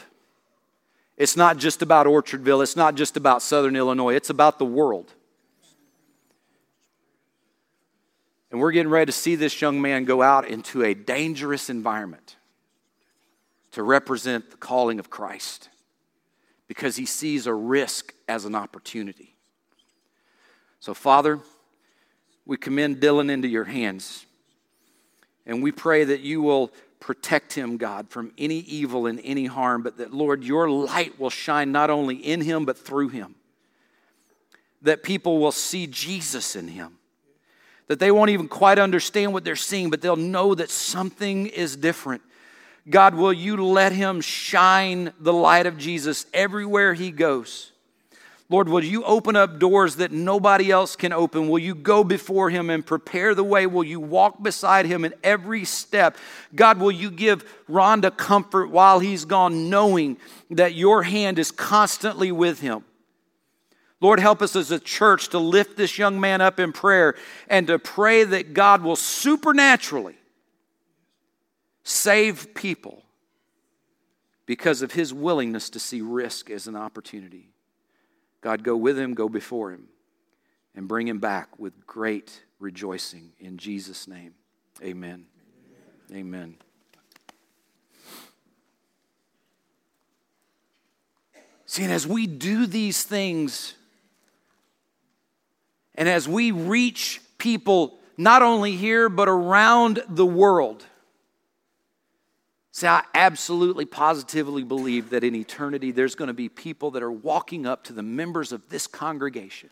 It's 1.16 1.36
not 1.36 1.58
just 1.58 1.82
about 1.82 2.06
Orchardville, 2.06 2.62
it's 2.62 2.76
not 2.76 2.94
just 2.94 3.16
about 3.16 3.42
Southern 3.42 3.76
Illinois, 3.76 4.14
it's 4.14 4.30
about 4.30 4.58
the 4.58 4.64
world. 4.64 5.12
And 8.50 8.58
we're 8.58 8.72
getting 8.72 8.90
ready 8.90 9.06
to 9.06 9.12
see 9.12 9.36
this 9.36 9.60
young 9.60 9.80
man 9.80 10.04
go 10.04 10.22
out 10.22 10.48
into 10.48 10.82
a 10.82 10.94
dangerous 10.94 11.70
environment 11.70 12.36
to 13.72 13.82
represent 13.82 14.50
the 14.50 14.56
calling 14.56 14.98
of 14.98 15.10
Christ 15.10 15.69
because 16.70 16.94
he 16.94 17.04
sees 17.04 17.48
a 17.48 17.52
risk 17.52 18.14
as 18.28 18.44
an 18.44 18.54
opportunity. 18.54 19.34
So, 20.78 20.94
Father, 20.94 21.40
we 22.46 22.56
commend 22.56 22.98
Dylan 22.98 23.28
into 23.28 23.48
your 23.48 23.64
hands. 23.64 24.24
And 25.44 25.64
we 25.64 25.72
pray 25.72 26.04
that 26.04 26.20
you 26.20 26.40
will 26.40 26.70
protect 27.00 27.54
him, 27.54 27.76
God, 27.76 28.08
from 28.08 28.30
any 28.38 28.60
evil 28.60 29.06
and 29.06 29.20
any 29.24 29.46
harm, 29.46 29.82
but 29.82 29.96
that, 29.96 30.14
Lord, 30.14 30.44
your 30.44 30.70
light 30.70 31.18
will 31.18 31.28
shine 31.28 31.72
not 31.72 31.90
only 31.90 32.14
in 32.14 32.40
him, 32.40 32.64
but 32.64 32.78
through 32.78 33.08
him. 33.08 33.34
That 34.82 35.02
people 35.02 35.40
will 35.40 35.50
see 35.50 35.88
Jesus 35.88 36.54
in 36.54 36.68
him 36.68 36.98
that 37.88 37.98
they 37.98 38.12
won't 38.12 38.30
even 38.30 38.46
quite 38.46 38.78
understand 38.78 39.32
what 39.32 39.42
they're 39.42 39.56
seeing, 39.56 39.90
but 39.90 40.00
they'll 40.00 40.14
know 40.14 40.54
that 40.54 40.70
something 40.70 41.48
is 41.48 41.74
different. 41.74 42.22
God, 42.90 43.14
will 43.14 43.32
you 43.32 43.56
let 43.64 43.92
him 43.92 44.20
shine 44.20 45.12
the 45.20 45.32
light 45.32 45.66
of 45.66 45.78
Jesus 45.78 46.26
everywhere 46.34 46.92
he 46.92 47.12
goes? 47.12 47.70
Lord, 48.48 48.68
will 48.68 48.82
you 48.82 49.04
open 49.04 49.36
up 49.36 49.60
doors 49.60 49.96
that 49.96 50.10
nobody 50.10 50.72
else 50.72 50.96
can 50.96 51.12
open? 51.12 51.48
Will 51.48 51.60
you 51.60 51.72
go 51.72 52.02
before 52.02 52.50
him 52.50 52.68
and 52.68 52.84
prepare 52.84 53.32
the 53.32 53.44
way? 53.44 53.64
Will 53.64 53.84
you 53.84 54.00
walk 54.00 54.42
beside 54.42 54.86
him 54.86 55.04
in 55.04 55.14
every 55.22 55.64
step? 55.64 56.16
God, 56.52 56.80
will 56.80 56.90
you 56.90 57.12
give 57.12 57.44
Rhonda 57.68 58.14
comfort 58.16 58.70
while 58.70 58.98
he's 58.98 59.24
gone, 59.24 59.70
knowing 59.70 60.16
that 60.50 60.74
your 60.74 61.04
hand 61.04 61.38
is 61.38 61.52
constantly 61.52 62.32
with 62.32 62.60
him? 62.60 62.84
Lord, 64.00 64.18
help 64.18 64.42
us 64.42 64.56
as 64.56 64.72
a 64.72 64.80
church 64.80 65.28
to 65.28 65.38
lift 65.38 65.76
this 65.76 65.96
young 65.96 66.18
man 66.18 66.40
up 66.40 66.58
in 66.58 66.72
prayer 66.72 67.14
and 67.46 67.68
to 67.68 67.78
pray 67.78 68.24
that 68.24 68.52
God 68.52 68.82
will 68.82 68.96
supernaturally 68.96 70.16
save 71.82 72.54
people 72.54 73.02
because 74.46 74.82
of 74.82 74.92
his 74.92 75.14
willingness 75.14 75.70
to 75.70 75.78
see 75.78 76.00
risk 76.00 76.50
as 76.50 76.66
an 76.66 76.76
opportunity. 76.76 77.50
God, 78.40 78.64
go 78.64 78.76
with 78.76 78.98
him, 78.98 79.14
go 79.14 79.28
before 79.28 79.70
him, 79.70 79.88
and 80.74 80.88
bring 80.88 81.06
him 81.06 81.18
back 81.18 81.58
with 81.58 81.86
great 81.86 82.42
rejoicing. 82.58 83.32
In 83.38 83.58
Jesus' 83.58 84.08
name, 84.08 84.34
amen. 84.82 85.26
Amen. 86.10 86.18
amen. 86.18 86.56
See, 91.66 91.84
and 91.84 91.92
as 91.92 92.04
we 92.04 92.26
do 92.26 92.66
these 92.66 93.04
things, 93.04 93.74
and 95.94 96.08
as 96.08 96.28
we 96.28 96.50
reach 96.50 97.20
people 97.38 98.00
not 98.16 98.42
only 98.42 98.74
here, 98.74 99.08
but 99.08 99.28
around 99.28 100.02
the 100.08 100.26
world, 100.26 100.84
see, 102.80 102.86
I 102.86 103.04
absolutely 103.14 103.84
positively 103.84 104.64
believe 104.64 105.10
that 105.10 105.22
in 105.22 105.34
eternity 105.34 105.92
there's 105.92 106.14
going 106.14 106.28
to 106.28 106.34
be 106.34 106.48
people 106.48 106.92
that 106.92 107.02
are 107.02 107.12
walking 107.12 107.66
up 107.66 107.84
to 107.84 107.92
the 107.92 108.02
members 108.02 108.52
of 108.52 108.68
this 108.68 108.86
congregation 108.86 109.70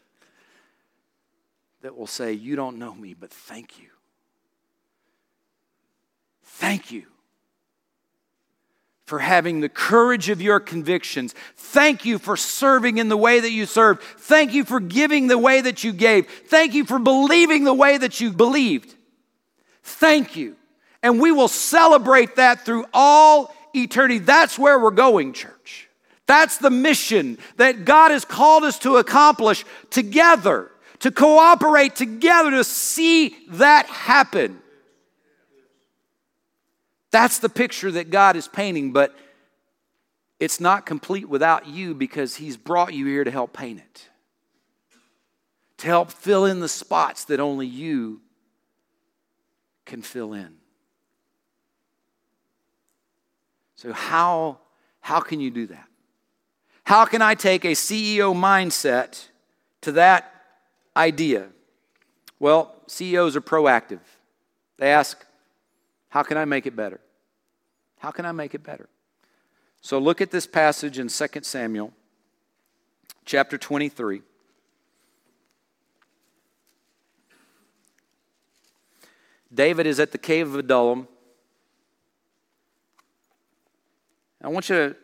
that 1.82 1.96
will 1.96 2.06
say, 2.06 2.32
You 2.32 2.56
don't 2.56 2.78
know 2.78 2.94
me, 2.94 3.14
but 3.14 3.30
thank 3.30 3.78
you. 3.78 3.88
Thank 6.44 6.90
you 6.90 7.06
for 9.06 9.20
having 9.20 9.61
the 9.61 9.68
courage 9.70 10.28
of 10.28 10.42
your 10.42 10.61
convictions. 10.61 11.34
Thank 11.56 12.04
you 12.04 12.18
for 12.18 12.36
serving 12.36 12.98
in 12.98 13.09
the 13.09 13.16
way 13.16 13.40
that 13.40 13.52
you 13.52 13.64
served. 13.64 14.02
Thank 14.02 14.52
you 14.52 14.64
for 14.64 14.80
giving 14.80 15.28
the 15.28 15.38
way 15.38 15.62
that 15.62 15.82
you 15.82 15.94
gave. 15.94 16.28
Thank 16.28 16.74
you 16.74 16.84
for 16.84 16.98
believing 16.98 17.64
the 17.64 17.72
way 17.72 17.96
that 17.96 18.20
you 18.20 18.32
believed. 18.32 18.94
Thank 19.82 20.36
you. 20.36 20.57
And 21.03 21.20
we 21.20 21.30
will 21.30 21.49
celebrate 21.49 22.36
that 22.36 22.64
through 22.64 22.86
all 22.92 23.55
eternity. 23.74 24.18
That's 24.18 24.59
where 24.59 24.78
we're 24.78 24.90
going, 24.90 25.32
church. 25.32 25.88
That's 26.26 26.59
the 26.59 26.70
mission 26.70 27.38
that 27.57 27.84
God 27.84 28.11
has 28.11 28.24
called 28.24 28.64
us 28.64 28.78
to 28.80 28.96
accomplish 28.96 29.64
together, 29.90 30.70
to 31.01 31.11
cooperate 31.11 31.96
together 31.96 32.51
to 32.51 32.64
see 32.64 33.36
that 33.49 33.86
happen. 33.86 34.61
That's 37.11 37.38
the 37.38 37.49
picture 37.49 37.90
that 37.92 38.11
God 38.11 38.36
is 38.36 38.46
painting, 38.46 38.92
but 38.92 39.16
it's 40.38 40.61
not 40.61 40.84
complete 40.84 41.28
without 41.28 41.66
you 41.66 41.94
because 41.94 42.36
He's 42.36 42.57
brought 42.57 42.92
you 42.92 43.07
here 43.07 43.24
to 43.24 43.30
help 43.30 43.55
paint 43.55 43.78
it, 43.78 44.09
to 45.78 45.86
help 45.86 46.11
fill 46.11 46.44
in 46.44 46.61
the 46.61 46.68
spots 46.68 47.24
that 47.24 47.40
only 47.40 47.66
you 47.66 48.20
can 49.86 50.03
fill 50.03 50.34
in. 50.34 50.59
So, 53.78 53.92
how, 53.92 54.58
how 55.00 55.20
can 55.20 55.38
you 55.38 55.52
do 55.52 55.68
that? 55.68 55.86
How 56.82 57.04
can 57.04 57.22
I 57.22 57.36
take 57.36 57.64
a 57.64 57.76
CEO 57.76 58.34
mindset 58.34 59.28
to 59.82 59.92
that 59.92 60.34
idea? 60.96 61.46
Well, 62.40 62.74
CEOs 62.88 63.36
are 63.36 63.40
proactive. 63.40 64.00
They 64.78 64.90
ask, 64.90 65.24
how 66.08 66.24
can 66.24 66.36
I 66.36 66.44
make 66.44 66.66
it 66.66 66.74
better? 66.74 66.98
How 67.98 68.10
can 68.10 68.26
I 68.26 68.32
make 68.32 68.52
it 68.52 68.64
better? 68.64 68.88
So 69.80 70.00
look 70.00 70.20
at 70.20 70.32
this 70.32 70.44
passage 70.44 70.98
in 70.98 71.06
2 71.06 71.26
Samuel 71.42 71.92
chapter 73.24 73.56
23. 73.56 74.22
David 79.54 79.86
is 79.86 80.00
at 80.00 80.10
the 80.10 80.18
cave 80.18 80.48
of 80.48 80.56
Adullam. 80.56 81.06
I 84.43 84.49
want 84.49 84.68
you 84.68 84.76
to 84.76 84.97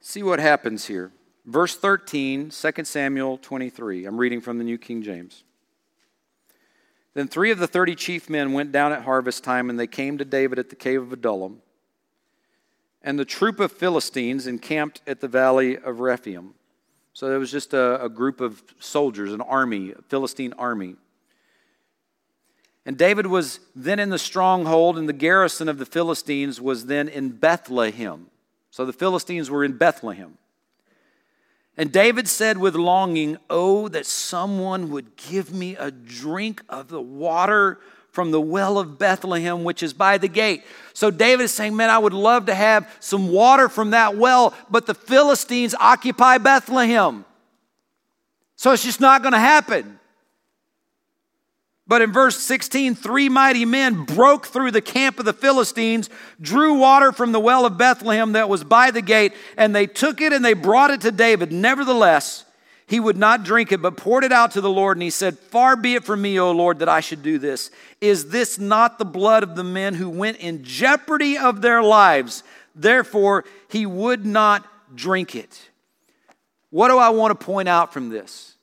see 0.00 0.22
what 0.22 0.38
happens 0.38 0.86
here. 0.86 1.12
Verse 1.44 1.76
13, 1.76 2.50
2 2.50 2.84
Samuel 2.84 3.36
23. 3.38 4.06
I'm 4.06 4.16
reading 4.16 4.40
from 4.40 4.56
the 4.58 4.64
New 4.64 4.78
King 4.78 5.02
James. 5.02 5.44
Then 7.12 7.28
three 7.28 7.50
of 7.50 7.58
the 7.58 7.66
thirty 7.66 7.94
chief 7.94 8.28
men 8.28 8.52
went 8.52 8.72
down 8.72 8.92
at 8.92 9.02
harvest 9.02 9.44
time, 9.44 9.70
and 9.70 9.78
they 9.78 9.86
came 9.86 10.18
to 10.18 10.24
David 10.24 10.58
at 10.58 10.70
the 10.70 10.76
cave 10.76 11.02
of 11.02 11.12
Adullam. 11.12 11.60
And 13.02 13.18
the 13.18 13.24
troop 13.24 13.60
of 13.60 13.70
Philistines 13.70 14.46
encamped 14.46 15.02
at 15.06 15.20
the 15.20 15.28
valley 15.28 15.76
of 15.76 16.00
Rephaim. 16.00 16.54
So 17.12 17.28
there 17.28 17.38
was 17.38 17.52
just 17.52 17.74
a, 17.74 18.02
a 18.02 18.08
group 18.08 18.40
of 18.40 18.64
soldiers, 18.80 19.32
an 19.32 19.42
army, 19.42 19.92
a 19.92 20.02
Philistine 20.08 20.54
army. 20.54 20.96
And 22.86 22.98
David 22.98 23.26
was 23.26 23.60
then 23.76 23.98
in 23.98 24.08
the 24.08 24.18
stronghold, 24.18 24.98
and 24.98 25.08
the 25.08 25.12
garrison 25.12 25.68
of 25.68 25.78
the 25.78 25.86
Philistines 25.86 26.60
was 26.60 26.86
then 26.86 27.08
in 27.08 27.30
Bethlehem. 27.30 28.26
So 28.74 28.84
the 28.84 28.92
Philistines 28.92 29.50
were 29.50 29.62
in 29.62 29.76
Bethlehem. 29.76 30.36
And 31.76 31.92
David 31.92 32.26
said 32.26 32.58
with 32.58 32.74
longing, 32.74 33.36
Oh, 33.48 33.86
that 33.86 34.04
someone 34.04 34.90
would 34.90 35.14
give 35.14 35.54
me 35.54 35.76
a 35.76 35.92
drink 35.92 36.60
of 36.68 36.88
the 36.88 37.00
water 37.00 37.78
from 38.10 38.32
the 38.32 38.40
well 38.40 38.76
of 38.76 38.98
Bethlehem, 38.98 39.62
which 39.62 39.84
is 39.84 39.92
by 39.92 40.18
the 40.18 40.26
gate. 40.26 40.64
So 40.92 41.12
David 41.12 41.44
is 41.44 41.52
saying, 41.52 41.76
Man, 41.76 41.88
I 41.88 41.98
would 41.98 42.12
love 42.12 42.46
to 42.46 42.54
have 42.56 42.92
some 42.98 43.28
water 43.28 43.68
from 43.68 43.90
that 43.90 44.16
well, 44.16 44.52
but 44.68 44.86
the 44.86 44.94
Philistines 44.94 45.76
occupy 45.78 46.38
Bethlehem. 46.38 47.24
So 48.56 48.72
it's 48.72 48.82
just 48.82 49.00
not 49.00 49.22
going 49.22 49.34
to 49.34 49.38
happen. 49.38 50.00
But 51.86 52.00
in 52.00 52.12
verse 52.12 52.38
16, 52.38 52.94
three 52.94 53.28
mighty 53.28 53.66
men 53.66 54.04
broke 54.04 54.46
through 54.46 54.70
the 54.70 54.80
camp 54.80 55.18
of 55.18 55.26
the 55.26 55.34
Philistines, 55.34 56.08
drew 56.40 56.78
water 56.78 57.12
from 57.12 57.32
the 57.32 57.40
well 57.40 57.66
of 57.66 57.76
Bethlehem 57.76 58.32
that 58.32 58.48
was 58.48 58.64
by 58.64 58.90
the 58.90 59.02
gate, 59.02 59.34
and 59.58 59.76
they 59.76 59.86
took 59.86 60.22
it 60.22 60.32
and 60.32 60.42
they 60.42 60.54
brought 60.54 60.90
it 60.90 61.02
to 61.02 61.12
David. 61.12 61.52
Nevertheless, 61.52 62.46
he 62.86 63.00
would 63.00 63.18
not 63.18 63.44
drink 63.44 63.70
it, 63.70 63.82
but 63.82 63.98
poured 63.98 64.24
it 64.24 64.32
out 64.32 64.52
to 64.52 64.62
the 64.62 64.70
Lord, 64.70 64.96
and 64.96 65.02
he 65.02 65.10
said, 65.10 65.38
Far 65.38 65.76
be 65.76 65.94
it 65.94 66.04
from 66.04 66.22
me, 66.22 66.38
O 66.38 66.52
Lord, 66.52 66.78
that 66.78 66.88
I 66.88 67.00
should 67.00 67.22
do 67.22 67.38
this. 67.38 67.70
Is 68.00 68.30
this 68.30 68.58
not 68.58 68.98
the 68.98 69.04
blood 69.04 69.42
of 69.42 69.54
the 69.54 69.64
men 69.64 69.94
who 69.94 70.08
went 70.08 70.38
in 70.38 70.64
jeopardy 70.64 71.36
of 71.36 71.60
their 71.60 71.82
lives? 71.82 72.44
Therefore, 72.74 73.44
he 73.68 73.84
would 73.84 74.24
not 74.24 74.66
drink 74.94 75.34
it. 75.34 75.70
What 76.70 76.88
do 76.88 76.98
I 76.98 77.10
want 77.10 77.38
to 77.38 77.44
point 77.44 77.68
out 77.68 77.92
from 77.92 78.08
this? 78.08 78.54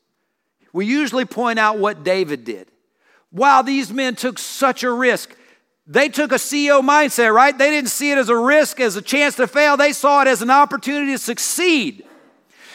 We 0.73 0.85
usually 0.85 1.25
point 1.25 1.59
out 1.59 1.77
what 1.77 2.03
David 2.03 2.43
did. 2.43 2.70
Wow, 3.31 3.61
these 3.61 3.91
men 3.91 4.15
took 4.15 4.37
such 4.37 4.83
a 4.83 4.91
risk. 4.91 5.35
They 5.87 6.09
took 6.09 6.31
a 6.31 6.35
CEO 6.35 6.81
mindset, 6.81 7.33
right? 7.33 7.57
They 7.57 7.69
didn't 7.69 7.89
see 7.89 8.11
it 8.11 8.17
as 8.17 8.29
a 8.29 8.37
risk, 8.37 8.79
as 8.79 8.95
a 8.95 9.01
chance 9.01 9.35
to 9.35 9.47
fail. 9.47 9.77
They 9.77 9.93
saw 9.93 10.21
it 10.21 10.27
as 10.27 10.41
an 10.41 10.49
opportunity 10.49 11.13
to 11.13 11.17
succeed. 11.17 12.05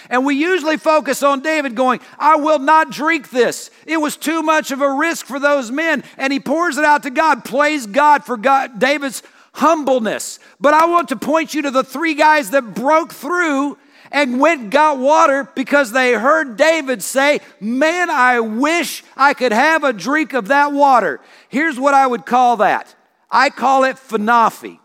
And 0.09 0.24
we 0.24 0.34
usually 0.36 0.76
focus 0.76 1.22
on 1.22 1.40
David 1.40 1.74
going, 1.74 2.00
I 2.18 2.36
will 2.36 2.59
not 2.59 2.90
drink 2.90 3.30
this. 3.30 3.70
It 3.86 3.96
was 3.96 4.16
too 4.16 4.42
much 4.42 4.70
of 4.70 4.80
a 4.80 4.92
risk 4.92 5.26
for 5.26 5.38
those 5.38 5.70
men. 5.70 6.04
And 6.16 6.32
he 6.32 6.40
pours 6.40 6.78
it 6.78 6.84
out 6.84 7.02
to 7.04 7.11
God, 7.11 7.44
plays 7.44 7.86
God 7.86 8.24
for 8.24 8.36
God, 8.36 8.78
David's 8.78 9.22
humbleness. 9.54 10.38
But 10.61 10.74
I 10.74 10.86
want 10.86 11.09
to 11.09 11.16
point 11.16 11.54
you 11.54 11.62
to 11.62 11.70
the 11.70 11.84
three 11.84 12.14
guys 12.14 12.50
that 12.50 12.74
broke 12.74 13.12
through 13.12 13.78
and 14.11 14.40
went 14.40 14.70
got 14.70 14.98
water 14.98 15.48
because 15.54 15.92
they 15.92 16.12
heard 16.12 16.57
David 16.57 17.02
say, 17.02 17.40
Man, 17.61 18.11
I 18.11 18.40
wish 18.40 19.02
I 19.16 19.34
could 19.34 19.52
have 19.52 19.84
a 19.84 19.92
drink 19.92 20.32
of 20.32 20.48
that 20.48 20.72
water. 20.72 21.20
Here's 21.48 21.78
what 21.78 21.94
I 21.94 22.07
would 22.07 22.26
call 22.26 22.59
that 22.59 22.94
I 23.30 23.50
call 23.50 23.84
it 23.84 23.96
Fanafi. 23.96 24.78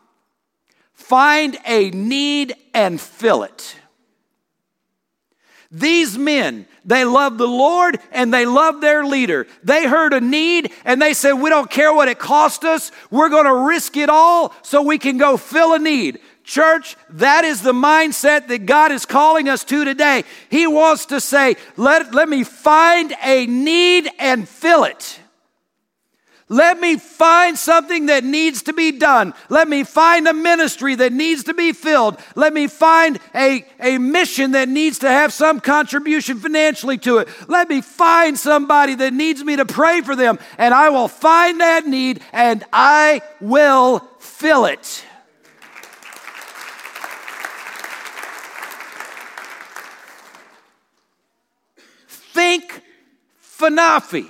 Find 0.93 1.57
a 1.65 1.89
need 1.91 2.53
and 2.73 2.99
fill 2.99 3.43
it. 3.43 3.75
These 5.73 6.17
men, 6.17 6.65
they 6.83 7.05
love 7.05 7.37
the 7.37 7.47
Lord 7.47 7.97
and 8.11 8.33
they 8.33 8.45
love 8.45 8.81
their 8.81 9.05
leader. 9.05 9.47
They 9.63 9.87
heard 9.87 10.11
a 10.13 10.19
need 10.19 10.73
and 10.83 11.01
they 11.01 11.13
said, 11.13 11.33
We 11.33 11.49
don't 11.49 11.69
care 11.69 11.93
what 11.93 12.09
it 12.09 12.19
cost 12.19 12.65
us. 12.65 12.91
We're 13.09 13.29
going 13.29 13.45
to 13.45 13.55
risk 13.55 13.95
it 13.95 14.09
all 14.09 14.53
so 14.63 14.81
we 14.81 14.97
can 14.97 15.17
go 15.17 15.37
fill 15.37 15.73
a 15.73 15.79
need. 15.79 16.19
Church, 16.51 16.97
that 17.11 17.45
is 17.45 17.61
the 17.61 17.71
mindset 17.71 18.49
that 18.49 18.65
God 18.65 18.91
is 18.91 19.05
calling 19.05 19.47
us 19.47 19.63
to 19.63 19.85
today. 19.85 20.25
He 20.49 20.67
wants 20.67 21.05
to 21.05 21.21
say, 21.21 21.55
Let, 21.77 22.13
let 22.13 22.27
me 22.27 22.43
find 22.43 23.13
a 23.23 23.45
need 23.47 24.09
and 24.19 24.45
fill 24.49 24.83
it. 24.83 25.17
Let 26.49 26.77
me 26.77 26.97
find 26.97 27.57
something 27.57 28.07
that 28.07 28.25
needs 28.25 28.63
to 28.63 28.73
be 28.73 28.91
done. 28.91 29.33
Let 29.47 29.69
me 29.69 29.85
find 29.85 30.27
a 30.27 30.33
ministry 30.33 30.95
that 30.95 31.13
needs 31.13 31.45
to 31.45 31.53
be 31.53 31.71
filled. 31.71 32.19
Let 32.35 32.51
me 32.51 32.67
find 32.67 33.17
a, 33.33 33.65
a 33.79 33.97
mission 33.97 34.51
that 34.51 34.67
needs 34.67 34.99
to 34.99 35.09
have 35.09 35.31
some 35.31 35.61
contribution 35.61 36.37
financially 36.37 36.97
to 36.97 37.19
it. 37.19 37.29
Let 37.47 37.69
me 37.69 37.79
find 37.79 38.37
somebody 38.37 38.95
that 38.95 39.13
needs 39.13 39.41
me 39.41 39.55
to 39.55 39.65
pray 39.65 40.01
for 40.01 40.17
them, 40.17 40.37
and 40.57 40.73
I 40.73 40.89
will 40.89 41.07
find 41.07 41.61
that 41.61 41.85
need 41.85 42.21
and 42.33 42.65
I 42.73 43.21
will 43.39 43.99
fill 44.19 44.65
it. 44.65 45.05
Think 52.31 52.81
Fanafi. 53.43 54.29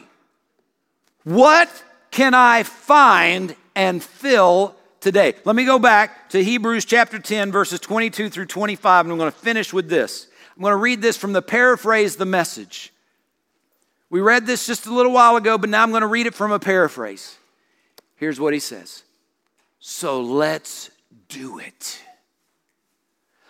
What 1.24 1.84
can 2.10 2.34
I 2.34 2.64
find 2.64 3.56
and 3.76 4.02
fill 4.02 4.76
today? 5.02 5.36
Let 5.46 5.56
me 5.56 5.66
go 5.66 5.78
back 5.78 6.30
to 6.32 6.44
Hebrews 6.44 6.86
chapter 6.86 7.20
10, 7.20 7.52
verses 7.52 7.80
22 7.80 8.30
through 8.32 8.48
25, 8.48 9.06
and 9.06 9.12
I'm 9.12 9.20
going 9.20 9.32
to 9.32 9.38
finish 9.38 9.72
with 9.72 9.88
this. 9.88 10.28
I'm 10.56 10.64
going 10.64 10.72
to 10.72 10.78
read 10.78 11.04
this 11.04 11.16
from 11.16 11.34
the 11.34 11.44
paraphrase, 11.44 12.16
the 12.16 12.26
message. 12.26 12.92
We 14.10 14.20
read 14.20 14.48
this 14.48 14.66
just 14.66 14.88
a 14.88 14.94
little 14.94 15.12
while 15.12 15.36
ago, 15.36 15.60
but 15.60 15.70
now 15.70 15.84
I'm 15.84 15.92
going 15.92 16.02
to 16.02 16.08
read 16.08 16.26
it 16.26 16.34
from 16.34 16.52
a 16.52 16.60
paraphrase. 16.60 17.38
Here's 18.16 18.40
what 18.40 18.54
he 18.54 18.60
says 18.60 19.04
So 19.80 20.22
let's 20.22 20.90
do 21.30 21.60
it. 21.60 22.02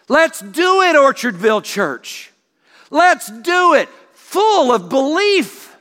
Let's 0.10 0.42
do 0.42 0.82
it, 0.82 0.98
Orchardville 0.98 1.64
Church. 1.64 2.34
Let's 2.90 3.32
do 3.32 3.76
it 3.76 3.88
full 4.32 4.72
of 4.72 4.88
belief, 4.88 5.76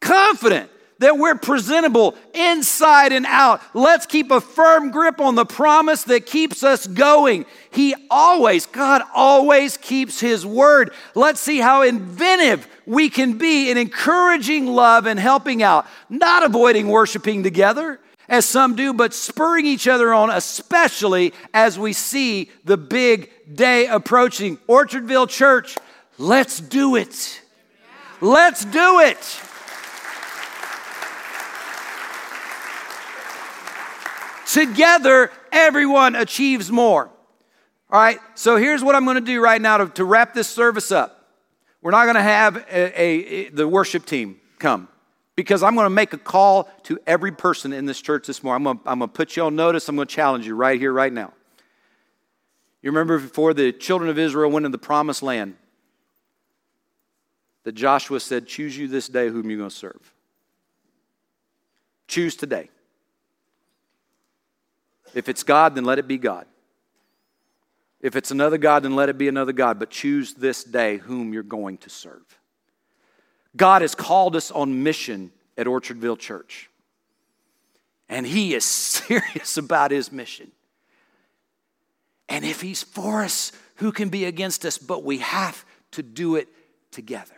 confident 0.00 0.70
that 0.98 1.16
we're 1.16 1.34
presentable 1.34 2.14
inside 2.34 3.12
and 3.12 3.24
out. 3.24 3.62
Let's 3.72 4.04
keep 4.04 4.30
a 4.30 4.42
firm 4.42 4.90
grip 4.90 5.20
on 5.20 5.36
the 5.36 5.46
promise 5.46 6.02
that 6.04 6.26
keeps 6.26 6.62
us 6.62 6.86
going. 6.86 7.46
He 7.70 7.94
always, 8.10 8.66
God 8.66 9.02
always 9.14 9.78
keeps 9.78 10.20
His 10.20 10.44
word. 10.44 10.92
Let's 11.14 11.40
see 11.40 11.58
how 11.58 11.80
inventive 11.80 12.68
we 12.84 13.08
can 13.08 13.38
be 13.38 13.70
in 13.70 13.78
encouraging 13.78 14.66
love 14.66 15.06
and 15.06 15.18
helping 15.18 15.62
out, 15.62 15.86
not 16.10 16.44
avoiding 16.44 16.88
worshiping 16.88 17.42
together. 17.42 18.00
As 18.28 18.44
some 18.44 18.76
do, 18.76 18.92
but 18.92 19.14
spurring 19.14 19.64
each 19.64 19.88
other 19.88 20.12
on, 20.12 20.28
especially 20.30 21.32
as 21.54 21.78
we 21.78 21.94
see 21.94 22.50
the 22.64 22.76
big 22.76 23.30
day 23.54 23.86
approaching. 23.86 24.58
Orchardville 24.68 25.28
Church, 25.28 25.78
let's 26.18 26.60
do 26.60 26.96
it. 26.96 27.40
Let's 28.20 28.64
do 28.64 29.00
it. 29.00 29.40
Together, 34.46 35.30
everyone 35.52 36.16
achieves 36.16 36.70
more. 36.70 37.10
All 37.90 38.00
right, 38.00 38.18
so 38.34 38.56
here's 38.56 38.82
what 38.82 38.94
I'm 38.94 39.04
going 39.04 39.16
to 39.16 39.20
do 39.20 39.40
right 39.40 39.60
now 39.60 39.78
to, 39.78 39.86
to 39.90 40.04
wrap 40.04 40.34
this 40.34 40.48
service 40.48 40.90
up. 40.90 41.28
We're 41.82 41.90
not 41.90 42.04
going 42.04 42.16
to 42.16 42.22
have 42.22 42.56
a, 42.56 43.00
a, 43.00 43.02
a, 43.02 43.48
the 43.50 43.68
worship 43.68 44.06
team 44.06 44.40
come 44.58 44.88
because 45.36 45.62
I'm 45.62 45.74
going 45.74 45.84
to 45.84 45.90
make 45.90 46.12
a 46.14 46.18
call 46.18 46.70
to 46.84 46.98
every 47.06 47.30
person 47.30 47.72
in 47.72 47.84
this 47.84 48.00
church 48.00 48.26
this 48.26 48.42
morning. 48.42 48.66
I'm 48.66 48.74
going, 48.74 48.84
to, 48.84 48.90
I'm 48.90 48.98
going 48.98 49.10
to 49.10 49.14
put 49.14 49.36
you 49.36 49.44
on 49.44 49.54
notice. 49.54 49.88
I'm 49.88 49.94
going 49.94 50.08
to 50.08 50.14
challenge 50.14 50.46
you 50.46 50.56
right 50.56 50.80
here, 50.80 50.92
right 50.92 51.12
now. 51.12 51.32
You 52.82 52.90
remember 52.90 53.18
before 53.18 53.52
the 53.52 53.72
children 53.72 54.08
of 54.10 54.18
Israel 54.18 54.50
went 54.50 54.66
into 54.66 54.74
the 54.74 54.82
promised 54.82 55.22
land, 55.22 55.56
that 57.66 57.74
Joshua 57.74 58.20
said, 58.20 58.46
Choose 58.46 58.78
you 58.78 58.86
this 58.86 59.08
day 59.08 59.28
whom 59.28 59.50
you're 59.50 59.58
going 59.58 59.70
to 59.70 59.74
serve. 59.74 60.14
Choose 62.06 62.36
today. 62.36 62.70
If 65.14 65.28
it's 65.28 65.42
God, 65.42 65.74
then 65.74 65.84
let 65.84 65.98
it 65.98 66.06
be 66.06 66.16
God. 66.16 66.46
If 68.00 68.14
it's 68.14 68.30
another 68.30 68.56
God, 68.56 68.84
then 68.84 68.94
let 68.94 69.08
it 69.08 69.18
be 69.18 69.26
another 69.26 69.52
God. 69.52 69.80
But 69.80 69.90
choose 69.90 70.34
this 70.34 70.62
day 70.62 70.98
whom 70.98 71.32
you're 71.32 71.42
going 71.42 71.78
to 71.78 71.90
serve. 71.90 72.38
God 73.56 73.82
has 73.82 73.96
called 73.96 74.36
us 74.36 74.52
on 74.52 74.84
mission 74.84 75.32
at 75.58 75.66
Orchardville 75.66 76.20
Church. 76.20 76.70
And 78.08 78.24
He 78.24 78.54
is 78.54 78.64
serious 78.64 79.56
about 79.56 79.90
His 79.90 80.12
mission. 80.12 80.52
And 82.28 82.44
if 82.44 82.60
He's 82.60 82.84
for 82.84 83.24
us, 83.24 83.50
who 83.76 83.90
can 83.90 84.08
be 84.08 84.24
against 84.24 84.64
us? 84.64 84.78
But 84.78 85.02
we 85.02 85.18
have 85.18 85.64
to 85.92 86.04
do 86.04 86.36
it 86.36 86.46
together. 86.92 87.35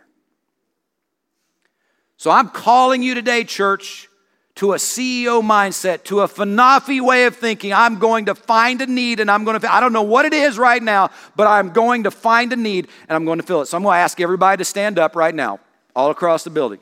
So 2.18 2.32
I'm 2.32 2.48
calling 2.50 3.00
you 3.00 3.14
today, 3.14 3.44
church, 3.44 4.08
to 4.56 4.72
a 4.72 4.76
CEO 4.76 5.40
mindset, 5.40 6.02
to 6.02 6.22
a 6.22 6.28
Fanafi 6.28 7.00
way 7.00 7.26
of 7.26 7.36
thinking. 7.36 7.72
I'm 7.72 8.00
going 8.00 8.24
to 8.24 8.34
find 8.34 8.82
a 8.82 8.86
need 8.86 9.20
and 9.20 9.30
I'm 9.30 9.44
going 9.44 9.58
to, 9.60 9.72
I 9.72 9.78
don't 9.78 9.92
know 9.92 10.02
what 10.02 10.24
it 10.24 10.32
is 10.32 10.58
right 10.58 10.82
now, 10.82 11.10
but 11.36 11.46
I'm 11.46 11.70
going 11.70 12.02
to 12.02 12.10
find 12.10 12.52
a 12.52 12.56
need 12.56 12.88
and 13.08 13.14
I'm 13.14 13.24
going 13.24 13.38
to 13.38 13.46
fill 13.46 13.62
it. 13.62 13.66
So 13.66 13.76
I'm 13.76 13.84
going 13.84 13.94
to 13.94 14.00
ask 14.00 14.20
everybody 14.20 14.58
to 14.58 14.64
stand 14.64 14.98
up 14.98 15.14
right 15.14 15.32
now, 15.32 15.60
all 15.94 16.10
across 16.10 16.42
the 16.42 16.50
building. 16.50 16.80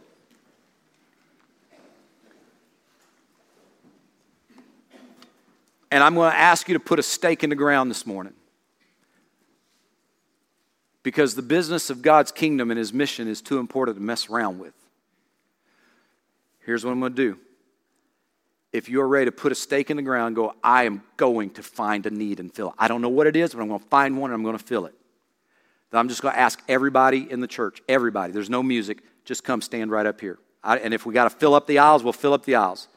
And 5.90 6.02
I'm 6.02 6.14
going 6.14 6.32
to 6.32 6.38
ask 6.38 6.66
you 6.68 6.72
to 6.72 6.80
put 6.80 6.98
a 6.98 7.02
stake 7.02 7.44
in 7.44 7.50
the 7.50 7.56
ground 7.56 7.90
this 7.90 8.06
morning. 8.06 8.32
Because 11.02 11.34
the 11.34 11.42
business 11.42 11.90
of 11.90 12.00
God's 12.00 12.32
kingdom 12.32 12.70
and 12.70 12.78
his 12.78 12.94
mission 12.94 13.28
is 13.28 13.42
too 13.42 13.58
important 13.58 13.98
to 13.98 14.02
mess 14.02 14.30
around 14.30 14.58
with. 14.58 14.72
Here's 16.66 16.84
what 16.84 16.90
I'm 16.90 17.00
going 17.00 17.14
to 17.14 17.16
do 17.16 17.38
if 18.72 18.90
you're 18.90 19.08
ready 19.08 19.26
to 19.26 19.32
put 19.32 19.52
a 19.52 19.54
stake 19.54 19.90
in 19.90 19.96
the 19.96 20.02
ground 20.02 20.36
go, 20.36 20.54
I 20.62 20.84
am 20.84 21.02
going 21.16 21.50
to 21.50 21.62
find 21.62 22.04
a 22.04 22.10
need 22.10 22.40
and 22.40 22.52
fill 22.52 22.68
it. 22.68 22.74
I 22.76 22.88
don't 22.88 23.00
know 23.00 23.08
what 23.08 23.26
it 23.26 23.34
is, 23.34 23.54
but 23.54 23.62
I'm 23.62 23.68
going 23.68 23.80
to 23.80 23.86
find 23.86 24.18
one 24.18 24.30
and 24.30 24.34
I'm 24.34 24.42
going 24.42 24.58
to 24.58 24.62
fill 24.62 24.84
it. 24.84 24.94
Then 25.90 26.00
I'm 26.00 26.08
just 26.08 26.20
going 26.20 26.34
to 26.34 26.40
ask 26.40 26.62
everybody 26.68 27.30
in 27.30 27.40
the 27.40 27.46
church, 27.46 27.80
everybody, 27.88 28.32
there's 28.32 28.50
no 28.50 28.62
music, 28.62 29.02
just 29.24 29.44
come 29.44 29.62
stand 29.62 29.90
right 29.90 30.04
up 30.04 30.20
here. 30.20 30.38
I, 30.62 30.76
and 30.78 30.92
if 30.92 31.06
we 31.06 31.14
got 31.14 31.24
to 31.24 31.30
fill 31.30 31.54
up 31.54 31.66
the 31.66 31.78
aisles, 31.78 32.04
we'll 32.04 32.12
fill 32.12 32.34
up 32.34 32.44
the 32.44 32.56
aisles. 32.56 32.88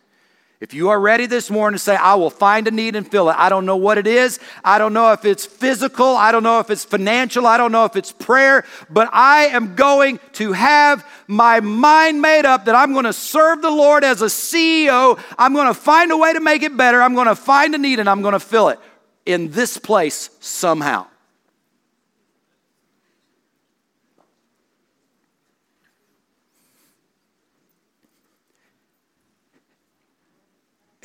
If 0.62 0.74
you 0.74 0.90
are 0.90 1.00
ready 1.00 1.26
this 1.26 1.50
morning 1.50 1.78
to 1.78 1.80
say, 1.82 1.96
I 1.96 2.16
will 2.16 2.30
find 2.30 2.68
a 2.68 2.72
need 2.72 2.98
and 2.98 3.10
fill 3.10 3.30
it, 3.30 3.36
I 3.38 3.48
don't 3.48 3.66
know 3.66 3.78
what 3.78 3.98
it 3.98 4.06
is. 4.06 4.42
I 4.62 4.78
don't 4.78 4.92
know 4.92 5.14
if 5.14 5.24
it's 5.24 5.46
physical. 5.46 6.18
I 6.18 6.34
don't 6.34 6.44
know 6.44 6.60
if 6.60 6.70
it's 6.70 6.84
financial. 6.84 7.48
I 7.48 7.56
don't 7.56 7.72
know 7.72 7.86
if 7.86 7.96
it's 7.96 8.12
prayer, 8.12 8.66
but 8.90 9.08
I 9.14 9.46
am 9.46 9.76
going 9.76 10.20
to 10.34 10.52
have 10.52 11.08
my 11.28 11.62
mind 11.62 12.22
made 12.22 12.46
up 12.46 12.66
that 12.66 12.76
I'm 12.76 12.92
going 12.92 13.06
to 13.06 13.14
serve 13.14 13.62
the 13.62 13.72
Lord 13.72 14.04
as 14.04 14.22
a 14.22 14.26
CEO. 14.26 15.18
I'm 15.38 15.54
going 15.54 15.68
to 15.68 15.74
find 15.74 16.12
a 16.12 16.18
way 16.18 16.34
to 16.34 16.42
make 16.42 16.62
it 16.62 16.76
better. 16.76 17.02
I'm 17.02 17.16
going 17.16 17.28
to 17.28 17.38
find 17.38 17.74
a 17.74 17.78
need 17.78 18.00
and 18.00 18.10
I'm 18.10 18.22
going 18.22 18.34
to 18.34 18.40
fill 18.42 18.68
it 18.68 18.80
in 19.26 19.52
this 19.52 19.78
place 19.78 20.30
somehow. 20.42 21.08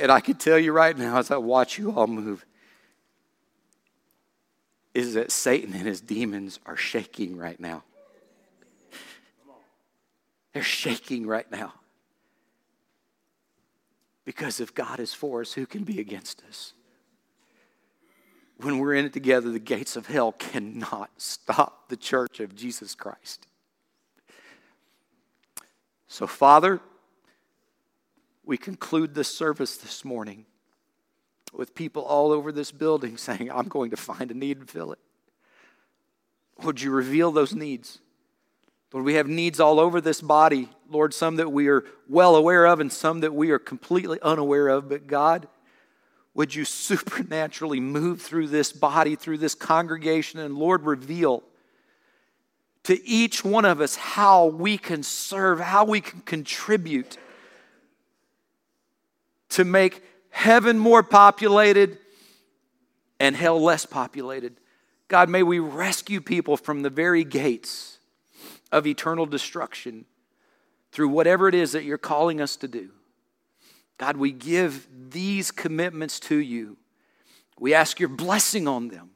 And 0.05 0.12
I 0.12 0.20
can 0.20 0.34
tell 0.34 0.59
you 0.59 0.70
right 0.72 0.98
now, 0.98 1.16
as 1.16 1.30
I 1.30 1.38
watch 1.38 1.78
you 1.78 1.90
all 1.90 2.07
move, 2.07 2.44
is 4.92 5.14
that 5.14 5.32
Satan 5.32 5.72
and 5.72 5.86
his 5.86 6.02
demons 6.02 6.61
are 6.66 6.76
shaking 6.76 7.38
right 7.38 7.59
now. 7.59 7.84
They're 10.52 10.62
shaking 10.62 11.26
right 11.26 11.50
now. 11.50 11.72
Because 14.26 14.61
if 14.61 14.74
God 14.74 15.00
is 15.00 15.14
for 15.14 15.40
us, 15.40 15.55
who 15.55 15.64
can 15.64 15.84
be 15.84 15.98
against 15.98 16.42
us? 16.50 16.74
When 18.59 18.80
we're 18.80 18.92
in 18.92 19.07
it 19.07 19.14
together, 19.14 19.50
the 19.50 19.59
gates 19.59 19.96
of 19.96 20.09
hell 20.09 20.32
cannot 20.32 21.12
stop 21.16 21.88
the 21.88 21.96
church 21.96 22.40
of 22.40 22.55
Jesus 22.55 22.94
Christ. 22.94 23.46
So, 26.09 26.26
Father, 26.26 26.82
we 28.47 28.57
conclude 28.57 29.14
this 29.14 29.34
service 29.34 29.76
this 29.76 30.05
morning 30.05 30.45
with 31.53 31.74
people 31.74 32.03
all 32.03 32.32
over 32.32 32.53
this 32.53 32.72
building 32.72 33.16
saying, 33.16 33.51
I'm 33.51 33.68
going 33.68 33.90
to 33.90 33.97
find 33.97 34.30
a 34.30 34.34
need 34.34 34.59
and 34.59 34.70
fill 34.70 34.92
it. 34.92 34.99
Would 36.62 36.80
you 36.80 36.90
reveal 36.90 37.32
those 37.32 37.55
needs? 37.55 37.99
Lord, 38.92 39.07
we 39.07 39.14
have 39.14 39.26
needs 39.26 39.59
all 39.59 39.80
over 39.80 40.01
this 40.01 40.20
body. 40.20 40.68
Lord, 40.88 41.12
some 41.12 41.36
that 41.36 41.51
we 41.51 41.66
are 41.66 41.84
well 42.09 42.36
aware 42.36 42.64
of 42.66 42.78
and 42.78 42.92
some 42.92 43.20
that 43.20 43.34
we 43.34 43.51
are 43.51 43.59
completely 43.59 44.20
unaware 44.22 44.68
of. 44.68 44.88
But 44.88 45.09
God, 45.09 45.49
would 46.32 46.55
you 46.55 46.64
supernaturally 46.64 47.80
move 47.80 48.22
through 48.22 48.49
this 48.49 48.72
body, 48.72 49.16
through 49.16 49.38
this 49.38 49.57
congregation, 49.57 50.38
and 50.38 50.57
Lord, 50.57 50.84
reveal 50.84 51.42
to 52.84 53.05
each 53.05 53.45
one 53.45 53.64
of 53.64 53.80
us 53.80 53.97
how 53.97 54.47
we 54.47 54.78
can 54.78 55.03
serve, 55.03 55.59
how 55.59 55.84
we 55.84 56.01
can 56.01 56.20
contribute 56.20 57.16
to 59.55 59.64
make 59.64 60.02
heaven 60.30 60.78
more 60.78 61.02
populated 61.02 61.98
and 63.20 63.36
hell 63.36 63.61
less 63.61 63.86
populated. 63.86 64.57
God, 65.09 65.28
may 65.28 65.42
we 65.42 65.61
rescue 65.61 66.20
people 66.20 66.57
from 66.57 66.82
the 66.82 66.90
very 66.90 67.24
gates 67.24 67.98
of 68.72 68.86
eternal 68.86 69.26
destruction 69.26 70.05
through 70.90 71.09
whatever 71.09 71.48
it 71.48 71.55
is 71.55 71.72
that 71.72 71.84
you're 71.84 71.98
calling 71.98 72.40
us 72.40 72.57
to 72.57 72.68
do. 72.68 72.90
God, 73.96 74.16
we 74.16 74.32
give 74.32 74.88
these 75.11 75.52
commitments 75.52 76.18
to 76.20 76.36
you. 76.36 76.76
We 77.61 77.74
ask 77.74 78.00
your 78.00 78.09
blessing 78.09 78.66
on 78.66 78.88
them. 78.88 79.11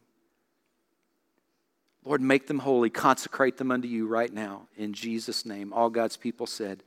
Lord, 2.04 2.20
make 2.20 2.46
them 2.46 2.60
holy, 2.60 2.90
consecrate 2.90 3.56
them 3.56 3.72
unto 3.72 3.88
you 3.88 4.06
right 4.06 4.32
now. 4.32 4.68
In 4.76 4.92
Jesus' 4.92 5.44
name. 5.44 5.72
All 5.72 5.90
God's 5.90 6.16
people 6.16 6.46
said, 6.46 6.84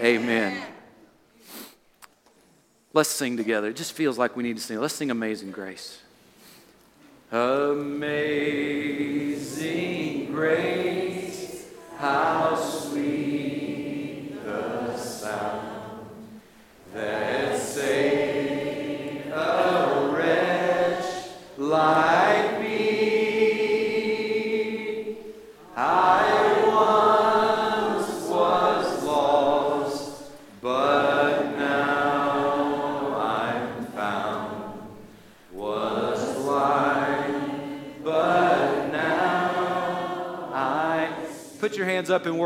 Amen. 0.00 0.20
Amen. 0.22 0.62
Let's 2.92 3.08
sing 3.08 3.36
together. 3.36 3.68
It 3.68 3.76
just 3.76 3.92
feels 3.92 4.18
like 4.18 4.36
we 4.36 4.42
need 4.42 4.56
to 4.56 4.62
sing. 4.62 4.80
Let's 4.80 4.94
sing 4.94 5.10
Amazing 5.10 5.52
Grace. 5.52 6.00
Amazing 7.30 8.59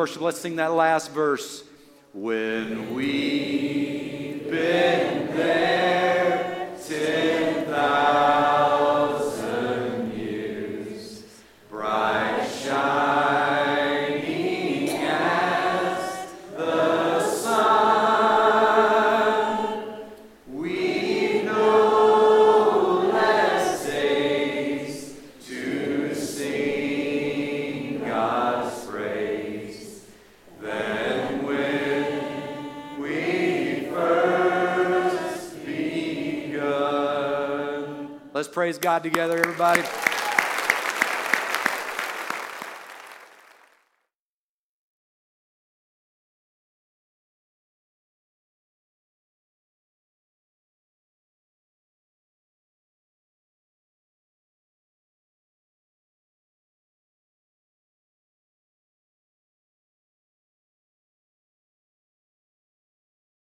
worship. 0.04 0.20
Let's 0.20 0.38
sing 0.38 0.56
that 0.56 0.74
last 0.74 1.12
verse. 1.12 1.64
When 2.12 2.94
we've 2.94 3.63